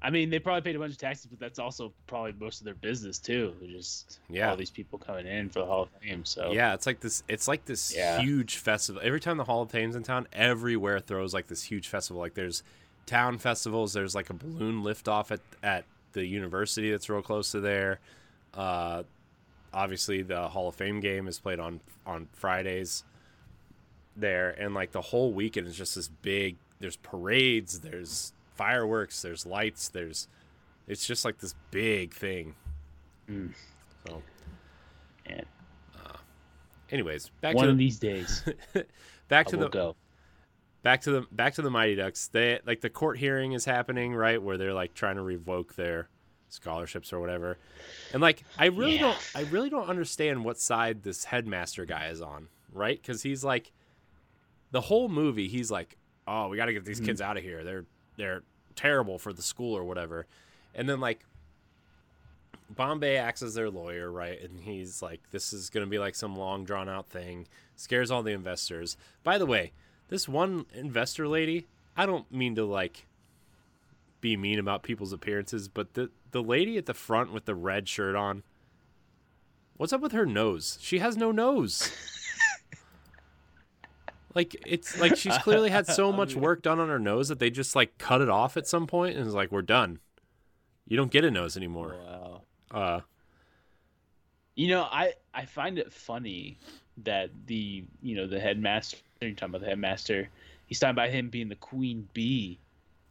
[0.00, 2.64] I mean, they probably paid a bunch of taxes, but that's also probably most of
[2.64, 3.52] their business too.
[3.68, 4.50] Just Yeah.
[4.50, 6.24] all these people coming in for the Hall of Fame.
[6.24, 7.24] So Yeah, it's like this.
[7.26, 8.20] It's like this Yeah.
[8.20, 9.02] huge festival.
[9.04, 12.20] Every time the Hall of Fame's in town, everywhere throws like this huge festival.
[12.22, 12.62] Like there's
[13.06, 13.92] town festivals.
[13.92, 17.98] There's like a balloon liftoff at at the university that's real close to there.
[18.54, 19.02] Uh,
[19.72, 23.02] obviously, the Hall of Fame game is played on on Fridays
[24.16, 26.56] there, and like the whole weekend is just this big.
[26.80, 27.80] There's parades.
[27.80, 29.20] There's fireworks.
[29.22, 29.88] There's lights.
[29.88, 30.28] There's.
[30.86, 32.54] It's just like this big thing.
[33.28, 33.52] Mm.
[34.06, 34.22] So,
[35.26, 35.44] And
[36.90, 38.42] anyways, back one to of these days,
[39.28, 39.96] back I to the go.
[40.82, 42.28] back to the back to the Mighty Ducks.
[42.28, 46.08] They like the court hearing is happening, right, where they're like trying to revoke their
[46.48, 47.58] scholarships or whatever.
[48.14, 49.00] And like I really Yeah.
[49.12, 53.02] don't I really don't understand what side this headmaster guy is on, right?
[53.02, 53.72] Cuz he's like
[54.70, 55.97] the whole movie he's like,
[56.28, 57.06] "Oh, we got to get these Mhm.
[57.06, 57.64] kids out of here.
[57.64, 57.84] They're
[58.16, 58.42] they're
[58.76, 60.26] terrible for the school or whatever."
[60.74, 61.24] And then like
[62.70, 64.40] Bombay acts as their lawyer, right?
[64.42, 67.46] And he's like, this is going to be like some long drawn out thing,
[67.76, 68.96] scares all the investors.
[69.24, 69.72] By the way,
[70.08, 73.06] this one investor lady, I don't mean to like
[74.20, 77.88] be mean about people's appearances, but the the lady at the front with the red
[77.88, 78.42] shirt on,
[79.78, 80.76] what's up with her nose?
[80.82, 81.90] She has no nose.
[84.34, 87.50] Like it's like she's clearly had so much work done on her nose that they
[87.50, 89.98] just like cut it off at some point and it's like we're done.
[90.86, 91.96] You don't get a nose anymore.
[92.04, 92.42] Wow.
[92.70, 93.00] Uh
[94.54, 96.58] You know, I I find it funny
[97.04, 98.98] that the you know the headmaster.
[99.20, 100.28] You're talking about the headmaster.
[100.66, 102.58] He's talking about him being the queen bee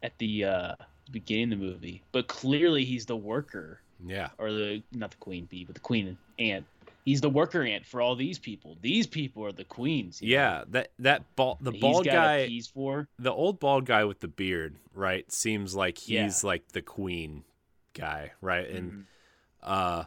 [0.02, 0.74] at the uh,
[1.10, 4.28] beginning of the movie, but clearly he's the worker yeah.
[4.38, 6.64] or the not the queen bee, but the queen ant.
[7.08, 8.76] He's the worker ant for all these people.
[8.82, 10.20] These people are the queens.
[10.20, 13.08] you know, Yeah, that that bald the bald guy He's for.
[13.18, 15.30] the old bald guy with the beard, right?
[15.32, 16.46] Seems like he's Yeah.
[16.46, 17.44] like the queen
[17.94, 18.68] guy, right?
[18.68, 19.04] And Mhm.
[19.62, 20.04] uh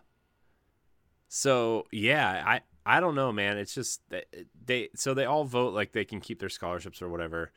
[1.28, 3.58] so yeah, I I don't know, man.
[3.58, 4.26] It's just that
[4.66, 7.52] they so they all vote like they can keep their scholarships or whatever.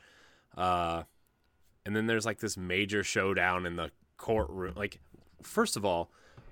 [0.57, 1.03] Uh
[1.85, 4.73] and then there's like this major showdown in the courtroom.
[4.75, 5.01] Like
[5.43, 6.11] first of all,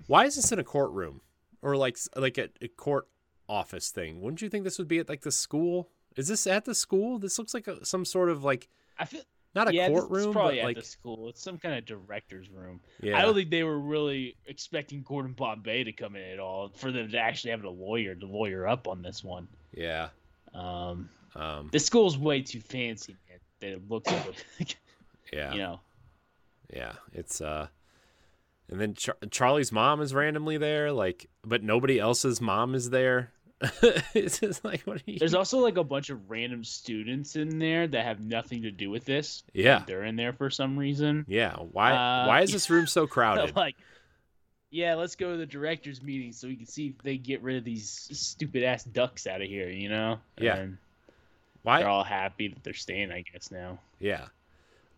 [0.08, 1.22] why is this in a courtroom
[1.62, 3.08] or like like a, a court
[3.48, 4.20] office thing?
[4.20, 5.88] Wouldn't you think this would be at like the school?
[6.16, 7.18] Is this at the school?
[7.18, 8.68] This looks like a, some sort of like
[8.98, 9.22] I feel
[9.54, 11.28] not a yeah, this is courtroom, probably but at like the school.
[11.28, 12.80] It's some kind of director's room.
[13.00, 16.70] yeah, I don't think they were really expecting Gordon Bombay to come in at all
[16.74, 19.48] for them to actually have a lawyer to lawyer up on this one.
[19.72, 20.08] yeah.
[20.54, 23.38] Um, Um, the school's way too fancy, man.
[23.60, 24.12] That it looks
[24.58, 24.76] like,
[25.32, 25.80] yeah, you know.
[26.74, 26.92] yeah.
[27.14, 27.68] It's uh,
[28.72, 33.30] and then Char- Charlie's mom is randomly there, like, but nobody else's mom is there.
[34.14, 35.18] it's just like, what are you?
[35.18, 38.88] There's also like a bunch of random students in there that have nothing to do
[38.88, 39.42] with this.
[39.52, 41.26] yeah, They're in there for some reason.
[41.28, 41.54] yeah.
[41.56, 41.92] Why?
[41.92, 43.54] Uh, why is this room so crowded?
[43.56, 43.76] like,
[44.70, 47.58] yeah, let's go to the directors' meeting so we can see if they get rid
[47.58, 49.68] of these stupid ass ducks out of here.
[49.68, 50.18] You know?
[50.38, 50.56] Yeah.
[50.56, 50.78] And
[51.62, 51.80] Why?
[51.80, 53.12] they're all happy that they're staying.
[53.12, 53.80] I guess now.
[54.00, 54.28] Yeah.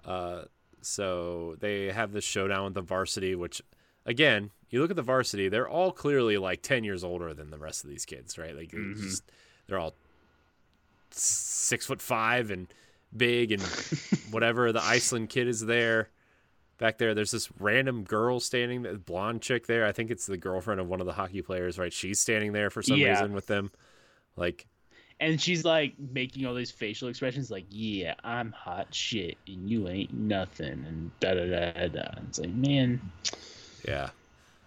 [0.05, 0.45] Uh,
[0.85, 3.63] so they have this showdown with the varsity, which,
[4.07, 7.59] again, you look at the varsity, they're all clearly like 10 years older than the
[7.59, 8.57] rest of these kids, right?
[8.57, 9.03] Like, it's Mhm.
[9.03, 9.23] just,
[9.67, 9.95] they're all
[11.11, 12.67] six foot five and
[13.17, 13.63] big and
[14.31, 14.73] whatever.
[14.73, 16.09] The Iceland kid is there.
[16.79, 19.87] Back there, there's this random girl standing, blonde chick there.
[19.87, 21.93] I think it's the girlfriend of one of the hockey players, right?
[21.93, 23.11] She's standing there for some Yeah.
[23.11, 23.71] reason with them.
[24.37, 24.67] Like,
[25.25, 29.89] And she's like making all these facial expressions, like, "Yeah, I'm hot shit, and you
[29.89, 32.11] ain't nothing," and da da da da.
[32.29, 33.01] It's like, man,
[33.89, 34.11] yeah.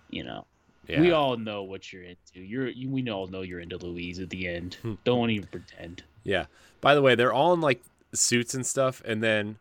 [0.09, 0.45] you know,
[0.87, 1.01] Yeah.
[1.01, 2.39] we all know what you're into.
[2.41, 4.75] You're, you, we all know you're into Luis at the end.
[4.81, 4.93] Hmm.
[5.03, 6.03] Don't even pretend.
[6.23, 6.45] Yeah.
[6.81, 7.81] By the way, they're all in like
[8.13, 9.57] suits and stuff, and then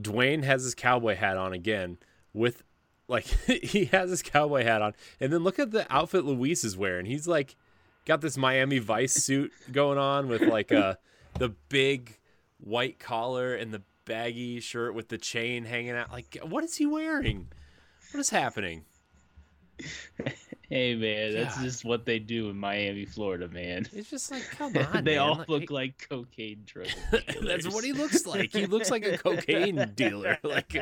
[0.00, 1.98] Dwayne has his cowboy hat on again
[2.32, 2.62] with
[3.08, 6.76] like he has his cowboy hat on, and then look at the outfit Luis is
[6.76, 7.06] wearing.
[7.06, 7.56] He's like
[8.08, 10.94] got this Miami Vice suit going on with like uh
[11.38, 12.18] the big
[12.58, 16.10] white collar and the baggy shirt with the chain hanging out.
[16.10, 17.46] Like, what is he wearing?
[18.10, 18.84] What is happening?
[20.70, 21.64] Hey man, that's God.
[21.64, 23.86] just what they do in Miami, Florida, man.
[23.90, 25.18] It's just like, come on, they man.
[25.20, 26.88] all Like, look like cocaine drug
[27.40, 28.52] That's what he looks like.
[28.52, 30.36] He looks like a cocaine dealer.
[30.42, 30.76] Like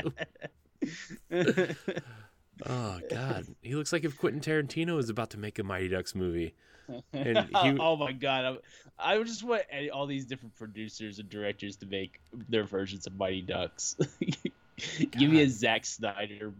[2.66, 6.16] Oh God, he looks like if Quentin Tarantino is about to make a Mighty Ducks
[6.16, 6.54] movie.
[7.12, 8.58] And he- oh my god,
[8.98, 13.06] I, I just want any- all these different producers and directors to make their versions
[13.06, 13.96] of Mighty Ducks.
[15.10, 15.52] Give me a God.
[15.52, 16.52] Zack Snyder.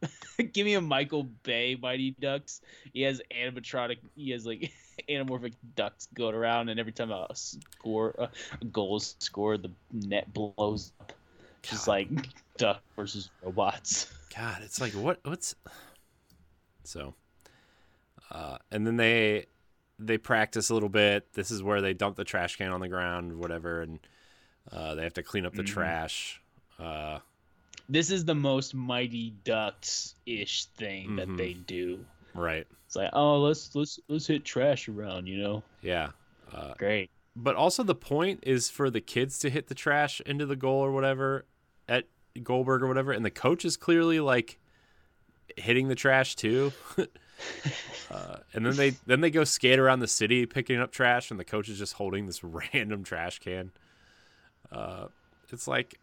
[0.52, 2.60] Give me a Michael Bay Mighty Ducks.
[2.92, 3.98] He has animatronic.
[4.14, 4.72] He has like
[5.08, 8.14] anamorphic ducks going around, and every time a score,
[8.60, 11.12] a goal is scored, the net blows up.
[11.62, 12.08] Just like
[12.56, 14.10] duck versus robots.
[14.34, 15.18] God, it's like what?
[15.24, 15.56] What's
[16.84, 17.14] so?
[18.30, 19.46] Uh, and then they
[19.98, 21.32] they practice a little bit.
[21.32, 23.98] This is where they dump the trash can on the ground, whatever, and
[24.70, 25.66] uh, they have to clean up the Mhm.
[25.66, 26.40] trash.
[26.78, 27.18] Uh,
[27.88, 31.16] This is the most Mighty Ducks ish thing Mhm.
[31.16, 32.04] that they do.
[32.34, 32.66] right?
[32.86, 35.62] It's like, oh, let's let's let's hit trash around, you know.
[35.82, 36.10] Yeah.
[36.52, 37.10] Uh, Great.
[37.34, 40.80] but also the point is for the kids to hit the trash into the goal
[40.84, 41.46] or whatever
[41.88, 42.06] at
[42.42, 44.58] Goldberg or whatever, and the coach is clearly like
[45.56, 46.72] hitting the trash too.
[48.10, 51.38] uh, and then they then they go skate around the city picking up trash, and
[51.38, 52.42] the coach is just holding this
[52.74, 53.70] random trash can.
[54.70, 55.06] Uh,
[55.50, 55.98] it's like,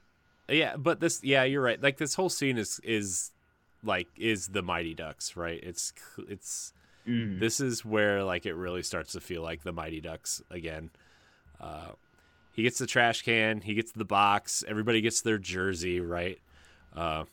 [0.50, 1.82] yeah, but this, yeah, you're right.
[1.82, 3.32] Like this whole scene is is
[3.84, 5.60] like is the Mighty Ducks, right?
[5.64, 5.94] It's
[6.28, 6.74] it's
[7.08, 7.40] Mm.
[7.40, 10.90] this is where like it really starts to feel like the Mighty Ducks again.
[11.62, 11.90] Uh,
[12.52, 16.40] he gets the trash can, he gets the box, everybody gets their jersey, right?
[16.96, 17.26] Uh,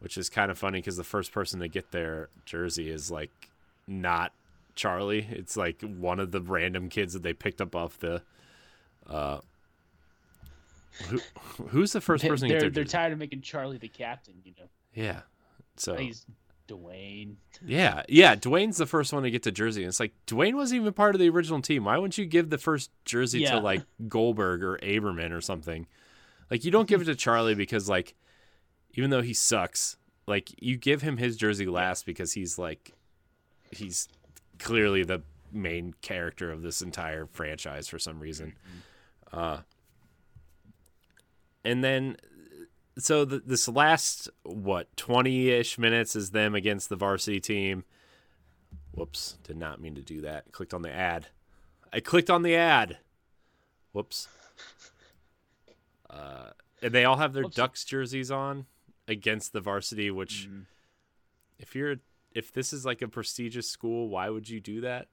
[0.00, 3.30] which is kind of funny because the first person to get their jersey is like
[3.86, 4.32] not
[4.74, 5.26] Charlie.
[5.30, 8.22] It's like one of the random kids that they picked up off the.
[9.08, 9.40] Uh,
[11.08, 11.20] who,
[11.68, 14.52] who's the first person they're get their they're tired of making Charlie the captain, you
[14.58, 14.66] know.
[14.94, 15.20] yeah.
[15.76, 16.26] So He's
[16.68, 17.36] Dwayne.
[17.64, 18.36] Yeah, yeah.
[18.36, 21.14] Dwayne's the first one to get to Jersey, and it's like Dwayne wasn't even part
[21.14, 21.84] of the original team.
[21.84, 23.52] Why wouldn't you give the first jersey Yeah.
[23.52, 25.86] to like Goldberg or Averman or something?
[26.50, 28.14] Like you don't give it to Charlie because like,
[28.94, 29.96] even though he sucks,
[30.26, 32.92] like you give him his jersey last because he's like,
[33.70, 34.08] he's
[34.58, 35.22] clearly the
[35.52, 38.54] main character of this entire franchise for some reason.
[39.32, 39.58] Uh,
[41.64, 42.16] and then
[42.98, 47.84] so the, this last what 20-ish minutes is them against the varsity team.
[48.92, 50.52] Whoops did not mean to do that.
[50.52, 51.28] Clicked on the ad.
[51.92, 52.98] I clicked on the ad.
[53.92, 54.28] Whoops.
[56.08, 56.50] Uh,
[56.82, 57.56] and they all have their Whoops.
[57.56, 58.66] ducks jerseys on
[59.10, 60.64] against the varsity which Mhm.
[61.58, 61.96] if you're
[62.32, 65.08] if this is like a prestigious school why would you do that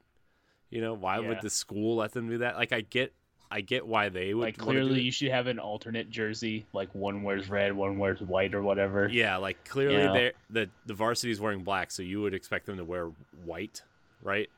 [0.69, 1.27] you know why Yeah.
[1.29, 3.13] would the school let them do that like i get
[3.49, 6.65] i get why they would Like clearly, you should have an alternate jersey.
[6.73, 9.07] Like one wears red, one wears white, or whatever.
[9.07, 12.75] Yeah, like clearly they're the the varsity is wearing black, so you would expect them
[12.77, 13.05] to wear
[13.45, 13.81] white,
[14.21, 14.49] right?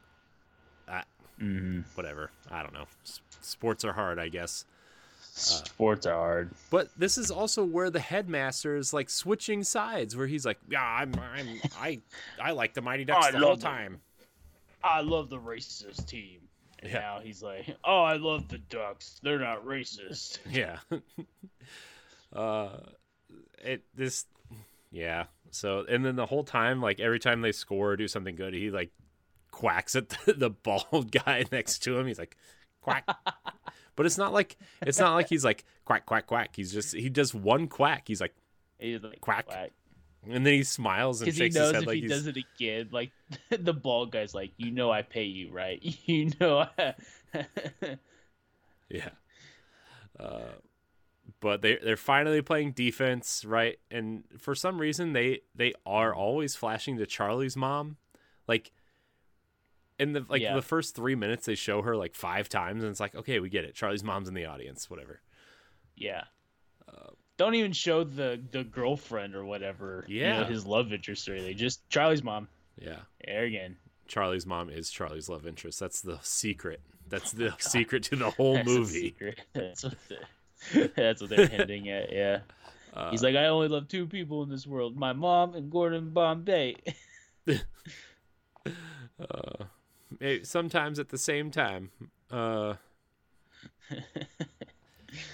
[1.38, 2.32] hmm Whatever.
[2.52, 2.88] I don't know.
[3.06, 4.66] S- sports are hard, I guess.
[5.34, 6.52] Sports are hard.
[6.70, 10.84] But this is also where the headmaster is like switching sides, where he's like, "Yeah,
[10.84, 12.00] I'm, I'm, I,
[12.42, 14.02] I like the Mighty Ducks I the whole love them." time."
[14.84, 16.40] I love the racist team.
[16.82, 17.00] And Yeah.
[17.00, 19.20] now he's like, oh, I love the Ducks.
[19.22, 20.40] They're not racist.
[20.50, 20.78] Yeah.
[22.34, 22.78] uh,
[23.62, 24.26] it this,
[24.92, 25.26] yeah.
[25.52, 28.54] So and then the whole time, like every time they score or do something good,
[28.54, 28.92] he like
[29.52, 32.08] quacks at the, the bald guy next to him.
[32.08, 32.38] He's like,
[32.82, 33.06] quack.
[34.00, 36.56] But it's not like it's not like he's like quack quack quack.
[36.56, 38.04] He's just he does one quack.
[38.08, 38.34] He's like,
[38.80, 39.48] He's like, Quack.
[39.48, 39.72] quack.
[40.26, 42.10] and then he smiles and Because he shakes knows his head if like he he's
[42.10, 43.12] does it again, like
[43.50, 45.84] the bald guy's like, you know, I pay you, right?
[46.06, 46.94] You know, I...
[48.90, 49.10] Yeah.
[50.18, 50.54] Uh,
[51.42, 53.80] but they they're finally playing defense, right?
[53.92, 57.98] And for some reason they they are always flashing to Charlie's mom.
[58.48, 58.72] Like
[60.00, 60.56] in the like Yeah.
[60.56, 63.50] the first 3 minutes they show her like 5 times and it's like, "Okay, we
[63.50, 63.76] get it.
[63.76, 65.22] Charlie's mom's in the audience, whatever."
[65.96, 66.24] yeah.
[66.88, 70.06] Uh, Don't even show the the girlfriend or whatever.
[70.08, 70.48] you know, Yeah.
[70.48, 71.58] his love interest or anything.
[71.58, 72.48] Just Charlie's mom.
[72.78, 73.00] Yeah.
[73.26, 73.78] There again.
[74.08, 75.80] Charlie's mom is Charlie's love interest.
[75.80, 76.82] That's the secret.
[77.08, 79.16] That's the secret to the whole That's movie.
[79.54, 79.96] That's what,
[80.96, 82.12] that's what they're hinting at.
[82.12, 82.40] Yeah.
[82.94, 86.10] Uh, He's like, I only love two people in this world: my mom and Gordon
[86.10, 86.76] Bombay.
[87.48, 89.64] uh,
[90.44, 91.92] sometimes at the same time.
[92.32, 92.76] Uh,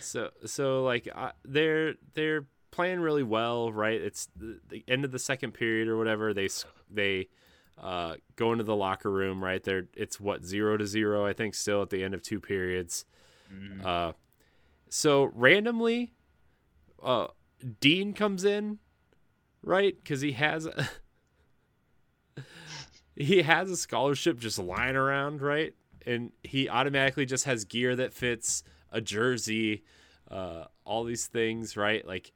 [0.01, 3.99] so so like uh, they're they're playing really well, right?
[4.01, 6.33] It's the, the end of the second period or whatever.
[6.33, 6.49] They
[6.89, 7.29] they
[7.81, 9.63] uh, go into the locker room, right?
[9.63, 13.05] They're it's what zero to zero, I think, still at the end of two periods.
[13.53, 13.85] Mm.
[13.85, 14.13] Uh,
[14.89, 16.13] so randomly,
[17.03, 17.27] uh,
[17.79, 18.79] Dean comes in,
[19.61, 19.95] right?
[19.95, 20.89] Because he has a,
[23.15, 25.73] he has a scholarship just lying around, right?
[26.05, 29.83] And he automatically just has gear that fits a jersey,
[30.29, 32.05] uh, all these things, right?
[32.05, 32.31] Like,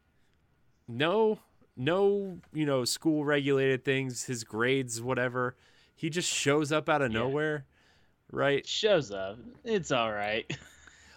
[0.88, 1.40] no,
[1.78, 5.56] no, you know, school regulated things, his grades, whatever.
[5.96, 7.20] He just shows up out of Yeah.
[7.20, 7.66] nowhere,
[8.32, 8.66] right?
[8.68, 9.38] Shows up.
[9.64, 10.46] It's all right.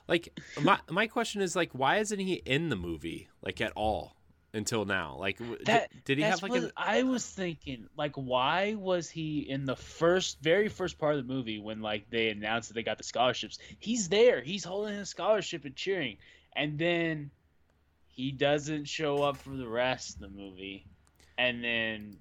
[0.08, 4.16] Like my my question is like, why isn't he in the movie like at all
[4.54, 5.16] until now?
[5.18, 7.88] Like, w- did- That- did, he have like what an I was thinking.
[7.96, 12.10] Like, why was he in the first, very first part of the movie when like
[12.10, 13.58] they announced that they got the scholarships?
[13.78, 14.40] He's there.
[14.42, 16.18] He's holding his scholarship and cheering,
[16.54, 17.30] and then
[18.08, 20.84] he doesn't show up for the rest of the movie,
[21.38, 22.16] and then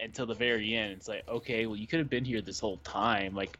[0.00, 2.78] until the very end, it's like, okay, well, you could have been here this whole
[2.78, 3.34] time.
[3.34, 3.58] Like,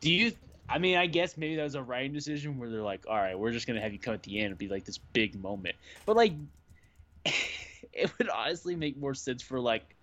[0.00, 0.32] do you?
[0.68, 3.38] I mean, I guess maybe that was a writing decision where they're like, all right,
[3.38, 5.76] we're just gonna have you come at the end and be like this big moment,
[6.04, 6.32] but like
[7.92, 9.96] it would honestly make more sense for like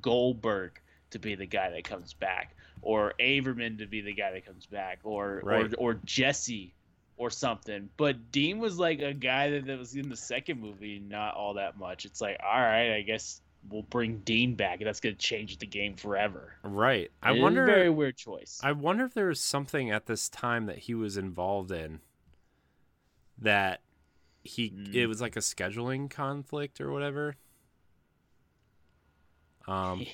[0.00, 0.80] Goldberg
[1.10, 4.66] to be the guy that comes back, or Averman to be the guy that comes
[4.66, 5.72] back, or Right.
[5.78, 6.74] or or Jesse
[7.16, 7.88] or something.
[7.96, 11.54] But Dean was like a guy that, that was in the second movie, not all
[11.54, 12.04] that much.
[12.04, 13.40] It's like, all right, I guess
[13.70, 14.80] we'll bring Dean back.
[14.80, 16.54] That's gonna change the game forever.
[16.62, 17.10] right?
[17.22, 17.64] I It wonder.
[17.64, 18.60] very weird choice.
[18.62, 22.00] I wonder if there was something at this time that he was involved in
[23.38, 23.80] that
[24.46, 24.94] he mm.
[24.94, 27.36] it was like a scheduling conflict or whatever.
[29.66, 30.06] Um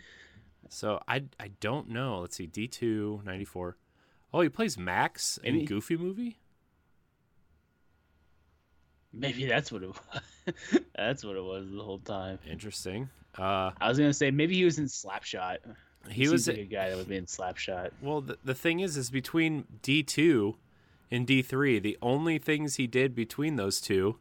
[0.68, 2.20] so I I don't know.
[2.20, 2.46] Let's see.
[2.46, 3.76] D2 94.
[4.32, 6.38] Oh, he plays Max in Goofy movie?
[9.12, 10.64] Maybe that's what it was.
[10.96, 12.38] that's what it was the whole time.
[12.50, 13.08] Interesting.
[13.38, 15.58] Uh I was going to say maybe he was in Slapshot.
[16.08, 17.90] He, he was a a guy that would be in Slapshot.
[18.02, 20.56] Well, the, the thing is is between D2
[21.10, 21.82] in D3.
[21.82, 24.16] The only things he did between those two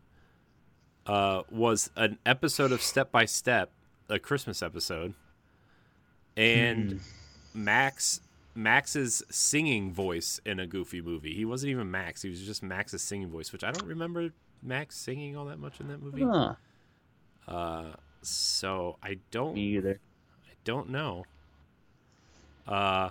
[1.06, 3.72] uh, was an episode of Step by Step,
[4.10, 5.14] a Christmas episode,
[6.36, 6.92] and.
[6.94, 6.98] Hmm.
[7.54, 8.22] Max
[8.56, 11.34] Max's singing voice in a Goofy movie.
[11.34, 14.30] He wasn't even Max; he was just Max's singing voice, which I don't remember
[14.62, 16.24] Max singing all that much in that movie.
[16.24, 16.56] Huh.
[17.48, 19.56] Uh, so I don't.
[19.56, 20.00] Me either.
[20.46, 21.26] I don't know.
[22.68, 23.10] Uh,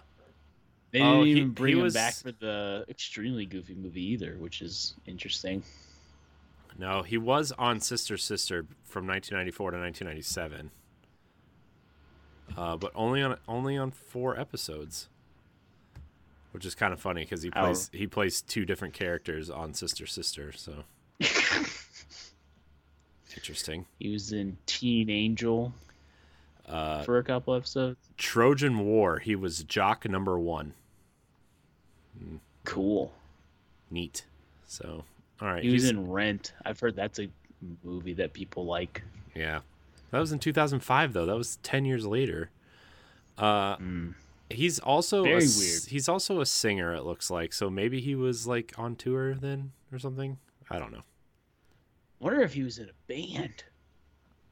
[0.92, 4.02] they Oh, didn't he- even he bring him was- back for the extremely goofy movie
[4.12, 5.62] either, which is interesting.
[6.78, 10.70] no, he was on Sister Sister from 1994 to 1997.
[12.56, 15.08] Uh, but only on only on four episodes,
[16.50, 20.06] which is kind of funny because he plays he plays two different characters on Sister
[20.06, 20.52] Sister.
[20.52, 20.84] So
[23.36, 23.86] interesting.
[23.98, 25.72] He was in Teen Angel
[26.66, 27.98] Uh, for a couple episodes.
[28.18, 29.18] Trojan War.
[29.18, 30.74] He was Jock number one.
[32.64, 33.12] Cool.
[33.90, 34.24] Neat.
[34.66, 35.04] So
[35.40, 35.62] all right.
[35.62, 36.52] He was in Rent.
[36.64, 37.28] I've heard that's a
[37.82, 39.02] movie that people like.
[39.34, 39.60] Yeah.
[40.10, 41.26] That was in 2005 though.
[41.26, 42.50] That was 10 years later.
[43.38, 44.14] Uh Mm.
[44.50, 45.82] he's also Very a, weird.
[45.88, 47.52] He's also a singer it looks like.
[47.52, 50.38] So maybe he was like on tour then or something.
[50.70, 51.02] I don't know.
[52.20, 53.64] Wonder if he was in a band.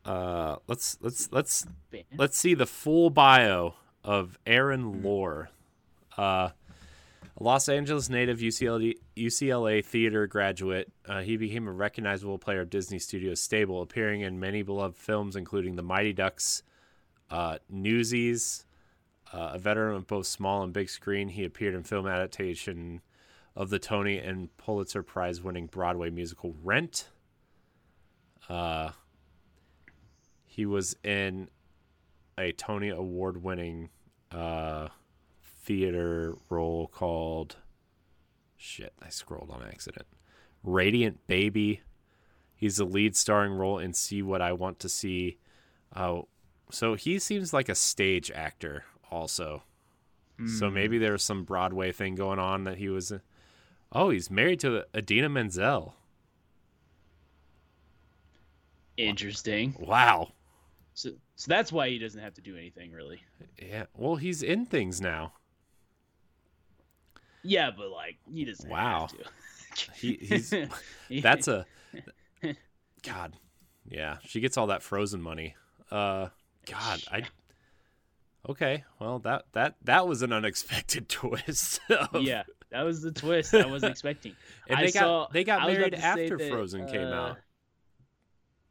[0.05, 2.05] Uh let's let's let's Band.
[2.17, 4.53] let's see the full bio of Hmm.
[4.53, 5.51] Aaron Lohr.
[6.17, 6.51] Uh
[7.43, 12.99] Los Angeles native UCLA, UCLA theater graduate, uh, he became a recognizable player of Disney
[12.99, 16.63] Studios stable, appearing in many beloved films, including The Mighty Ducks,
[17.31, 18.67] uh, Newsies.
[19.33, 23.01] Uh, a veteran of both small and big screen, he appeared in film adaptation
[23.57, 27.09] of the Tony and Pulitzer Prize winning Broadway musical Rent.
[28.51, 28.91] Uh,
[30.45, 31.49] he was in
[32.37, 33.89] a Tony Award winning
[34.31, 34.89] uh,
[35.71, 37.55] theater role called
[38.57, 40.05] shit, I scrolled on accident.
[40.65, 41.83] Radiant Baby.
[42.57, 45.39] He's the lead starring role in See What I Want to See.
[45.95, 46.23] Uh,
[46.73, 49.63] so he seems like a stage actor also.
[50.59, 50.75] So Hmm.
[50.75, 53.13] maybe there was some Broadway thing going on that he was.
[53.93, 55.95] Oh, he's married to Idina Menzel.
[58.97, 59.77] Interesting.
[59.79, 60.33] Wow.
[60.95, 63.21] So, so that's why he doesn't have to do anything really.
[63.63, 63.85] Yeah.
[63.97, 65.35] Well, he's in things now.
[67.43, 68.69] Yeah, but like he doesn't.
[68.69, 69.09] Wow.
[69.95, 70.53] He, he's
[71.23, 71.65] that's a
[73.05, 73.37] God.
[73.89, 75.55] Yeah, she gets all that frozen money.
[75.91, 76.29] Uh,
[76.67, 77.23] God, I.
[78.49, 81.81] Okay, well that that that was an unexpected twist.
[81.89, 84.35] of- yeah, that was the twist I wasn't expecting.
[84.69, 87.15] and I they got they got I was about married after that, Frozen came uh,
[87.15, 87.37] out.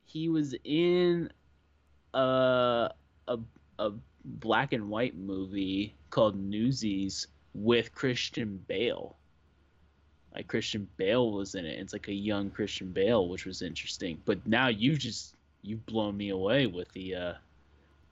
[0.05, 1.31] He was in
[2.13, 2.89] a
[3.27, 3.37] a
[3.77, 3.91] a
[4.25, 9.15] black and white movie called Newsies with Christian Bale.
[10.33, 11.79] Like Christian Bale was in it.
[11.79, 14.21] It's like a young Christian Bale, which was interesting.
[14.25, 17.33] But now you just you've blown me away with the uh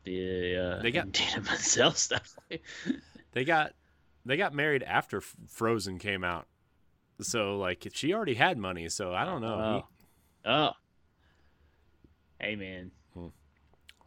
[0.04, 2.36] the uh They got- Idina Menzel stuff.
[3.34, 3.74] They got
[4.26, 6.48] they got married after Frozen came out.
[7.22, 9.84] So like she already had money, so I don't know.
[10.46, 10.52] Oh.
[10.52, 10.72] oh.
[12.40, 12.92] Hey man.
[13.14, 13.32] He-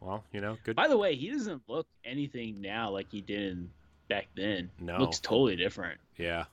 [0.01, 0.75] well, you know, good.
[0.75, 3.69] By the way, he doesn't look anything now like he did in-
[4.11, 4.69] back then.
[4.79, 4.97] No.
[4.97, 5.99] Looks totally different.
[6.17, 6.45] Yeah.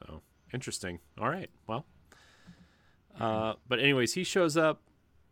[0.00, 0.20] So
[0.52, 0.98] interesting.
[1.20, 1.48] All right.
[1.66, 1.86] Well.
[3.18, 4.82] Uh, but anyways, he shows up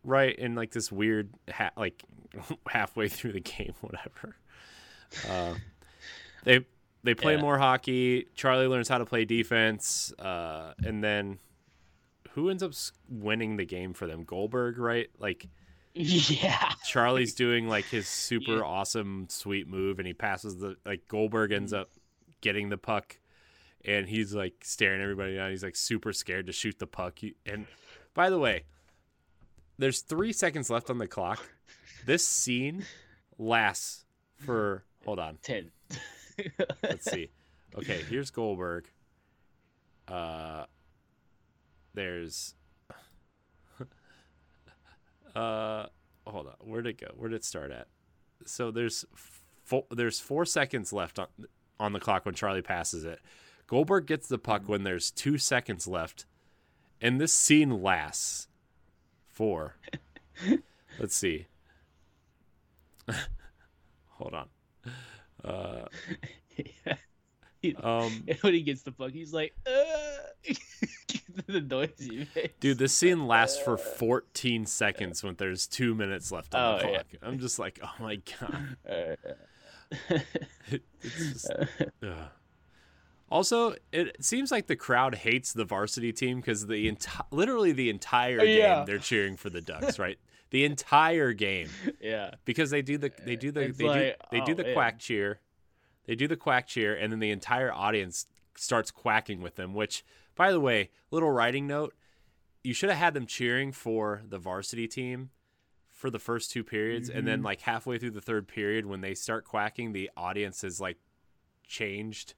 [0.04, 2.02] right in like this weird, ha- like
[2.68, 4.36] halfway through the game, whatever.
[5.28, 5.54] Uh,
[6.44, 6.64] they
[7.02, 7.40] they play Yeah.
[7.42, 8.26] more hockey.
[8.34, 11.38] Charlie learns how to play defense, uh, and then
[12.30, 12.72] who ends up
[13.08, 14.24] winning the game for them?
[14.24, 15.10] Goldberg, right?
[15.18, 15.46] Like
[15.94, 16.72] Yeah.
[16.86, 18.62] Charlie's doing like his super Yeah.
[18.62, 21.90] awesome sweet move and he passes the like Goldberg ends up
[22.40, 23.18] getting the puck
[23.84, 25.50] and he's like staring everybody down.
[25.50, 27.18] He's like super scared to shoot the puck.
[27.18, 27.66] He, and
[28.14, 28.64] by the way,
[29.78, 31.44] there's three seconds left on the clock.
[32.06, 32.84] This scene
[33.38, 34.04] lasts
[34.36, 35.38] for hold on.
[35.42, 35.70] Ten.
[36.82, 37.30] Let's see.
[37.76, 38.88] Okay, here's Goldberg.
[40.06, 40.66] Uh
[41.92, 42.54] there's
[45.34, 45.86] uh
[46.26, 46.54] hold on.
[46.60, 47.08] Where'd it go?
[47.16, 47.88] Where'd it start at?
[48.46, 49.04] So there's
[49.64, 51.26] four, there's 4 seconds left on
[51.80, 53.20] on the clock when Charlie passes it.
[53.66, 56.26] Goldberg gets the puck when there's 2 seconds left.
[57.00, 58.48] And this scene lasts
[59.28, 59.76] for
[60.98, 61.46] Let's see.
[64.08, 64.48] hold on.
[65.42, 65.86] Uh
[67.82, 70.50] um when he gets the puck, he's like, uh,
[71.46, 72.10] the noise.
[72.60, 76.90] Dude, this scene lasts for 14 seconds when there's two minutes left on the Oh,
[76.90, 76.96] yeah.
[76.98, 77.06] clock.
[77.22, 78.76] I'm just like, oh my god.
[78.88, 79.16] Uh,
[81.02, 81.50] It's just,
[82.02, 82.28] ugh.
[83.30, 87.90] Also, it seems like the crowd hates the varsity team because the enti- literally the
[87.90, 88.84] entire game Yeah.
[88.86, 90.18] they're cheering for the Ducks, right?
[90.50, 91.68] the entire game
[92.00, 92.30] yeah.
[92.44, 94.62] because they do the they do the It's they do like, they do oh, the
[94.62, 94.74] man.
[94.74, 95.40] quack cheer,
[96.06, 98.26] they do the quack cheer, and then the entire audience
[98.56, 99.74] starts quacking with them.
[99.74, 100.04] Which,
[100.34, 101.94] by the way, little writing note:
[102.62, 105.30] you should have had them cheering for the varsity team
[105.88, 107.44] for the first two periods, and then Mhm.
[107.44, 110.98] like halfway through the third period, when they start quacking, the audience has like
[111.66, 112.34] changed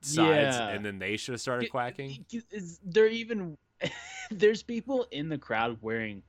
[0.00, 0.68] sides, Yeah.
[0.68, 2.24] and then they should have started quacking.
[2.50, 3.56] Is there even
[4.30, 6.22] there's people in the crowd wearing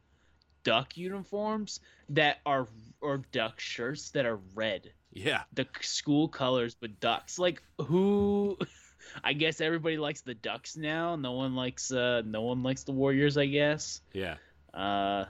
[0.63, 1.79] duck uniforms
[2.09, 2.67] that are
[3.01, 4.91] or duck shirts that are red.
[5.25, 7.37] Yeah, The school colors but ducks.
[7.39, 8.57] Like who
[9.23, 11.15] I guess everybody likes the ducks now.
[11.15, 14.01] No one likes uh no one likes the Warriors, I guess.
[14.13, 14.35] yeah,
[14.73, 15.25] Uh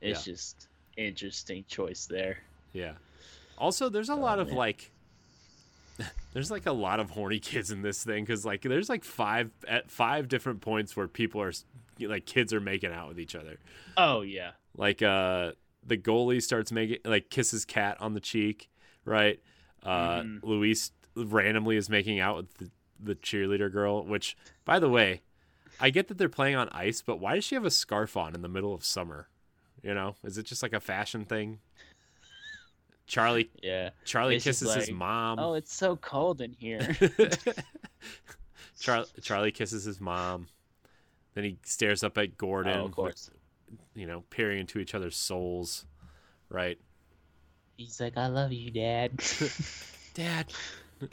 [0.00, 2.38] it's just interesting choice there.
[2.72, 2.92] yeah.
[3.56, 4.56] Also, there's a lot Oh, of man.
[4.56, 4.90] like
[6.32, 9.50] there's like a lot of horny kids in this thing because like there's like five
[9.68, 11.52] at five different points where people are
[12.00, 13.56] like kids are making out with each other
[13.96, 14.50] Oh yeah.
[14.76, 15.52] like uh
[15.86, 18.68] the goalie starts making like kisses cat on the cheek
[19.04, 19.40] right
[19.82, 20.40] uh Mhm.
[20.42, 22.70] luis randomly is making out with the,
[23.00, 25.22] the cheerleader girl which by the way
[25.80, 28.34] i get that they're playing on ice but why does she have a scarf on
[28.34, 29.28] in the middle of summer
[29.82, 31.58] you know is it just like a fashion thing
[33.06, 33.90] charlie Yeah.
[34.04, 36.96] charlie It's just kisses his mom Oh, it's so cold in here.
[38.80, 40.48] Char- Charlie kisses his mom.
[41.34, 43.30] Then he stares up at Gordon, oh, of course.
[43.94, 45.86] you know, peering into each other's souls,
[46.48, 46.78] right?
[47.76, 49.12] He's like, I love you, Dad.
[50.14, 50.46] Dad.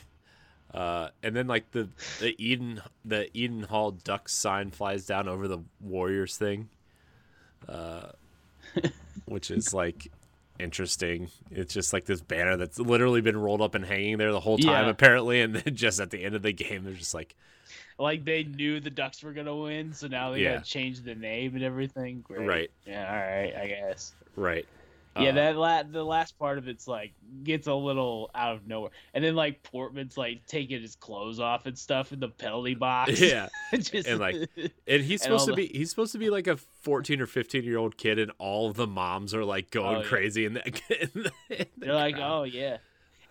[0.74, 1.90] Uh, and then like the
[2.22, 6.70] the Eden the Eden Hall Ducks sign flies down over the Warriors thing,
[7.68, 8.04] uh,
[9.26, 10.08] which is like
[10.60, 11.28] interesting.
[11.50, 14.58] It's just like this banner that's literally been rolled up and hanging there the whole
[14.58, 14.90] time, Yeah.
[14.92, 15.42] apparently.
[15.42, 17.36] And then just at the end of the game, they're just like,
[18.00, 20.54] like they knew the Ducks were gonna win, so now they Yeah.
[20.54, 22.22] gotta change the name and everything.
[22.22, 22.48] Great.
[22.48, 22.72] Right.
[22.88, 23.10] Yeah.
[23.10, 23.54] All right.
[23.62, 24.14] I guess.
[24.38, 24.66] right.
[25.20, 25.30] Yeah.
[25.30, 27.14] Uh, That la- the last part of it's like
[27.44, 31.66] gets a little out of nowhere, and then like Portman's like taking his clothes off
[31.66, 33.20] and stuff in the penalty box.
[33.22, 33.50] Yeah.
[33.74, 34.36] Just, And, like,
[34.88, 37.26] And he's And supposed to the- be he's supposed to be like a 14 or
[37.28, 40.06] 15 year old kid and all the moms are like going Oh, yeah.
[40.08, 42.32] crazy and the, the, they're like, crowd.
[42.40, 42.78] oh yeah.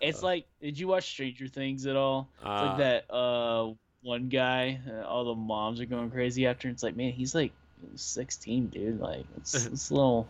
[0.01, 2.29] It's Uh, like, did you watch Stranger Things at all?
[2.39, 6.69] It's Uh, like that uh one guy, uh, all the moms are going crazy after.
[6.69, 7.53] and It's like, man, he's like
[7.97, 8.99] 16, dude.
[9.01, 10.27] Like, it's, it's a little.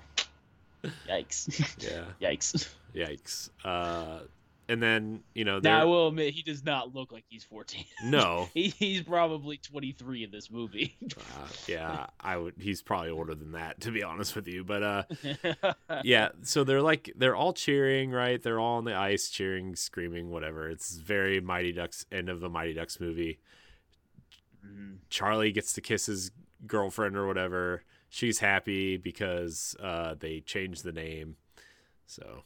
[1.08, 1.76] Yikes!
[1.82, 2.68] yeah Yikes!
[2.94, 4.20] yikes uh
[4.68, 7.84] and then you know Now I will admit he does not look like he's 14.
[8.04, 10.96] no he, he's probably 23 in this movie.
[11.18, 14.82] uh, yeah i would he's probably older than that to be honest with you but
[14.82, 15.02] uh
[16.04, 20.30] yeah so they're like they're all cheering right they're all on the ice cheering screaming
[20.30, 23.38] whatever it's very mighty ducks end of a mighty ducks movie
[24.66, 24.98] Mhm.
[25.08, 26.30] Charlie gets to kiss his
[26.66, 27.82] girlfriend or whatever.
[28.10, 31.36] She's happy because uh, they changed the name.
[32.06, 32.42] So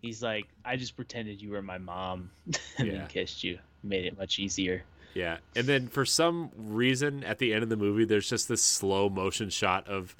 [0.00, 2.30] He's like, I just pretended you were my mom
[2.78, 2.92] and Yeah.
[2.98, 3.58] then kissed you.
[3.82, 4.82] Made it much easier.
[5.14, 8.62] yeah, and then for some reason at the end of the movie, there's just this
[8.62, 10.14] slow motion shot of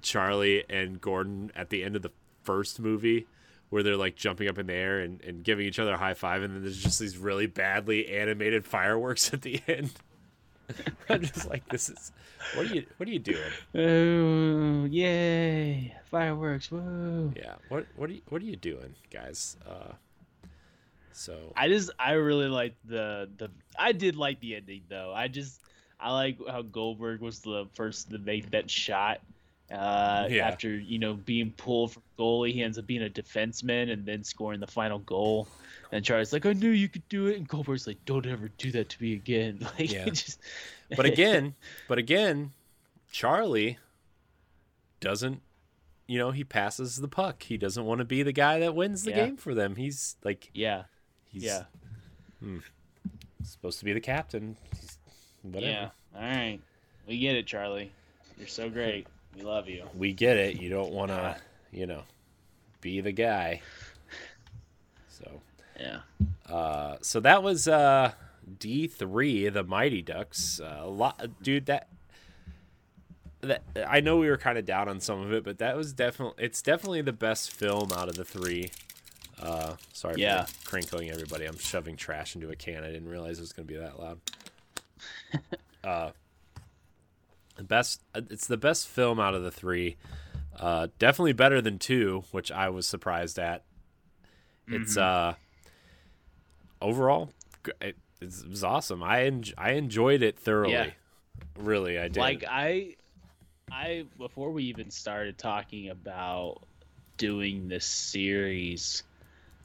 [0.00, 2.12] Charlie and Gordon at the end of the
[2.42, 3.26] first movie.
[3.70, 6.12] Where they're like jumping up in the air and, and giving each other a high
[6.12, 9.92] five, and then there's just these really badly animated fireworks at the end.
[11.08, 12.12] I'm just like, this is
[12.54, 13.52] what are you what are you doing?
[13.74, 15.94] Oh, yay!
[16.10, 16.70] Fireworks!
[16.70, 17.32] Whoa!
[17.36, 17.54] Yeah.
[17.68, 19.56] What what are you what are you doing, guys?
[19.68, 19.92] Uh
[21.12, 23.50] so I just, I really like the the.
[23.78, 25.12] I did like the ending though.
[25.14, 25.60] I just,
[26.00, 29.20] I like how Goldberg was the first to make that shot.
[29.72, 30.46] Uh, Yeah.
[30.46, 34.22] After you know being pulled from goalie, he ends up being a defenseman and then
[34.22, 35.48] scoring the final goal.
[35.92, 38.70] And Charlie's like, "I knew you could do it," and Goldberg's like, "Don't ever do
[38.72, 40.04] that to me again." Like, Yeah.
[40.06, 40.40] just...
[40.96, 41.54] but again,
[41.88, 42.52] but again,
[43.10, 43.78] Charlie
[45.00, 45.42] doesn't
[46.08, 47.44] you know, he passes the puck.
[47.44, 49.26] He doesn't want to be the guy that wins the Yeah.
[49.26, 49.76] game for them.
[49.76, 50.84] He's like yeah,
[51.28, 51.64] he's yeah,
[53.42, 54.56] supposed to be the captain.
[54.80, 54.98] He's,
[55.42, 55.66] whatever.
[55.72, 55.88] yeah.
[56.14, 56.60] All right,
[57.06, 57.92] we get it, Charlie.
[58.38, 59.06] You're so great.
[59.36, 59.84] We love you.
[59.96, 60.60] We get it.
[60.60, 61.36] You don't want to,
[61.72, 62.02] you know,
[62.80, 63.62] be the guy.
[65.08, 65.40] So
[65.80, 66.00] Yeah.
[66.48, 68.12] Uh, so that was uh,
[68.58, 70.60] D three, the Mighty Ducks.
[70.60, 71.66] Uh, a lot, dude.
[71.66, 71.88] That
[73.40, 75.92] that I know we were kind of down on some of it, but that was
[75.92, 78.70] definitely it's definitely the best film out of the three.
[79.40, 80.44] Uh, sorry Yeah.
[80.44, 81.46] for crinkling everybody.
[81.46, 82.84] I'm shoving trash into a can.
[82.84, 84.20] I didn't realize it was going to be that loud.
[85.84, 86.10] uh,
[87.56, 88.02] the best.
[88.14, 89.96] It's the best film out of the three.
[90.58, 93.64] Uh, definitely better than two, which I was surprised at.
[94.68, 95.34] It's uh
[96.80, 97.30] overall
[97.80, 99.02] it, it was awesome.
[99.02, 100.72] I en- I enjoyed it thoroughly.
[100.72, 100.90] Yeah.
[101.58, 102.16] Really, I did.
[102.16, 102.96] Like I,
[103.70, 106.62] I before we even started talking about
[107.16, 109.02] doing this series,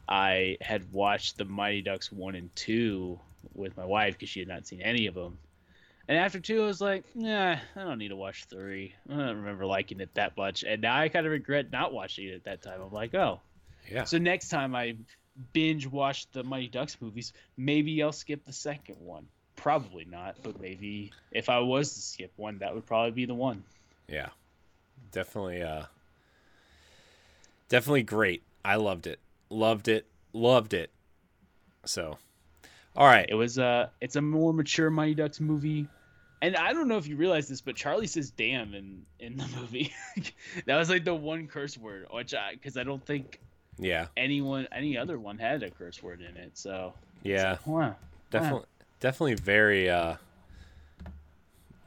[0.08, 3.20] I had watched the Mighty Ducks one and two
[3.54, 5.38] with my wife because she had not seen any of them.
[6.08, 8.94] And after two, I was like, nah, I don't need to watch three.
[9.10, 10.64] I don't remember liking it that much.
[10.64, 12.82] And now I kind of regret not watching it at that time.
[12.82, 13.42] I'm like, oh.
[13.92, 14.06] Yeah.
[14.06, 14.96] So next time I
[15.54, 19.28] binge watch the Mighty Ducks movies, maybe I'll skip the second one.
[19.56, 23.34] Probably not, but maybe if I was to skip one, that would probably be the
[23.34, 23.64] one.
[24.08, 24.30] Yeah.
[25.12, 25.84] Definitely uh
[27.70, 28.44] definitely great.
[28.64, 29.20] I loved it.
[29.50, 30.06] Loved it.
[30.32, 30.92] Loved it.
[31.86, 32.18] So
[32.96, 33.26] all right.
[33.28, 35.88] It was uh it's a more mature Mighty Ducks movie.
[36.42, 39.48] And I don't know if you realize this, but Charlie says "damn" in in the
[39.60, 39.92] movie.
[40.66, 43.40] that was like the one curse word, which I because I don't think
[43.80, 44.08] Yeah.
[44.16, 46.58] anyone any other one had a curse word in it.
[46.58, 46.94] So
[47.24, 47.52] Yeah.
[47.52, 47.96] like, wow,
[48.30, 48.68] Definitely
[49.00, 50.16] definitely very uh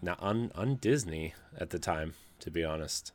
[0.02, 3.12] not un un Disney at the time, to be honest.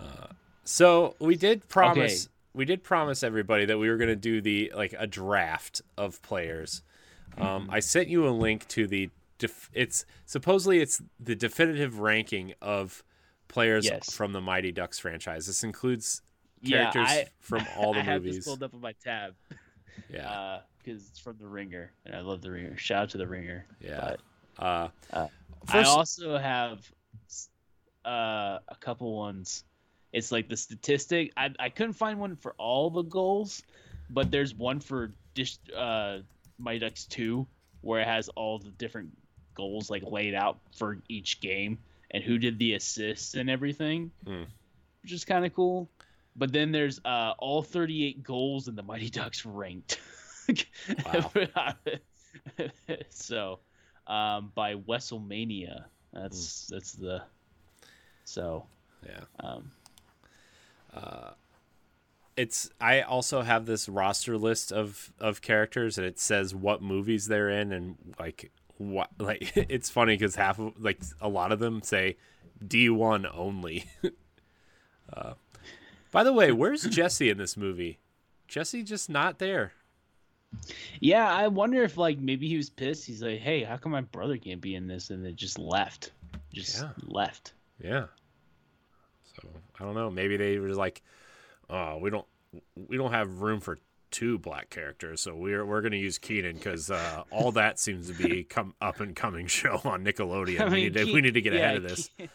[0.00, 0.28] Uh
[0.64, 2.32] so we did promise Okay.
[2.54, 6.82] we did promise everybody that we were gonna do the like a draft of players.
[7.32, 7.42] Mm-hmm.
[7.42, 12.54] Um I sent you a link to the def- it's supposedly it's the definitive ranking
[12.60, 13.02] of
[13.48, 14.12] players Yes.
[14.12, 15.46] from the Mighty Ducks franchise.
[15.46, 16.22] This includes
[16.60, 18.06] Yeah, characters I- from all the movies.
[18.06, 19.34] Yeah, I have this pulled up on my tab
[20.10, 20.60] Yeah.
[20.78, 22.76] because it's from the Ringer, and I love the Ringer.
[22.76, 23.64] Shout out to the Ringer.
[23.80, 24.16] yeah.
[24.58, 25.26] But uh, uh,
[25.66, 26.90] first- I also have
[28.04, 29.64] uh, a couple ones.
[30.12, 31.32] It's like the statistic.
[31.36, 33.62] I I couldn't find one for all the goals,
[34.10, 36.20] but there's one for Dish uh
[36.58, 37.46] Mighty Ducks two
[37.82, 39.10] where it has all the different
[39.58, 41.76] goals like laid out for each game
[42.12, 44.44] and who did the assists and everything, Hmm.
[45.02, 45.90] which is kind of cool.
[46.36, 50.00] But then there's uh all 38 goals in the Mighty Ducks ranked.
[53.10, 53.58] So,
[54.06, 55.84] um, by Westlemania.
[56.12, 57.22] That's that's the.
[58.24, 58.66] So,
[59.06, 59.20] yeah.
[59.40, 59.70] um,
[62.36, 67.26] it's I also have this roster list of of characters and it says what movies
[67.26, 71.58] they're in and like what like it's funny because half of like a lot of
[71.58, 72.16] them say
[72.64, 73.84] D1 only.
[75.12, 75.34] uh,
[76.10, 77.98] by the way, where's Jesse in this movie?
[78.46, 79.72] Jesse just not there.
[81.00, 83.04] yeah, I wonder if like maybe he was pissed.
[83.06, 86.12] He's like, "Hey, how come my brother can't be in this?" And then just left,
[86.52, 86.88] just Yeah.
[87.06, 87.52] left.
[87.82, 88.06] Yeah.
[89.36, 89.48] So
[89.78, 90.10] I don't know.
[90.10, 91.02] Maybe they were like,
[91.68, 92.26] oh, we don't
[92.88, 93.78] we don't have room for
[94.10, 98.14] two black characters, so we're we're gonna use Kenan because uh, all that seems to
[98.14, 100.60] be come up and coming show on Nickelodeon.
[100.60, 102.08] I we, need to, Ke- we need to get yeah, ahead of this.
[102.18, 102.28] Ke-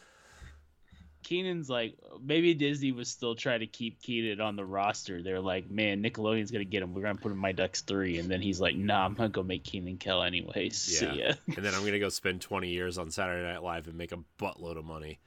[1.24, 5.24] Kenan's like maybe Disney was still trying to keep Kenan on the roster.
[5.24, 6.94] They're like, man, Nickelodeon's gonna get him.
[6.94, 9.30] We're gonna put him in my Ducks three, and then he's like, nah, I'm gonna
[9.30, 10.76] go make Kenan Kel anyways.
[10.82, 11.30] See Yeah.
[11.30, 11.34] ya.
[11.56, 14.20] and then I'm gonna go spend 20 years on Saturday Night Live and make a
[14.38, 15.20] buttload of money.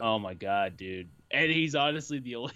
[0.00, 1.08] Oh my god, dude!
[1.32, 2.52] And he's honestly the only.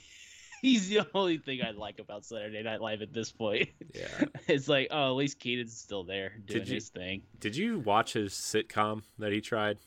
[0.62, 3.68] He's the only thing I like about Saturday Night Live at this point.
[3.94, 4.24] Yeah.
[4.48, 7.22] It's like, oh, at least Kenan's still there doing Did you- his thing.
[7.40, 9.78] Did you watch his sitcom that he tried?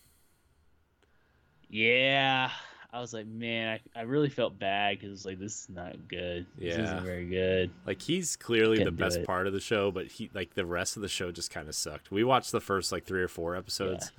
[1.70, 2.50] Yeah,
[2.94, 6.08] I was like, man, I, I really felt bad because it's like this is not
[6.08, 6.46] good.
[6.58, 6.84] This Yeah.
[6.84, 7.72] isn't very good.
[7.86, 9.26] Like he's clearly the best it.
[9.26, 11.76] part of the show, but he like the rest of the show just kind of
[11.76, 12.12] sucked.
[12.12, 14.12] We watched the first like three or four episodes.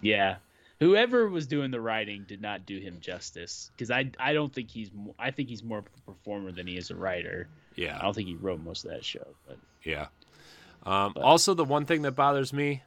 [0.00, 0.36] Yeah,
[0.80, 4.70] whoever was doing the writing did not do him justice because I I don't think
[4.70, 7.48] he's mo- I think he's more of a performer than he is a writer.
[7.76, 10.06] Yeah, I don't think he wrote most of that show, but yeah.
[10.84, 12.82] Um, But- also, the one thing that bothers me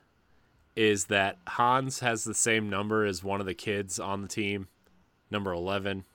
[0.76, 4.68] is that Hans has the same number as one of the kids on the team,
[5.30, 6.06] number eleven.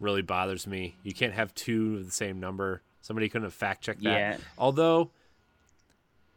[0.00, 0.96] Really bothers me.
[1.02, 2.82] You can't have two of the same number.
[3.02, 4.10] Somebody couldn't have fact checked that.
[4.10, 5.10] yeah, Although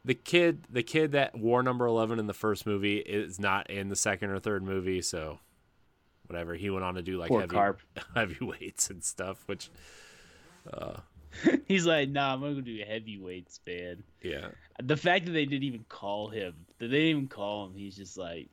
[0.04, 3.90] the kid the kid that wore number 11 in the first movie is not in
[3.90, 5.40] the second or third movie, so
[6.28, 6.56] whatever.
[6.56, 7.82] He went on to do like poor heavy, Carp.
[8.16, 9.70] heavyweights and stuff, which
[11.68, 14.04] He's like, nah, I'm gonna go do heavyweights, man.
[14.22, 14.50] yeah.
[14.82, 17.96] The fact that they didn't even call him, that they didn't even call him, he's
[17.96, 18.50] just like,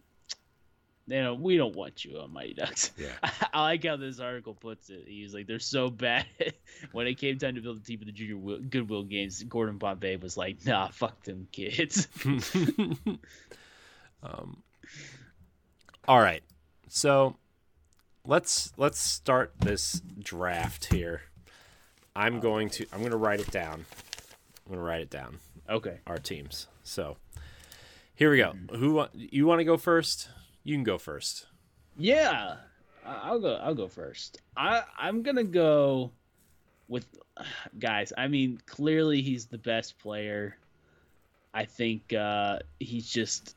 [1.09, 2.93] you know, we don't want you on Mighty Ducks.
[2.99, 3.09] Yeah.
[3.53, 5.05] I like how this article puts it.
[5.07, 6.27] He's like, they're so bad.
[6.93, 9.79] when it came time to build a team for the Junior Will- Goodwill Games, Gordon
[9.79, 12.09] Bombay was like, nah, fuck them kids.
[14.23, 14.63] um
[16.07, 16.43] all right.
[16.89, 17.37] So
[18.27, 21.23] let's let's start this draft here.
[22.17, 23.85] I'm going to I'm going to write it down.
[24.67, 25.39] I'm going to write it down.
[25.69, 25.99] okay.
[26.07, 26.67] our teams.
[26.83, 27.17] So
[28.15, 28.55] here we go.
[28.77, 30.29] Who wa- you want to go first?
[30.69, 31.47] You can go first.
[31.97, 32.57] Yeah,
[33.07, 33.55] I'll go.
[33.55, 34.43] I'll go first.
[34.55, 36.11] I I'm gonna go
[36.89, 37.07] with
[37.79, 38.13] guys.
[38.19, 40.59] I mean, clearly he's the best player.
[41.55, 43.57] I think uh, he's just.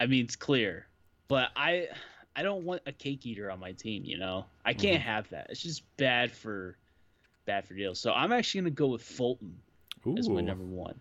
[0.00, 0.86] I mean, it's clear
[1.28, 1.88] but I
[2.34, 4.04] I don't want a cake eater on my team.
[4.04, 5.06] You know, I can't Mhm.
[5.06, 5.46] have that.
[5.48, 6.76] It's just bad for
[7.46, 8.00] bad for deals.
[8.00, 9.56] So I'm actually gonna go with Fulton
[10.18, 10.98] as my number one.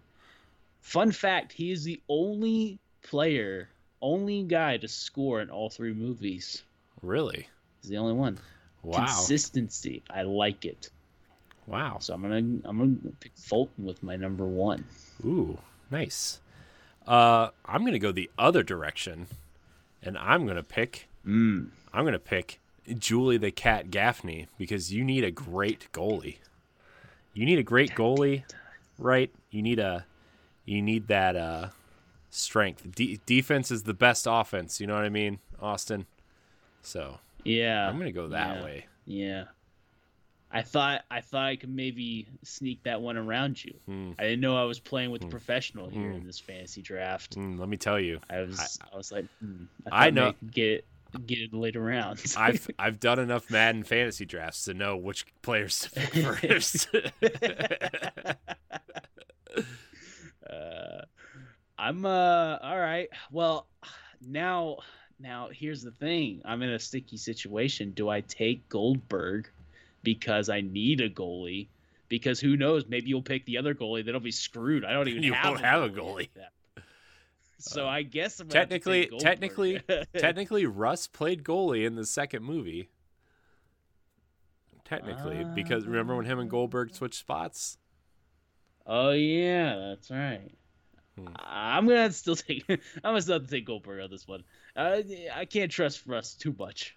[0.82, 3.70] Fun fact: he is the only player,
[4.02, 6.64] only guy to score in all three movies.
[7.02, 7.48] Really?
[7.82, 8.38] He's the only one.
[8.84, 9.06] Wow.
[9.06, 10.04] Consistency.
[10.10, 10.90] I like it.
[11.68, 11.98] Wow.
[12.00, 14.84] So I'm gonna I'm gonna pick Fulton with my number one.
[15.26, 15.58] Ooh,
[15.90, 16.40] nice.
[17.08, 19.28] Uh, I'm gonna go the other direction,
[20.02, 21.08] and I'm gonna pick.
[21.26, 21.70] Mm.
[21.94, 22.60] I'm gonna pick
[22.98, 26.38] Julie the Cat Gaffney because you need a great goalie.
[27.34, 28.44] You need a great goalie,
[28.98, 29.32] right?
[29.52, 30.06] You need a,
[30.66, 31.70] you need that uh,
[32.32, 32.90] strength.
[32.96, 34.82] De- defense is the best offense.
[34.82, 36.08] You know what I mean, Austin?
[36.82, 37.88] So Yeah.
[37.88, 38.64] I'm gonna go that yeah.
[38.64, 38.86] way.
[39.06, 39.44] Yeah.
[40.54, 43.74] I thought I thought I could maybe sneak that one around you.
[43.86, 44.12] Hmm.
[44.20, 45.32] I didn't know I was playing with the Hmm.
[45.32, 46.18] professional here Hmm.
[46.18, 47.38] in this fantasy draft.
[47.38, 50.36] Mm, let me tell you, I was I, was like, hmm, I I, know- I
[50.52, 50.86] get
[51.26, 52.36] get it later rounds.
[52.38, 56.88] I've I've done enough Madden fantasy drafts to know which players to pick first.
[60.50, 61.02] uh,
[61.82, 63.10] I'm uh all right.
[63.32, 63.68] Well,
[64.26, 64.78] now
[65.20, 66.42] now here's the thing.
[66.46, 67.92] I'm in a sticky situation.
[67.92, 69.50] Do I take Goldberg
[70.04, 71.68] because I need a goalie?
[72.08, 72.86] Because who knows?
[72.88, 74.06] Maybe you'll pick the other goalie.
[74.06, 74.86] That'll be screwed.
[74.86, 76.30] I don't even You have won't have a goalie.
[77.58, 81.96] So I guess I'm gonna have to take technically- technically- Technically, Russ played goalie in
[81.96, 82.90] the second movie.
[84.86, 87.78] Technically, because remember when him and Goldberg switched spots?
[88.86, 90.52] Oh yeah, that's right.
[91.18, 91.28] Hmm.
[91.36, 92.66] I'm gonna still take.
[92.70, 94.44] I'm gonna still have to take Goldberg on this one.
[94.76, 95.02] Uh,
[95.36, 96.96] I can't trust Russ too much.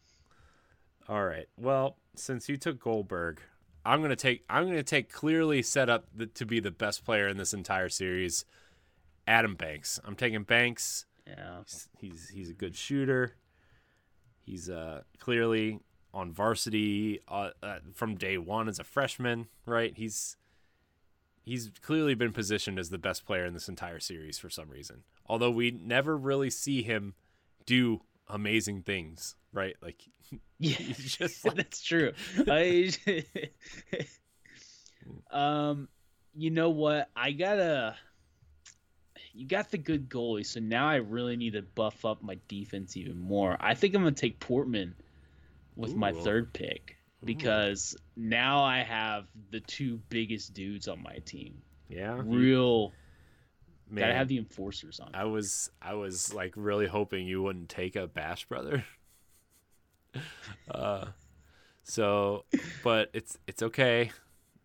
[1.08, 1.46] All right.
[1.56, 3.40] Well, since you took Goldberg,
[3.84, 4.44] I'm gonna take.
[4.48, 7.88] I'm gonna take clearly set up the, to be the best player in this entire
[7.88, 8.44] series,
[9.26, 10.00] Adam Banks.
[10.04, 11.06] I'm taking Banks.
[11.26, 11.58] Yeah.
[11.64, 13.36] He's he's, he's a good shooter.
[14.44, 15.80] He's uh clearly
[16.12, 19.92] on varsity uh, uh, from day one as a freshman, right?
[19.96, 20.36] He's
[21.50, 25.02] he's clearly been positioned as the best player in this entire series for some reason.
[25.26, 27.14] Although we never really see him
[27.66, 29.76] do amazing things, right?
[29.82, 30.02] Like
[30.58, 32.12] Yeah, just like, that's true.
[32.48, 32.90] I,
[35.30, 35.88] um,
[36.34, 37.08] you know what?
[37.16, 37.96] I gotta.
[39.32, 42.96] You got the good goalie, so now I really need to buff up my defense
[42.96, 43.56] even more.
[43.60, 44.94] I think I'm gonna take Portman
[45.76, 46.20] with my Ooh.
[46.20, 51.62] third pick because now I have the two biggest dudes on my team.
[51.88, 52.92] yeah, Real,
[53.88, 54.02] man.
[54.02, 55.10] gotta have the enforcers on.
[55.14, 58.84] I was I was like really hoping you wouldn't take a Bash brother.
[60.70, 61.06] uh
[61.84, 62.44] so
[62.82, 64.10] but it's it's okay.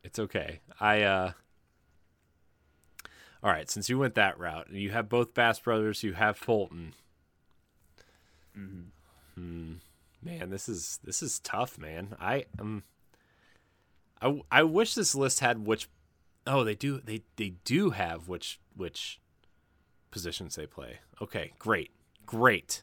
[0.04, 0.60] It's okay.
[0.80, 1.32] I uh
[3.44, 6.38] All right, since you went that route, and you have both Bash brothers, you have
[6.38, 6.94] Fulton.
[8.58, 8.86] Mhm.
[9.36, 9.74] Hmm.
[10.26, 12.16] Man, this is this is tough, man.
[12.20, 12.84] I um
[14.20, 15.88] I I wish this list had which
[16.48, 19.20] Oh, they do they they do have which which
[20.10, 21.00] positions they play.
[21.22, 21.92] Okay, great.
[22.26, 22.82] Great.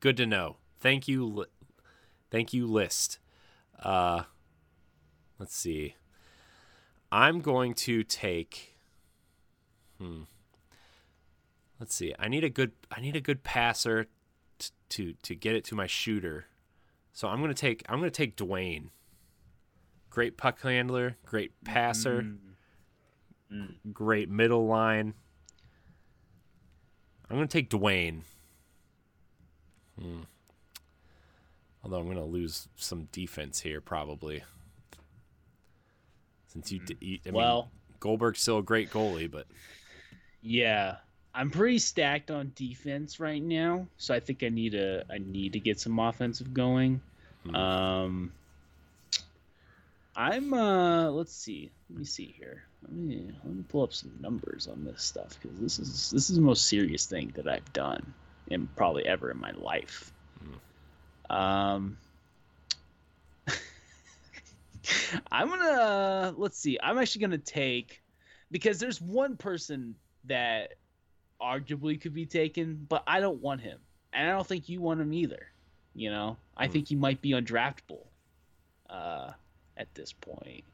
[0.00, 0.58] Good to know.
[0.78, 1.46] Thank you li-
[2.30, 3.18] thank you list.
[3.82, 4.24] Uh
[5.38, 5.94] let's see.
[7.10, 8.76] I'm going to take
[9.98, 10.24] hmm.
[11.80, 12.14] Let's see.
[12.18, 14.08] I need a good I need a good passer
[14.90, 16.46] to to get it to my shooter.
[17.14, 18.90] So I'm gonna take I'm gonna take Dwayne.
[20.10, 22.38] Great puck handler, great passer, Mm.
[23.52, 23.74] Mm.
[23.92, 25.14] great middle line.
[27.30, 28.22] I'm gonna take Dwayne.
[29.98, 30.22] Hmm.
[31.84, 34.42] Although I'm gonna lose some defense here probably.
[36.48, 37.70] Since you, d- you I mean, Well,
[38.00, 39.46] Goldberg's still a great goalie, but
[40.40, 40.96] Yeah,
[41.34, 45.54] I'm pretty stacked on defense right now, so I think I need a I need
[45.54, 47.00] to get some offensive going.
[47.44, 47.56] Hmm.
[47.56, 48.32] Um,
[50.14, 52.62] I'm uh, let's see, let me see here.
[52.82, 56.30] Let me let me pull up some numbers on this stuff because this is this
[56.30, 58.14] is the most serious thing that I've done
[58.46, 60.12] in probably ever in my life.
[61.28, 61.96] Um.
[65.32, 66.78] I'm gonna let's see.
[66.80, 68.02] I'm actually gonna take
[68.52, 69.96] because there's one person
[70.26, 70.74] that
[71.40, 73.78] arguably could be taken, but I don't want him,
[74.12, 75.46] and I don't think you want him either.
[75.94, 78.04] You know, I think he might be undraftable
[78.90, 79.30] uh,
[79.76, 80.64] at this point.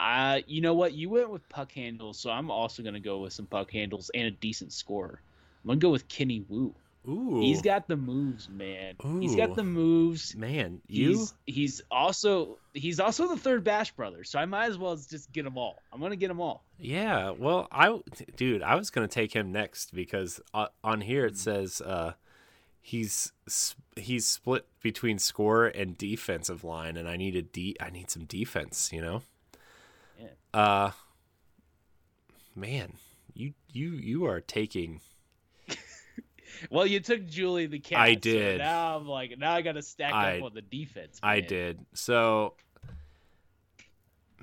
[0.00, 0.94] Uh, you know what?
[0.94, 4.26] You went with puck handles, so I'm also gonna go with some puck handles and
[4.26, 5.20] a decent scorer.
[5.62, 6.74] I'm gonna go with Kenny Wu.
[7.08, 8.94] Ooh, He's got the moves, man.
[9.04, 9.18] Ooh.
[9.18, 10.36] He's got the moves.
[10.36, 10.80] man.
[10.86, 14.94] You He's he's also he's also the third Bash brother, so I might as well
[14.94, 15.82] just get them all.
[15.92, 16.64] I'm gonna get them all.
[16.78, 18.00] Yeah, well, I
[18.36, 22.12] dude, I was gonna take him next because uh, on here it says uh,
[22.80, 23.32] he's
[23.96, 28.26] he's split between score and defensive line, and I need a de- I need some
[28.26, 29.22] defense, you know.
[30.20, 30.28] Yeah.
[30.54, 30.90] Uh,
[32.54, 32.92] man,
[33.34, 35.00] you you you are taking.
[36.70, 38.00] Well, you took Julie the cat.
[38.00, 38.58] I so did.
[38.58, 41.18] now I'm like, now I got to stack I- up on the defense.
[41.22, 42.54] I did so.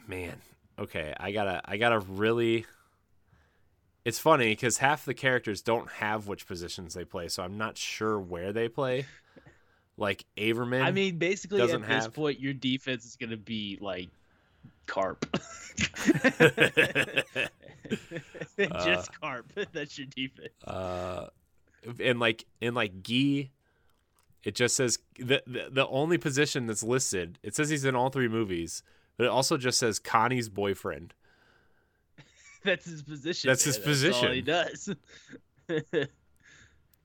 [0.07, 0.35] Man,
[0.79, 2.65] okay, I gotta I gotta really.
[4.05, 7.77] It's funny because half the characters don't have which positions they play, so I'm not
[7.77, 9.05] sure where they play.
[9.97, 14.09] Like Averman, I mean, basically, at this have- point, your defense is gonna be like
[14.87, 15.25] carp.
[18.57, 19.51] Just carp.
[19.73, 20.49] That's your defense.
[20.65, 21.27] uh,
[22.01, 23.51] and like in like Guy,
[24.43, 27.39] it just says the, the the only position that's listed.
[27.43, 28.83] It says he's in all three movies,
[29.17, 31.13] but it also just says Connie's boyfriend.
[32.63, 33.49] That's his position.
[33.49, 33.87] That's man.
[33.87, 34.89] his all he does.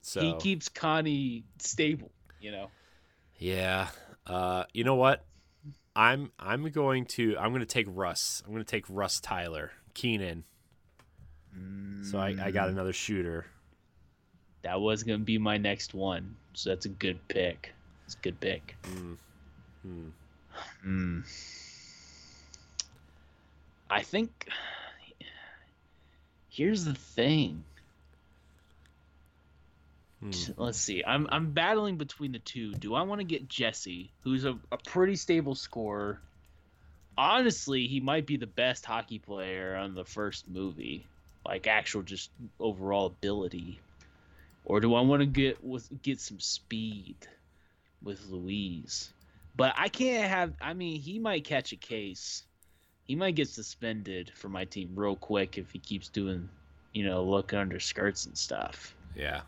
[0.05, 2.11] So He keeps Connie stable.
[2.39, 2.69] You know.
[3.39, 3.87] Yeah.
[4.27, 5.25] Uh, you know what?
[5.95, 8.43] I'm I'm going to I'm going to take Russ.
[8.45, 10.43] I'm going to take Russ Tyler, Kenan.
[12.03, 13.45] So I, I got another shooter.
[14.65, 16.35] That was gonna be my next one.
[16.53, 17.71] So that's a good pick.
[18.05, 18.75] It's a good pick.
[18.83, 19.17] Mm.
[19.83, 20.07] Hmm.
[20.81, 21.19] Hmm.
[23.91, 24.49] I think
[26.49, 27.63] here's the thing.
[30.19, 30.31] Hmm.
[30.57, 31.03] Let's see.
[31.05, 32.73] I'm I'm battling between the two.
[32.73, 36.19] Do I want to get Jesse, who's a, a pretty stable scorer?
[37.15, 41.05] Honestly, he might be the best hockey player on the first movie,
[41.45, 43.79] like actual just overall ability.
[44.65, 47.15] Or do I want to get with get some speed
[48.01, 49.13] with Luis?
[49.55, 50.53] But I can't have.
[50.59, 52.43] I mean, he might catch a case.
[53.05, 56.49] He might get suspended for my team real quick if he keeps doing,
[56.93, 58.95] you know, look under skirts and stuff.
[59.15, 59.41] Yeah.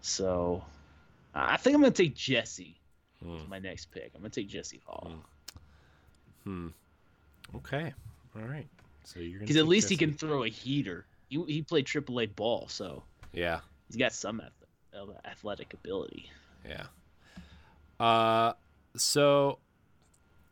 [0.00, 0.64] So
[1.34, 2.76] I think I'm gonna take Jesse.
[3.22, 3.48] Hmm.
[3.48, 4.10] My next pick.
[4.14, 5.12] I'm gonna take Jesse Hall
[6.42, 6.68] Hmm.
[7.56, 7.92] Okay.
[8.36, 8.66] All right.
[9.04, 11.06] So you're gonna because at least he can throw a heater.
[11.28, 13.02] He he played AAA ball, so
[13.32, 13.60] Yeah.
[13.88, 14.40] he's got some
[15.24, 16.30] athletic ability.
[16.68, 16.86] Yeah.
[17.98, 18.54] Uh.
[18.96, 19.58] So.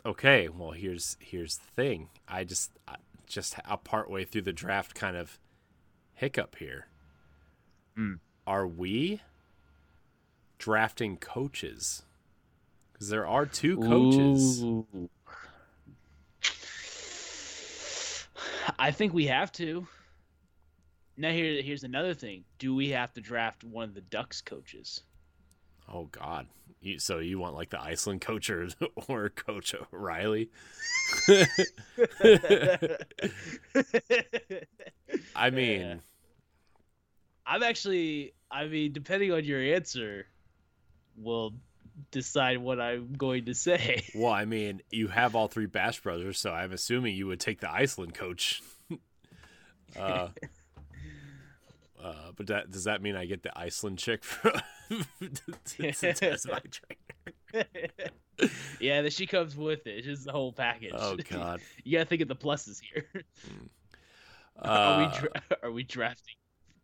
[0.04, 0.48] Okay.
[0.48, 2.08] Well, here's here's the thing.
[2.28, 2.96] I just I
[3.26, 5.38] just a part way through the draft kind of
[6.14, 6.86] hiccup here.
[7.96, 8.14] Hmm.
[8.46, 9.20] Are we
[10.58, 12.02] drafting coaches?
[12.92, 14.62] Because there are two coaches.
[14.62, 15.08] Ooh.
[18.78, 19.86] I think we have to.
[21.16, 22.44] Now here here's another thing.
[22.58, 25.02] Do we have to draft one of the Ducks coaches?
[25.92, 26.46] Oh God!
[26.80, 28.68] You, so you want like the Iceland coach or,
[29.08, 30.50] or Coach O'Reilly?
[35.36, 35.94] I mean, Yeah.
[37.46, 40.26] I'm actually I mean, depending on your answer,
[41.16, 41.54] will
[42.10, 44.04] decide what I'm going to say.
[44.14, 47.60] well, I mean, you have all three Bash brothers, so I'm assuming you would take
[47.60, 48.62] the Iceland coach.
[49.98, 50.28] uh,
[52.02, 54.50] uh, but that does that mean I get the Iceland chick for,
[54.90, 57.66] to, to test my trainer?
[58.80, 59.98] yeah, that she comes with it.
[59.98, 60.92] It's just the whole package.
[60.94, 61.60] Oh God!
[61.84, 63.06] you gotta think of the pluses here.
[64.60, 66.34] are Uh, we dra- are we drafting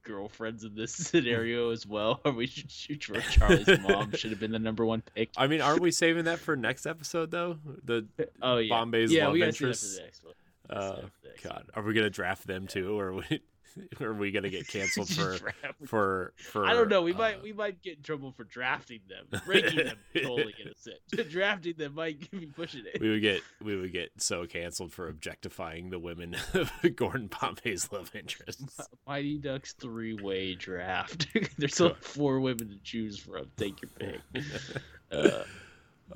[0.04, 2.20] girlfriends in this scenario as well?
[2.24, 5.30] Are we should shoot for Charlie's mom should have been the number one pick?
[5.36, 7.58] I mean, aren't we saving that for next episode though?
[7.84, 8.06] The
[8.40, 10.34] Oh yeah, Bombay's yeah, love we gotta see that for the next one.
[10.68, 13.08] Gotta see uh, that for the next God, are we gonna draft them too, or
[13.08, 13.40] are we,
[14.00, 15.38] are we gonna get canceled for
[15.86, 16.66] for for?
[16.66, 17.02] I don't know.
[17.02, 19.40] We uh, might we might get in trouble for drafting them.
[19.46, 21.30] Ranking them totally innocent.
[21.30, 23.00] drafting them might be pushing it.
[23.00, 27.90] we would get we would get so canceled for objectifying the women of Gordon Bombay's
[27.92, 28.80] love interests.
[29.06, 31.26] Mighty Ducks three way draft.
[31.58, 33.46] There's only four women to choose from.
[33.56, 34.20] Take your pick.
[35.10, 35.44] Uh,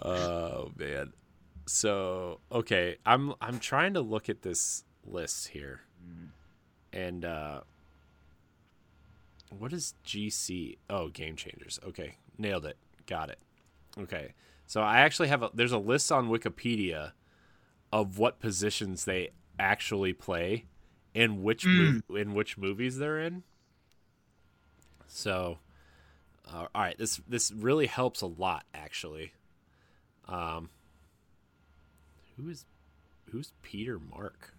[0.01, 1.13] Oh man.
[1.67, 5.81] So okay, I'm I'm trying to look at this list here,
[6.93, 7.61] and uh,
[9.51, 10.79] what is GC?
[10.91, 11.79] Oh, Game Changers.
[11.87, 12.77] Okay, nailed it.
[13.07, 13.39] Got it.
[13.99, 14.35] Okay,
[14.67, 17.13] so I actually have a there's a list on Wikipedia
[17.93, 20.65] of what positions they actually play
[21.15, 21.65] and which
[22.09, 23.43] mov- in which movies they're in.
[25.07, 25.59] So,
[26.51, 29.33] uh, all right, this this really helps a lot actually.
[30.27, 30.71] Um,
[32.37, 32.65] who is
[33.31, 34.55] who's Peter Mark?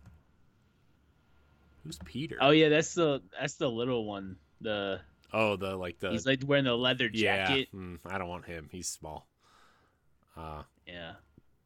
[1.84, 2.38] Who's Peter?
[2.42, 4.38] oh yeah, that's the that's the little one.
[4.62, 5.02] The
[5.34, 7.48] Oh, the like the He's like wearing the leather yeah.
[7.48, 7.70] jacket.
[7.74, 8.70] mm, I don't want him.
[8.72, 9.28] He's small.
[10.38, 11.14] Uh, Yeah.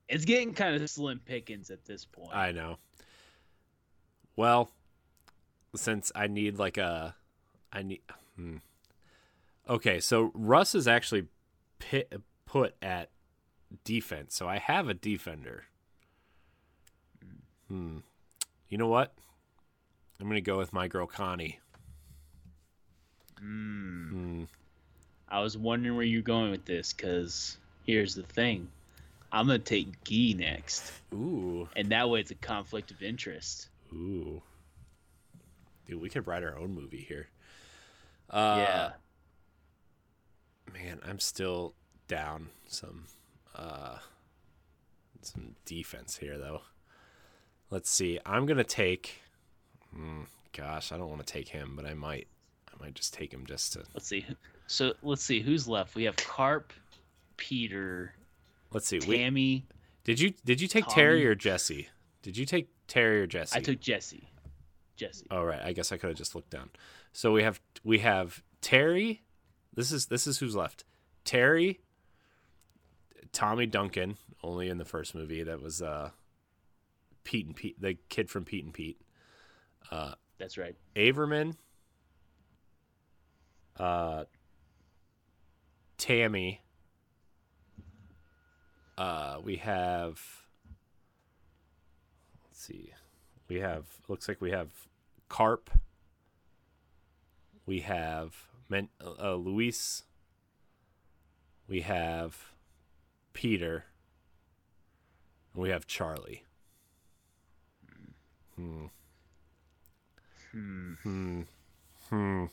[0.08, 2.34] It's getting kind of slim pickings at this point.
[2.34, 2.78] I know.
[4.38, 4.72] Well,
[5.76, 7.14] since I need like a,
[7.74, 8.02] I need.
[8.38, 8.58] Hmm.
[9.68, 11.26] Okay, so Russ is actually
[11.80, 12.14] pit,
[12.46, 13.10] put at
[13.84, 15.66] defense, so I have a defender.
[17.68, 17.98] Hmm.
[18.70, 19.14] You know what?
[20.20, 21.60] I'm gonna go with my girl Connie.
[23.42, 24.10] Mm.
[24.10, 24.44] Hmm.
[25.30, 28.70] I was wondering where you're going with this because here's the thing.
[29.32, 30.92] I'm going to take Gee next.
[31.14, 31.68] Ooh.
[31.76, 33.70] And that way it's a conflict of interest.
[33.92, 34.42] Ooh.
[35.86, 37.28] Dude, we could write our own movie here.
[38.30, 38.90] Uh, yeah.
[40.74, 41.74] Man, I'm still
[42.08, 43.06] down some
[43.56, 43.98] uh
[45.22, 46.62] some defense here though.
[47.70, 48.20] Let's see.
[48.26, 49.22] I'm gonna take.
[49.98, 50.22] Hmm,
[50.56, 52.28] gosh, I don't want to take him, but I might.
[52.72, 53.84] I might just take him just to.
[53.94, 54.26] Let's see.
[54.68, 55.96] So let's see who's left.
[55.96, 56.74] We have Carp,
[57.38, 58.14] Peter,
[58.72, 59.00] Let's see.
[59.08, 59.66] We, Tammy.
[60.04, 61.88] did you did you take Terry or Jesse?
[62.22, 63.58] Did you take Terry or Jesse?
[63.58, 64.30] I took Jesse.
[64.96, 65.28] Jesse.
[65.32, 66.70] Oh right, I guess I could have just looked down.
[67.14, 69.22] So we have we have Terry.
[69.74, 70.84] This is this is who's left.
[71.24, 71.80] Terry,
[73.32, 75.44] Tommy Duncan, only in the first movie.
[75.44, 76.12] That was uh,
[77.24, 79.00] Pete and Pete, the kid from Pete and Pete.
[80.38, 80.76] That's right.
[80.96, 81.56] Averman,
[83.80, 84.26] uh,
[85.98, 86.62] Tammy.
[88.98, 90.22] Uh, we have.
[92.46, 92.94] Let's see.
[93.48, 93.86] We have.
[94.08, 94.70] Looks like we have
[95.30, 95.70] Carp.
[97.66, 100.04] We have Men, uh, Luis.
[101.68, 102.54] We have
[103.34, 103.86] Peter.
[105.54, 106.44] And we have Charlie.
[108.56, 108.86] Hmm.
[110.58, 110.94] Hmm.
[111.04, 111.42] Hmm.
[112.10, 112.46] Hmm.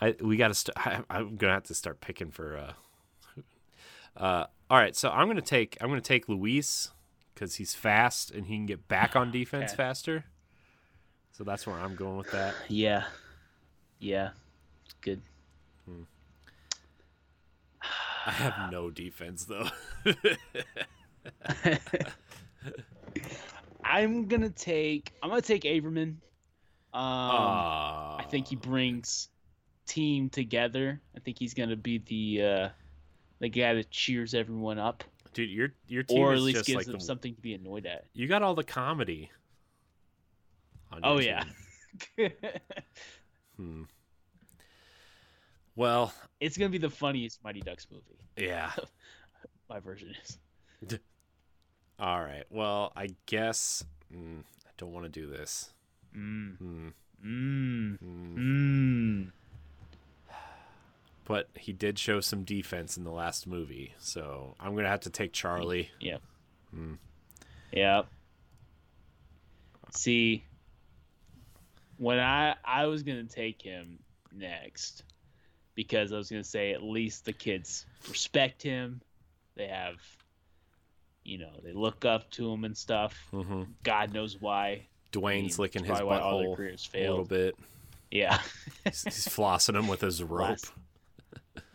[0.00, 0.76] I we got to start.
[0.86, 2.56] I, I'm gonna have to start picking for.
[2.56, 2.72] Uh,
[4.16, 6.90] uh, all right, so I'm gonna take I'm gonna take Luis
[7.34, 9.76] because he's fast and he can get back on defense Okay.
[9.76, 10.24] faster.
[11.32, 12.54] So that's where I'm going with that.
[12.68, 13.04] Yeah.
[13.98, 14.30] Yeah.
[14.84, 15.20] It's good.
[18.26, 19.68] I have no defense though.
[23.90, 25.12] I'm gonna take.
[25.22, 26.16] I'm gonna take Averman.
[26.92, 29.28] Um, Ah, I think he brings
[29.86, 31.00] team together.
[31.16, 32.68] I think he's gonna be the uh,
[33.40, 35.02] the guy that cheers everyone up,
[35.34, 37.40] dude, your your team or at is least just gives like them the, something to
[37.40, 38.04] be annoyed at.
[38.12, 39.30] you got all the comedy.
[41.02, 41.44] Oh yeah.
[43.56, 43.82] Hmm.
[45.76, 48.18] Well, it's gonna be the funniest Mighty Ducks movie.
[48.36, 48.72] yeah.
[49.68, 50.38] My version is.
[52.00, 52.44] All right.
[52.50, 55.70] Well, I guess mm, I don't want to do this.
[56.16, 56.88] Mm, Hmm.
[57.24, 58.38] mm, Hmm.
[58.38, 59.30] mm.
[61.26, 65.10] But he did show some defense in the last movie, so I'm gonna have to
[65.10, 65.90] take Charlie.
[66.00, 66.16] Yeah.
[66.72, 66.94] Hmm.
[67.72, 68.06] Yep.
[69.92, 70.44] See,
[71.98, 73.98] when I I was gonna take him
[74.32, 75.04] next
[75.74, 79.00] because I was gonna say at least the kids respect him.
[79.56, 79.96] They have,
[81.30, 83.16] you know, they look up to him and stuff.
[83.32, 83.62] Mm-hmm.
[83.84, 84.88] God knows why.
[85.12, 87.56] Dwayne's I mean, licking his probably why all their butthole a little bit.
[88.10, 88.40] Yeah.
[88.84, 90.58] He's, he's flossing him with his rope.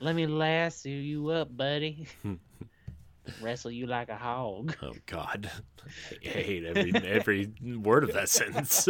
[0.01, 2.07] Let me lasso you up, buddy.
[3.41, 4.75] Wrestle you like a hog.
[4.83, 5.49] Oh God,
[6.23, 8.87] I hate every every word of that sentence.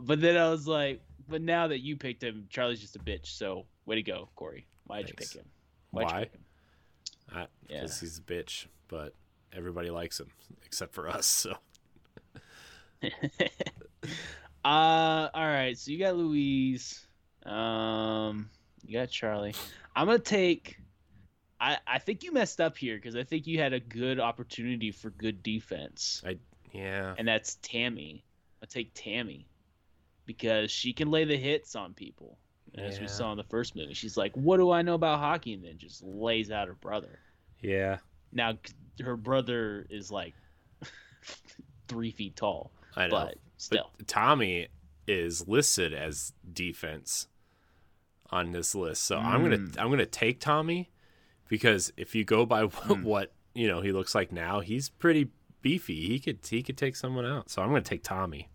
[0.00, 3.26] But then I was like, but now that you picked him, Charlie's just a bitch.
[3.26, 4.66] So way to go, Corey.
[4.86, 5.10] Why'd Thanks.
[5.10, 5.50] you pick him?
[5.90, 6.20] Why'd Why?
[6.20, 6.40] Pick him?
[7.68, 9.14] Because he's a bitch, but
[9.52, 10.28] everybody likes him
[10.64, 11.26] except for us.
[11.26, 11.56] So
[14.64, 15.76] uh, all right.
[15.76, 17.06] So you got Luis.
[17.44, 18.50] Um,
[18.84, 19.54] you got Charlie.
[19.94, 20.78] I'm gonna take.
[21.60, 24.90] I I think you messed up here because I think you had a good opportunity
[24.90, 26.38] for good defense, I
[26.72, 28.24] yeah, and that's Tammy.
[28.62, 29.46] I take Tammy
[30.24, 32.38] because she can lay the hits on people,
[32.74, 33.94] as we saw in the first movie.
[33.94, 37.18] She's like, "What do I know about hockey?" and then just lays out her brother.
[37.60, 37.98] yeah,
[38.32, 38.58] Now
[39.02, 40.34] her brother is like
[41.88, 43.10] three feet tall, I know.
[43.10, 43.90] but still.
[43.96, 44.68] But Tommy
[45.06, 47.28] is listed as defense
[48.30, 49.78] on this list, so I'm gonna Mm.
[49.78, 50.90] I'm gonna take Tommy
[51.48, 53.02] because if you go by what, Mm.
[53.04, 55.30] what you know he looks like now, he's pretty
[55.62, 56.08] beefy.
[56.08, 58.50] He could he could take someone out, so I'm gonna take Tommy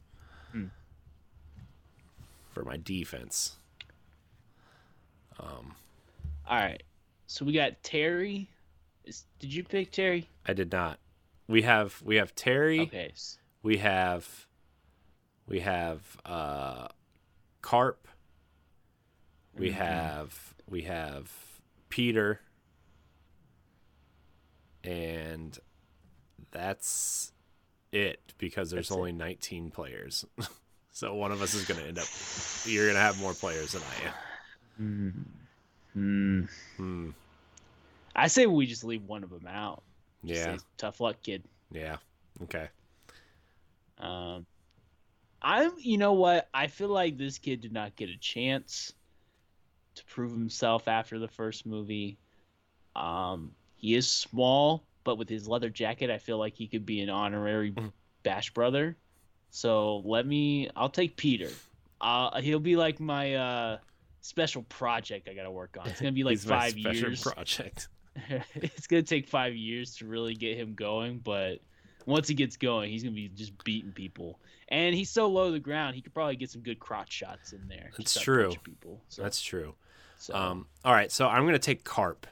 [0.54, 0.70] Mm.
[2.52, 3.58] for my defense.
[5.40, 5.76] Um,
[6.48, 6.84] All right.
[7.28, 8.50] So we got Terry.
[9.06, 10.28] Is, did you pick Terry?
[10.46, 11.00] I did not.
[11.48, 12.82] We have we have Terry.
[12.82, 13.14] Okay.
[13.64, 14.48] We have
[15.48, 16.88] We have uh,
[17.62, 18.08] Carp.
[19.58, 19.74] We Mhm.
[19.74, 21.32] have we have
[21.90, 22.40] Peter.
[24.84, 25.58] And
[26.52, 27.32] that's
[27.92, 29.00] it because there's That's it.
[29.00, 30.26] only 19 players.
[30.92, 32.08] so one of us is going to end up
[32.66, 34.14] you're going to have more players than I am.
[35.94, 36.42] Hmm.
[36.78, 37.10] Hmm.
[38.16, 39.84] I say we just leave one of them out.
[40.26, 40.58] Just Yeah.
[40.58, 41.44] say, tough luck, kid.
[41.72, 41.98] Yeah.
[42.44, 42.68] Okay.
[43.98, 44.46] Um,
[45.42, 45.72] I'm.
[45.78, 46.50] You know what?
[46.54, 48.94] I feel like this kid did not get a chance
[49.96, 52.18] to prove himself after the first movie.
[52.96, 57.02] Um, he is small, but with his leather jacket, I feel like he could be
[57.02, 57.92] an honorary Mhm.
[58.24, 58.98] Bash brother.
[59.52, 60.70] So let me.
[60.76, 61.50] I'll take Peter.
[62.00, 63.78] Uh, he'll be like my uh
[64.22, 65.88] special project I got to work on.
[65.90, 67.22] It's gonna be like five special years.
[67.34, 67.88] project.
[68.56, 71.60] it's gonna take five years to really get him going, but
[72.06, 74.40] once he gets going, he's gonna be just beating people.
[74.70, 77.52] And he's so low to the ground, he could probably get some good crotch shots
[77.54, 77.92] in there.
[77.98, 78.54] That's true.
[78.64, 79.02] People.
[79.10, 79.76] So, That's true.
[80.18, 82.26] so Um, all right, so I'm going to take Carp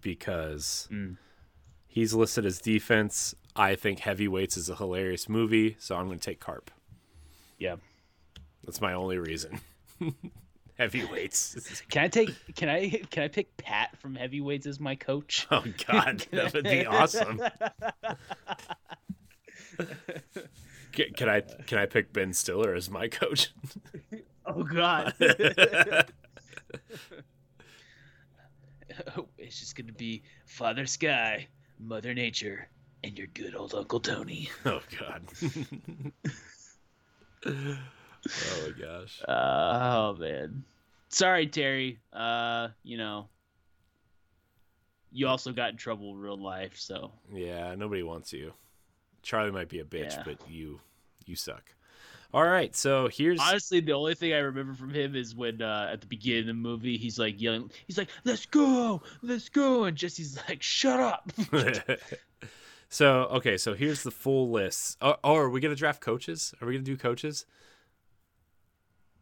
[0.00, 1.16] because Mm.
[1.86, 3.34] he's listed as defense.
[3.56, 6.70] I think Heavyweights is a hilarious movie, so I'm going to take Carp.
[7.58, 7.76] yeah.
[8.64, 9.60] That's my only reason.
[10.78, 11.82] Heavyweights.
[11.90, 12.30] Can I take?
[12.56, 12.88] Can I?
[13.10, 15.46] Can I pick Pat from Heavyweights as my coach?
[15.50, 17.40] Oh God, that would be awesome.
[20.92, 23.52] Can, can I can I pick Ben Stiller as my coach?
[24.46, 25.14] oh God.
[29.16, 31.48] Oh, it's just gonna be Father Sky,
[31.80, 32.68] Mother Nature,
[33.02, 34.48] and your good old Uncle Tony.
[34.64, 35.22] oh God.
[38.28, 39.20] Oh my gosh.
[39.26, 40.64] Uh, oh man.
[41.08, 42.00] Sorry, Terry.
[42.12, 43.28] Uh, you know,
[45.12, 48.52] you also got in trouble in real life, so Yeah, nobody wants you.
[49.22, 50.22] Charlie might be a bitch, Yeah.
[50.24, 50.80] but you
[51.26, 51.62] you suck.
[52.34, 55.88] All right, so here's honestly, the only thing I remember from him is when uh,
[55.92, 59.84] at the beginning of the movie, he's like yelling, he's like, "Let's go, let's go,"
[59.84, 61.30] and Jesse's like, "Shut up."
[62.88, 64.96] so okay, so here's the full list.
[65.00, 66.52] Oh, oh, are we gonna draft coaches?
[66.60, 67.46] Are we gonna do coaches?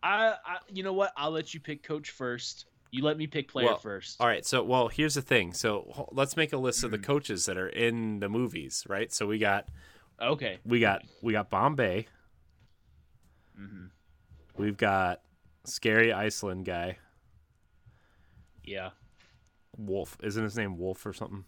[0.02, 1.12] I, I, you know what?
[1.16, 2.66] I'll let you pick coach first.
[2.90, 4.20] You let me pick player Well, first.
[4.20, 5.54] All right, so well, here's the thing.
[5.54, 7.04] So let's make a list of the Mhm.
[7.04, 9.10] coaches that are in the movies, right?
[9.12, 9.68] So we got
[10.20, 10.58] Okay.
[10.64, 12.06] we got we got Bombay.
[13.56, 13.86] hmm
[14.56, 15.22] We've got
[15.64, 16.98] scary Iceland guy,
[18.64, 18.90] Yeah.
[19.78, 20.18] Wolf.
[20.22, 21.44] Isn't his name Wolf or something?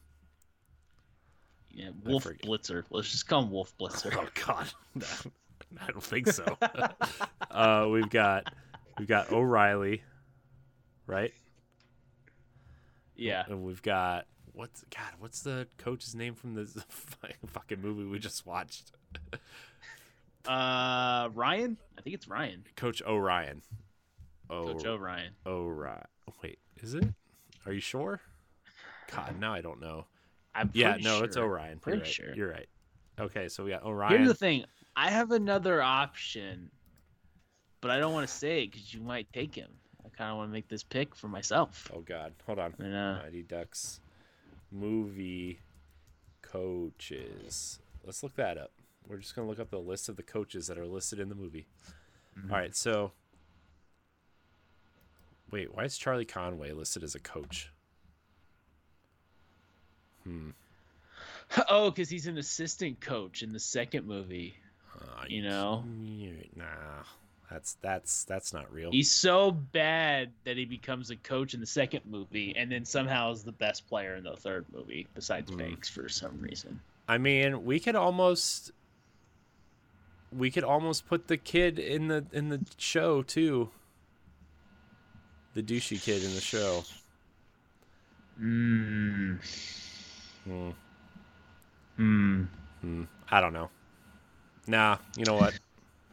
[1.71, 1.91] Yeah.
[2.05, 2.25] Wolf.
[2.25, 2.85] Blitzer.
[2.91, 4.13] Let's just call him Wolf Blitzer.
[4.19, 4.73] Oh God,
[5.81, 6.45] I don't think so.
[7.51, 8.53] uh, we've got
[8.99, 10.03] we've got O'Reilly,
[11.07, 11.33] right?
[13.17, 13.45] yeah.
[13.49, 15.13] And we've got what's God?
[15.19, 16.77] What's the coach's name from this
[17.47, 18.93] fucking movie we just watched?
[20.47, 21.79] Uh, Ryan.
[21.99, 22.65] I think it's Ryan.
[22.77, 23.63] Coach O'Ryan.
[24.51, 25.33] Oh, Coach O'Ryan.
[25.47, 26.05] O'Ryan.
[26.43, 27.05] Wait, is it?
[27.67, 28.21] Are you sure?
[29.15, 30.07] God, now I don't know.
[30.55, 31.45] I'm Yeah, no, it's sure.
[31.45, 31.79] Orion.
[31.79, 32.13] Pretty You're right.
[32.13, 32.35] sure.
[32.35, 32.69] You're right.
[33.19, 34.65] Okay, so we got Here's the thing.
[34.97, 36.71] I have another option,
[37.81, 39.71] but I don't want to say it because you might take him.
[40.05, 41.91] I kind of want to make this pick for myself.
[41.95, 42.75] Oh God, hold on.
[42.79, 44.01] And, uh, Mighty Ducks
[44.71, 45.61] movie
[46.43, 47.79] coaches.
[48.05, 48.71] Let's look that up.
[49.09, 51.35] We're just gonna look up the list of the coaches that are listed in the
[51.35, 51.67] movie.
[52.39, 52.51] Mhm.
[52.51, 53.13] All right, so
[55.51, 57.71] wait, why is Charlie Conway listed as a coach?
[60.23, 60.51] Hmm.
[61.69, 64.57] Oh, because he's an assistant coach in the second movie.
[65.29, 65.85] You know?
[66.57, 66.65] nah,
[67.51, 68.91] that's that's that's not real.
[68.91, 73.33] He's so bad that he becomes a coach in the second movie, and then somehow
[73.33, 75.59] is the best player in the third movie, besides Hmm.
[75.59, 76.81] Banks for some reason.
[77.09, 78.73] I mean, we could almost
[80.33, 83.71] we could almost put the kid in the in the show too.
[85.55, 86.85] The douchey kid in the show.
[88.39, 89.35] Hmm.
[90.45, 90.71] Hmm.
[91.97, 93.05] Hmm.
[93.31, 93.71] I don't know.
[94.67, 95.59] Nah, you know what?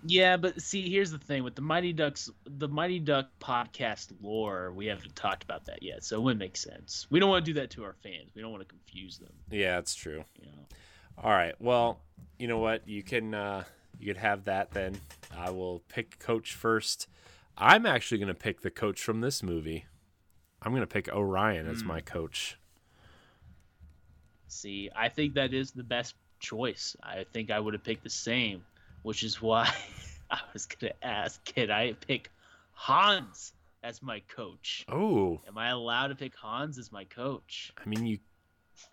[0.03, 4.72] Yeah, but see, here's the thing with the Mighty Ducks, the Mighty Duck podcast lore.
[4.72, 7.06] We haven't talked about that yet, so it wouldn't make sense.
[7.11, 8.32] We don't want to do that to our fans.
[8.36, 9.32] We don't want to confuse them.
[9.52, 10.23] Yeah, it's true.
[10.40, 10.65] You know.
[11.23, 11.53] All right.
[11.60, 11.99] Well,
[12.40, 12.88] you know what?
[12.88, 13.64] You can uh
[13.99, 14.99] you could have that then.
[15.38, 17.07] I will pick coach first.
[17.57, 19.86] I'm actually going to pick the coach from this movie.
[20.64, 21.88] I'm going to pick Orion as Hmm.
[21.90, 22.57] my coach.
[24.48, 26.95] See, I think that is the best choice.
[27.03, 28.63] I think I would have picked the same,
[29.03, 29.72] which is why
[30.31, 32.30] I was gonna ask, can I pick
[32.73, 33.53] Hans
[33.84, 34.85] as my coach?
[34.89, 37.72] Oh, Am I allowed to pick Hans as my coach?
[37.84, 38.19] I mean you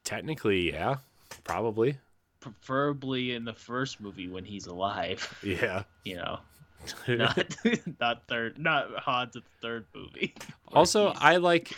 [0.04, 0.96] technically, yeah,
[1.44, 1.98] probably.
[2.40, 5.36] preferably in the first movie when he's alive.
[5.42, 5.82] Yeah.
[6.04, 6.38] You know,
[7.08, 7.54] not
[8.00, 10.34] not third, not Han's at the third movie.
[10.72, 11.76] also, I like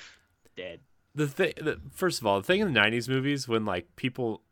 [0.56, 0.78] dead.
[1.16, 1.54] the thing.
[1.60, 4.42] The, first of all, the thing in the '90s movies when like people,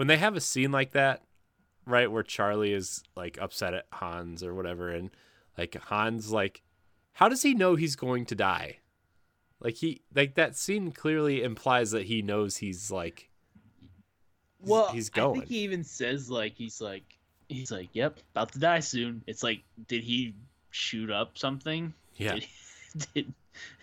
[0.00, 1.20] when they have a scene like that,
[1.84, 5.10] right, where Charlie is like upset at Hans or whatever, and
[5.58, 6.62] like Hans like,
[7.12, 8.78] how does he know he's going to die?
[9.60, 13.28] Like he like that scene clearly implies that he knows he's like
[14.58, 17.18] he's- Well, he's I think he even says like he's like
[17.50, 20.34] he's like, "Yep, about to die soon." It's like, did he
[20.70, 21.92] shoot up something?
[22.16, 22.36] yeah.
[22.36, 22.46] Did,
[23.14, 23.34] did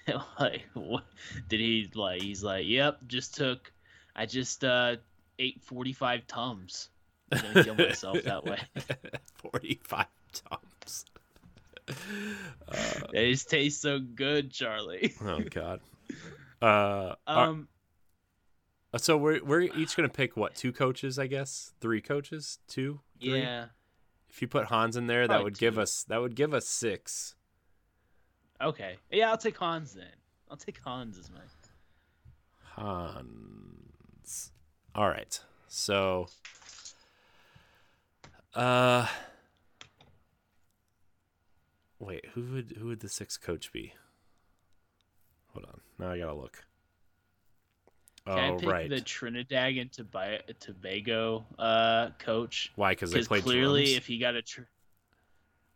[0.39, 1.03] like what?
[1.48, 2.23] Did he like?
[2.23, 3.72] He's like, "Yep, just took.
[4.15, 4.95] I just uh
[5.39, 6.89] ate forty five tums.
[7.31, 8.59] I'm gonna kill myself that way.
[9.51, 11.05] 45 times.
[11.89, 11.93] Uh,
[13.14, 15.81] It just tastes so good, Charlie." oh god.
[16.61, 17.68] Uh, are- Um,
[18.95, 23.41] so we're we're each gonna pick what two coaches, I guess, three coaches, two, three.
[23.41, 23.65] yeah.
[24.30, 26.68] If you put Hans in there, that Probably would give us that would give us
[26.68, 27.35] six.
[28.61, 28.97] Okay.
[29.11, 30.05] Yeah, I'll take Hans then.
[30.49, 31.39] I'll take Hans as my.
[32.76, 34.51] Hans.
[34.97, 35.39] All right.
[35.67, 36.27] So,
[38.55, 39.05] uh,
[41.99, 43.93] wait, who would who would the sixth coach be?
[45.53, 45.81] Hold on.
[45.99, 46.63] Now I gotta look.
[48.25, 48.89] Can I oh pick right.
[48.89, 49.91] the Trinidad and
[50.59, 52.71] Tobago uh, coach?
[52.75, 52.91] Why?
[52.91, 53.97] Because they played clearly, drums?
[53.97, 54.61] if he got a, tr-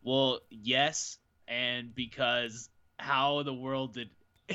[0.02, 1.16] well, yes,
[1.48, 2.68] and because
[2.98, 4.10] how the world did,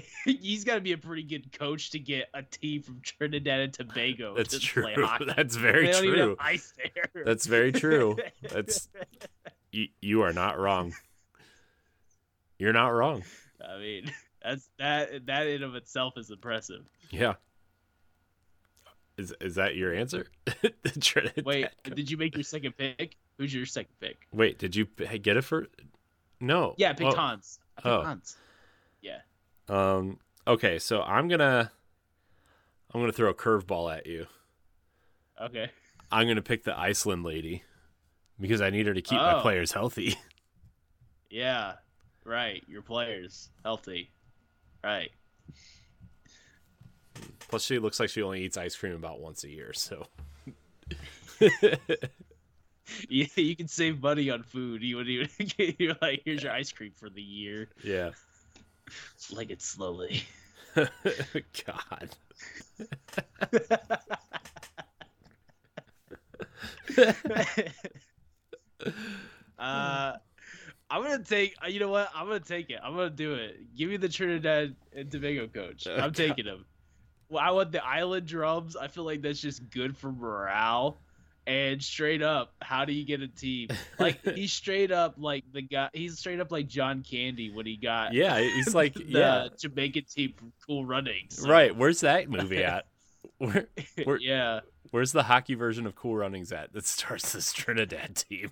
[0.25, 3.73] he's got to be a pretty good coach to get a team from Trinidad and
[3.73, 4.83] Tobago That's to true.
[4.83, 5.25] play hockey.
[5.35, 6.37] That's very they don't even have true.
[6.39, 7.23] ice there.
[7.25, 8.17] That's very true.
[8.41, 8.89] That's
[9.71, 10.93] you, you are not wrong.
[12.59, 13.23] You're not wrong.
[13.67, 14.11] I mean,
[14.43, 15.25] that's that.
[15.27, 16.85] That in of itself is impressive.
[17.11, 17.33] Yeah.
[19.17, 20.27] Is is that your answer?
[21.43, 23.15] Wait, did you make your second pick?
[23.37, 24.17] Who's your second pick?
[24.31, 25.67] Wait, did you get it for?
[26.39, 26.75] No.
[26.77, 27.59] Yeah, I picked Oh, Hans.
[27.77, 28.03] I picked oh.
[28.03, 28.37] Hans.
[29.69, 30.19] Um.
[30.47, 31.71] Okay, so I'm gonna,
[32.93, 34.27] I'm gonna throw a curveball at you.
[35.41, 35.69] Okay.
[36.11, 37.63] I'm gonna pick the Iceland lady,
[38.39, 39.41] because I need her to keep my Oh.
[39.41, 40.15] players healthy.
[41.29, 41.73] Yeah.
[42.23, 42.63] Right.
[42.69, 44.11] Your players healthy.
[44.81, 45.11] Right.
[47.49, 49.73] Plus, she looks like she only eats ice cream about once a year.
[49.73, 50.07] So.
[53.09, 54.81] Yeah, you can save money on food.
[54.81, 55.27] You would even
[55.77, 57.67] you're like, here's your ice cream for the year.
[57.83, 58.11] yeah.
[59.31, 60.23] Like it slowly.
[61.65, 62.15] God.
[69.59, 70.13] uh,
[70.89, 71.55] I'm gonna take.
[71.63, 72.09] uh, You know what?
[72.15, 72.79] I'm gonna take it.
[72.83, 73.75] I'm gonna do it.
[73.75, 75.87] Give me the Trinidad and Tobago coach.
[75.87, 76.65] I'm taking him.
[77.29, 78.75] Well, I want the island drums.
[78.77, 81.01] I feel like that's just good for morale.
[81.47, 83.69] And straight up, how do you get a team?
[83.99, 85.89] Like he's straight up like the guy.
[85.93, 90.03] He's straight up like John Candy when he got Yeah, he's like, the yeah, Jamaican
[90.13, 91.37] team from Cool Runnings.
[91.41, 91.75] So, right.
[91.75, 92.85] Where's that movie at?
[93.39, 93.67] Where,
[94.05, 94.59] We're- yeah.
[94.91, 98.51] where's the hockey version of Cool Runnings at that starts this Trinidad team?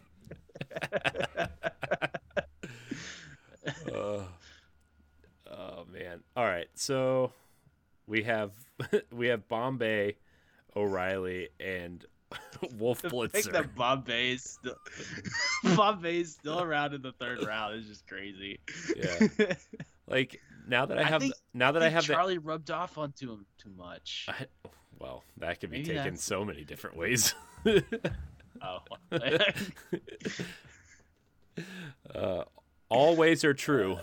[3.91, 4.27] oh.
[5.51, 6.21] oh man.
[6.35, 6.67] All right.
[6.75, 7.31] So
[8.07, 8.51] we have
[9.11, 10.15] we have Bombay,
[10.75, 12.03] O'Reilly, and
[12.77, 13.51] Wolf The fact Blitzer.
[13.53, 14.75] that Bombay is still
[15.75, 18.59] Bombay is still around in the third round is just crazy.
[18.95, 19.53] Yeah.
[20.07, 22.97] Like now that I I have think- now that I, have the Charlie rubbed off
[22.99, 24.27] onto him too much.
[24.29, 24.45] I,
[24.99, 27.33] well, that could be Maybe taken that's- so many different ways.
[28.61, 28.79] Oh,
[32.13, 32.43] uh,
[32.89, 33.97] all ways are true.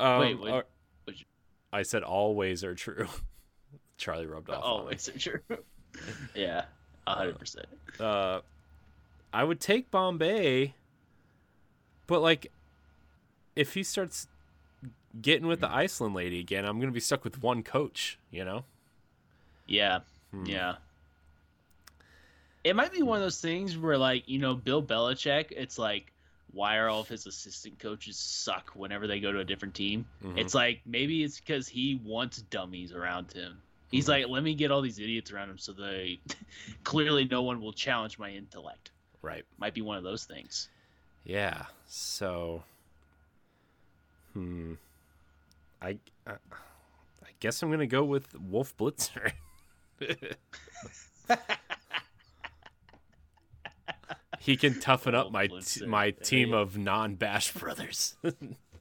[0.00, 0.62] Um, Wait, what- uh,
[1.04, 1.26] what'd you-
[1.72, 3.08] I said all ways are true.
[4.02, 4.62] Charlie rubbed off.
[4.64, 4.96] oh, on me.
[4.96, 5.38] true.
[6.34, 6.64] yeah,
[7.06, 7.66] hundred percent.
[8.00, 8.40] Uh,
[9.32, 10.74] I would take Bombay,
[12.08, 12.50] but like,
[13.54, 14.26] if he starts
[15.20, 18.18] getting with the Iceland lady again, I'm gonna be stuck with one coach.
[18.32, 18.64] You know?
[19.66, 20.00] Yeah,
[20.32, 20.46] Hmm.
[20.46, 20.74] yeah.
[22.64, 25.46] It might be one of those things where, like, you know, Bill Belichick.
[25.50, 26.12] It's like,
[26.52, 30.06] why are all of his assistant coaches suck whenever they go to a different team?
[30.24, 30.38] Mhm.
[30.38, 33.60] It's like maybe it's because he wants dummies around him.
[33.92, 36.18] He's like, let me get all these idiots around him so they
[36.82, 38.90] clearly no one will challenge my intellect.
[39.20, 39.44] right.
[39.58, 40.70] Might be one of those things.
[41.24, 41.66] Yeah.
[41.86, 42.64] So,
[44.32, 44.72] hmm.
[45.80, 49.32] I, I, I guess I'm gonna go with Wolf Blitzer.
[54.40, 58.16] he can toughen up my t- my team of non Bash brothers.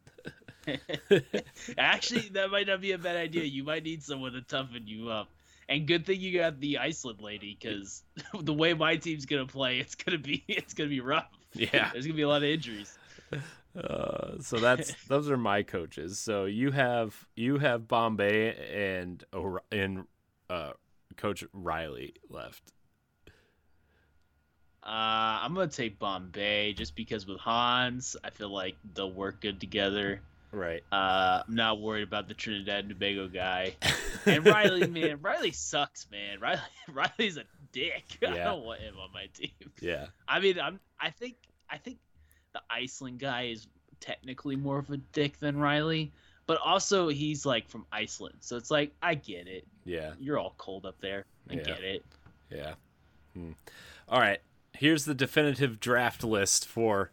[1.77, 3.43] Actually, that might not be a bad idea.
[3.43, 5.29] You might need someone to toughen you up.
[5.69, 8.03] And good thing you got the Iceland lady, because
[8.39, 11.29] the way my team's gonna play, it's gonna be it's gonna be rough.
[11.53, 11.89] Yeah.
[11.91, 12.97] There's gonna be a lot of injuries.
[13.75, 16.19] Uh, so that's those are my coaches.
[16.19, 19.23] So you have you have Bombay and
[19.71, 20.05] and
[20.49, 20.71] uh,
[21.15, 22.73] Coach Reilly left.
[24.83, 29.59] Uh, I'm gonna take Bombay just because with Hans, I feel like they'll work good
[29.59, 30.21] together.
[30.51, 30.83] Right.
[30.91, 33.75] Uh, I'm not worried about the Trinidad and Tobago guy.
[34.23, 36.39] And Reilly, man, Reilly sucks, man.
[36.39, 36.61] Reilly,
[36.93, 38.03] Reilly's a dick.
[38.21, 39.49] I don't want him on my team.
[39.81, 40.07] Yeah.
[40.27, 40.79] I mean, I'm.
[40.99, 41.37] I think.
[41.67, 41.97] I think
[42.53, 43.65] the Iceland guy is
[43.99, 46.11] technically more of a dick than Reilly,
[46.45, 49.65] but also he's like from Iceland, so it's like I get it.
[49.85, 50.11] Yeah.
[50.19, 51.25] You're all cold up there.
[51.49, 51.63] I Yeah.
[51.63, 52.05] get it.
[52.51, 52.73] Yeah.
[53.33, 53.51] Hmm.
[54.07, 54.39] All right.
[54.73, 57.09] Here's the definitive draft list for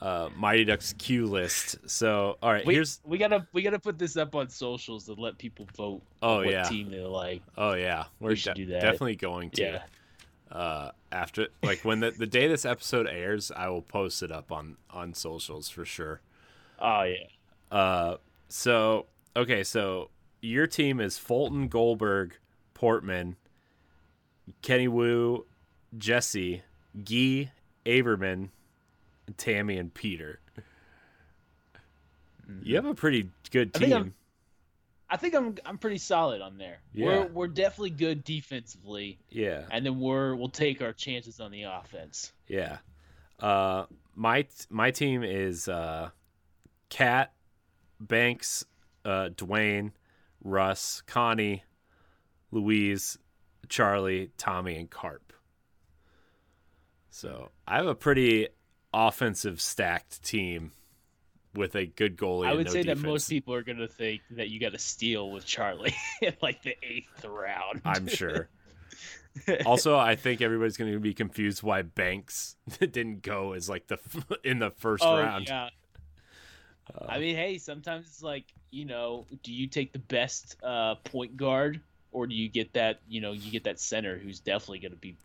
[0.00, 1.76] uh, Mighty Ducks Q list.
[1.88, 2.66] So, all right.
[2.66, 3.00] We, here's.
[3.04, 6.02] we gotta we gotta put this up on socials to let people vote.
[6.22, 6.64] Oh what yeah.
[6.64, 7.42] team they like.
[7.56, 8.04] Oh yeah.
[8.20, 8.82] We're We should de- do that.
[8.82, 9.62] definitely going to.
[9.62, 9.82] Yeah.
[10.50, 14.52] Uh, after like when the the day this episode airs, I will post it up
[14.52, 16.20] on on socials for sure.
[16.78, 17.76] Oh yeah.
[17.76, 18.16] Uh,
[18.48, 19.06] so
[19.36, 20.10] okay, so
[20.40, 22.36] your team is Fulton, Goldberg,
[22.74, 23.36] Portman,
[24.62, 25.46] Kenny Wu,
[25.96, 26.62] Jesse,
[27.02, 27.50] Gee,
[27.86, 28.50] Averman,
[29.36, 30.40] Tammy, and Peter.
[32.62, 33.96] You have a pretty good I think team.
[33.96, 34.14] I'm-
[35.10, 36.78] I think I'm I'm pretty solid on there.
[36.92, 37.06] Yeah.
[37.06, 41.64] We're we're definitely good defensively, Yeah, and then we're we'll take our chances on the
[41.64, 42.32] offense.
[42.48, 42.78] yeah.
[43.38, 43.84] Uh,
[44.16, 46.08] my my team is uh,
[46.88, 47.32] Cat,
[48.00, 48.64] Banks,
[49.04, 49.92] uh, Dwayne,
[50.42, 51.62] Russ, Connie,
[52.50, 53.16] Luis,
[53.68, 55.32] Charlie, Tommy, and Karp.
[57.10, 58.48] So I have a pretty
[58.94, 60.72] offensive stacked team
[61.54, 62.46] with a good goalie.
[62.46, 63.00] I and would no say defense.
[63.02, 66.62] that most people are gonna think that you got to steal with Charlie in like
[66.62, 67.82] the eighth round.
[67.84, 68.48] I'm sure.
[69.66, 73.98] also, I think everybody's going to be confused why Banks didn't go as like the
[74.44, 75.48] in the first oh round.
[75.48, 75.70] yeah.
[76.94, 80.96] Uh, I mean, hey, sometimes it's like you know, do you take the best uh,
[80.96, 81.80] point guard,
[82.12, 85.16] or do you get that you know you get that center who's definitely gonna be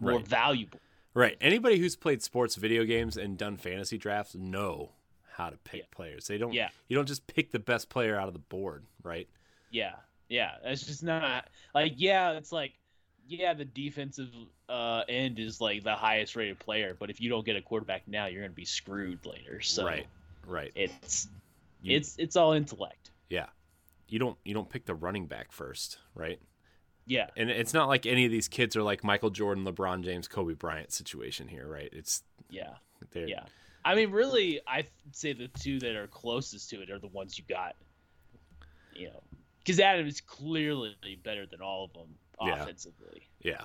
[0.00, 0.26] more Right.
[0.28, 0.78] valuable?
[1.18, 1.36] Right.
[1.40, 4.92] Anybody who's played sports video games and done fantasy drafts know
[5.32, 5.86] how to pick Yeah.
[5.90, 6.26] players.
[6.26, 6.52] They don't.
[6.52, 6.68] Yeah.
[6.88, 9.28] You don't just pick the best player out of the board, right?
[9.70, 9.94] Yeah,
[10.28, 10.52] yeah.
[10.64, 12.32] It's just not like yeah.
[12.32, 12.72] It's like
[13.28, 14.30] yeah, the defensive
[14.70, 18.08] uh, end is like the highest rated player, but if you don't get a quarterback
[18.08, 19.60] now, you're gonna be screwed later.
[19.60, 20.06] So right.
[20.46, 20.72] Right.
[20.74, 21.28] it's
[21.82, 23.10] You- it's it's all intellect.
[23.28, 23.46] yeah.
[24.08, 26.40] You don't you don't pick the running back first, right?
[27.08, 30.28] Yeah, And it's not like any of these kids are like Michael Jordan, LeBron James,
[30.28, 31.88] Kobe Bryant situation here, right?
[31.90, 32.74] It's yeah,
[33.14, 33.44] yeah.
[33.84, 37.38] I mean, really, I'd say the two that are closest to it are the ones
[37.38, 37.74] you got.
[38.94, 39.22] You know,
[39.60, 40.94] because Adam is clearly
[41.24, 43.28] better than all of them offensively.
[43.40, 43.62] yeah.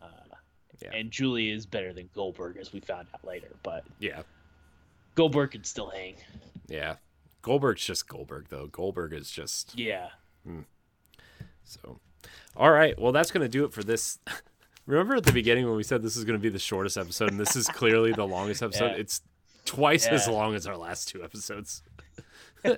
[0.00, 0.06] Uh,
[0.80, 0.90] Yeah.
[0.94, 3.48] And Julie is better than Goldberg, as we found out later.
[3.62, 4.22] But Yeah.
[5.14, 6.16] Goldberg can still hang.
[6.68, 6.96] Yeah.
[7.42, 8.66] Goldberg's just Goldberg though.
[8.68, 10.08] Goldberg is just Yeah.
[11.64, 12.00] so.
[12.56, 12.98] All right.
[12.98, 14.18] Well, that's going to do it for this.
[14.86, 17.30] Remember at the beginning when we said this is going to be the shortest episode
[17.30, 18.92] and this is clearly the longest episode?
[18.92, 18.98] Yeah.
[19.00, 19.20] It's
[19.64, 21.82] twice as long as our last two episodes.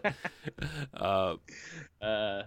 [0.94, 1.36] uh
[2.00, 2.42] Uh,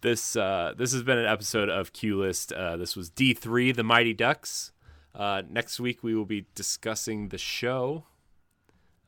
[0.00, 2.52] this uh this has been an episode of Q List.
[2.52, 4.72] Uh this was D3 The Mighty Ducks.
[5.14, 8.04] Uh next week we will be discussing the show.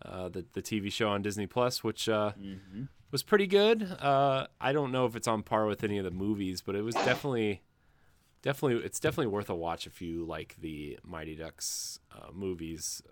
[0.01, 2.89] Uh the the TV show on Disney Plus which uh mhm.
[3.10, 3.82] Was pretty good.
[3.82, 6.82] Uh, I don't know if it's on par with any of the movies, but it
[6.82, 7.62] was definitely,
[8.43, 13.02] definitely, it's definitely worth a watch if you like the Mighty Ducks uh, movies.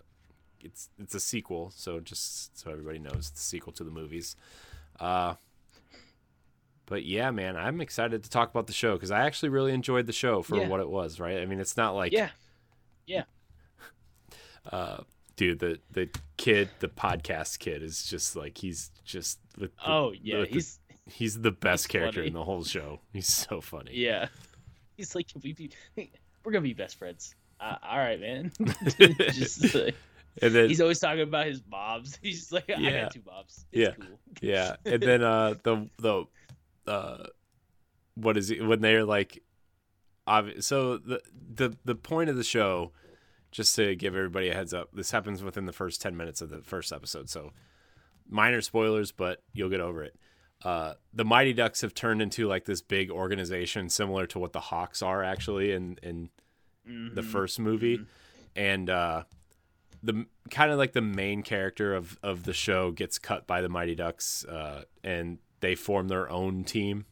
[0.59, 4.35] It's it's a sequel, so just so everybody knows, it's a sequel to the movies.
[4.99, 5.35] Uh,
[6.87, 10.07] but yeah, man, I'm excited to talk about the show because I actually really enjoyed
[10.07, 10.67] the show for Yeah.
[10.67, 11.19] what it was.
[11.19, 11.39] Right?
[11.41, 12.29] I mean, it's not like Yeah.
[13.05, 13.23] yeah.
[14.71, 15.01] uh,
[15.37, 20.11] dude, the the kid, the podcast kid, is just like he's just with the, Oh
[20.21, 20.39] yeah.
[20.39, 22.27] with the- He's He's the best He's character funny.
[22.27, 22.99] in the whole show.
[23.13, 23.91] He's so funny.
[23.93, 24.27] yeah.
[24.97, 25.69] He's like, we be,
[26.43, 27.33] we're gonna be best friends.
[27.61, 28.51] Uh, all right, man.
[29.31, 29.95] Just like,
[30.41, 32.19] and then he's always talking about his mobs.
[32.21, 33.01] He's just like, I Yeah.
[33.03, 33.65] got two mobs.
[33.71, 34.05] It's Yeah.
[34.05, 34.19] cool.
[34.41, 36.25] yeah, and then uh the the
[36.91, 37.23] uh
[38.15, 39.41] what is it when they're like
[40.27, 41.21] obvi- so the
[41.55, 42.91] the the point of the show
[43.57, 46.49] just to give everybody a heads up this happens within the first 10 minutes of
[46.49, 47.51] the first episode so
[48.29, 50.15] minor spoilers but you'll get over it.
[50.63, 54.59] Uh, the Mighty Ducks have turned into like this big organization similar to what the
[54.59, 56.29] Hawks are actually in in
[56.85, 57.25] the Mhm.
[57.25, 57.99] first movie,
[58.55, 59.23] and uh,
[60.01, 63.69] the kind of like the main character of of the show gets cut by the
[63.69, 67.05] Mighty Ducks, uh, and they form their own team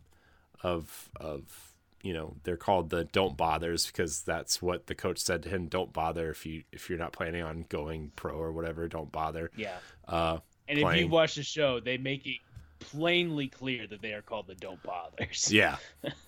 [0.63, 1.64] of of
[2.05, 5.67] you know they're called the don't bothers because that's what the coach said to him.
[5.67, 8.87] Don't bother if you if you're not planning on going pro or whatever.
[8.87, 9.49] Don't bother.
[9.57, 9.77] Yeah.
[10.07, 10.37] Uh,
[10.67, 12.37] And if you watch the show, they make it
[12.79, 15.51] plainly clear that they are called the Don't Bothers.
[15.51, 15.77] yeah,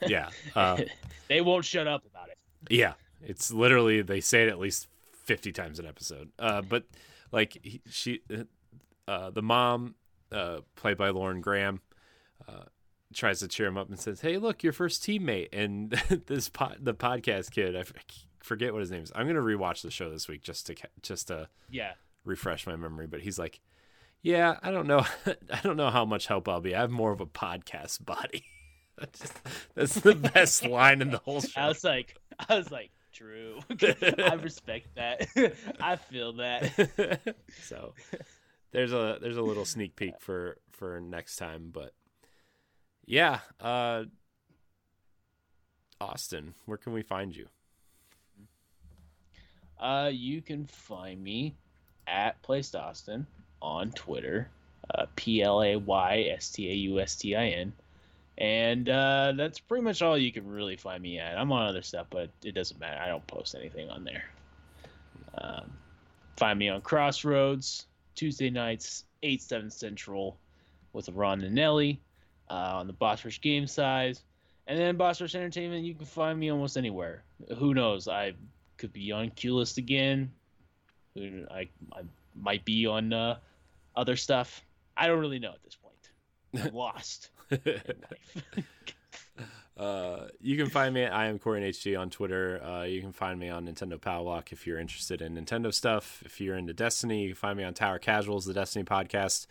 [0.07, 0.81] yeah, uh,
[1.27, 2.37] they won't shut up about it.
[2.69, 2.93] yeah.
[3.21, 4.87] It's literally they say it at least
[5.25, 6.31] fifty times an episode.
[6.39, 6.85] Uh, but
[7.31, 8.21] like he, she,
[9.07, 9.95] uh, the mom,
[10.31, 11.81] uh, played by Lauren Graham,
[12.47, 12.63] uh,
[13.13, 15.91] tries to cheer him up and says, "Hey, look, your first teammate." And
[16.27, 17.93] this pod, the podcast kid, I f-
[18.41, 19.11] forget what his name is.
[19.15, 21.93] I'm gonna rewatch the show this week just to just to Yeah.
[22.25, 23.07] refresh my memory.
[23.07, 23.59] But he's like,
[24.21, 26.75] "Yeah, I don't know, I don't know how much help I'll be.
[26.75, 28.43] I have more of a podcast body."
[28.97, 29.31] That's
[29.75, 31.61] That's the best line in the whole show.
[31.61, 32.15] I was like,
[32.49, 33.59] I was like, true.
[33.69, 35.27] I respect that.
[35.79, 37.35] I feel that.
[37.61, 37.93] so
[38.71, 41.93] there's a there's a little sneak peek for for next time but
[43.07, 44.03] yeah uh
[45.99, 47.47] austin where can we find you
[49.79, 51.53] Uh, you can find me
[52.07, 53.27] at Placed Austin
[53.61, 54.49] on Twitter,
[54.95, 57.73] uh, P L A Y S T A U S T I N,
[58.39, 61.37] and uh, that's pretty much all you can really find me at.
[61.37, 62.99] I'm on other stuff, but it doesn't matter.
[62.99, 64.25] I don't post anything on there.
[65.37, 65.71] Um,
[66.37, 67.85] find me on Crossroads
[68.15, 70.39] Tuesday nights, eight seven central,
[70.93, 72.01] with Ron and Nelly
[72.49, 74.23] uh, on the Boss Rush game size.
[74.67, 77.23] And then Boss Rush Entertainment, you can find me almost anywhere.
[77.57, 78.07] Who knows?
[78.07, 78.33] I
[78.77, 80.31] could be on Q List again.
[81.17, 82.01] I, I
[82.35, 83.37] might be on uh,
[83.95, 84.63] other stuff.
[84.95, 86.67] I don't really know at this point.
[86.67, 87.29] I'm lost
[89.77, 93.11] uh you can find me at i am Corey hg on twitter uh you can
[93.13, 97.23] find me on nintendo powwock if you're interested in nintendo stuff if you're into destiny
[97.23, 99.47] you can find me on tower casuals the destiny podcast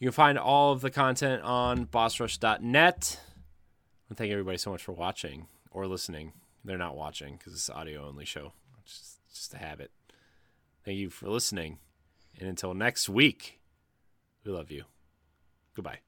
[0.00, 3.20] you can find all of the content on bossrush.net
[4.10, 6.32] I thank everybody so much for watching or listening.
[6.64, 8.52] They're not watching because it's an audio only show.
[8.84, 9.92] Just, just a habit.
[10.84, 11.78] Thank you for listening.
[12.38, 13.60] And until next week,
[14.44, 14.84] we love you.
[15.74, 16.00] Goodbye.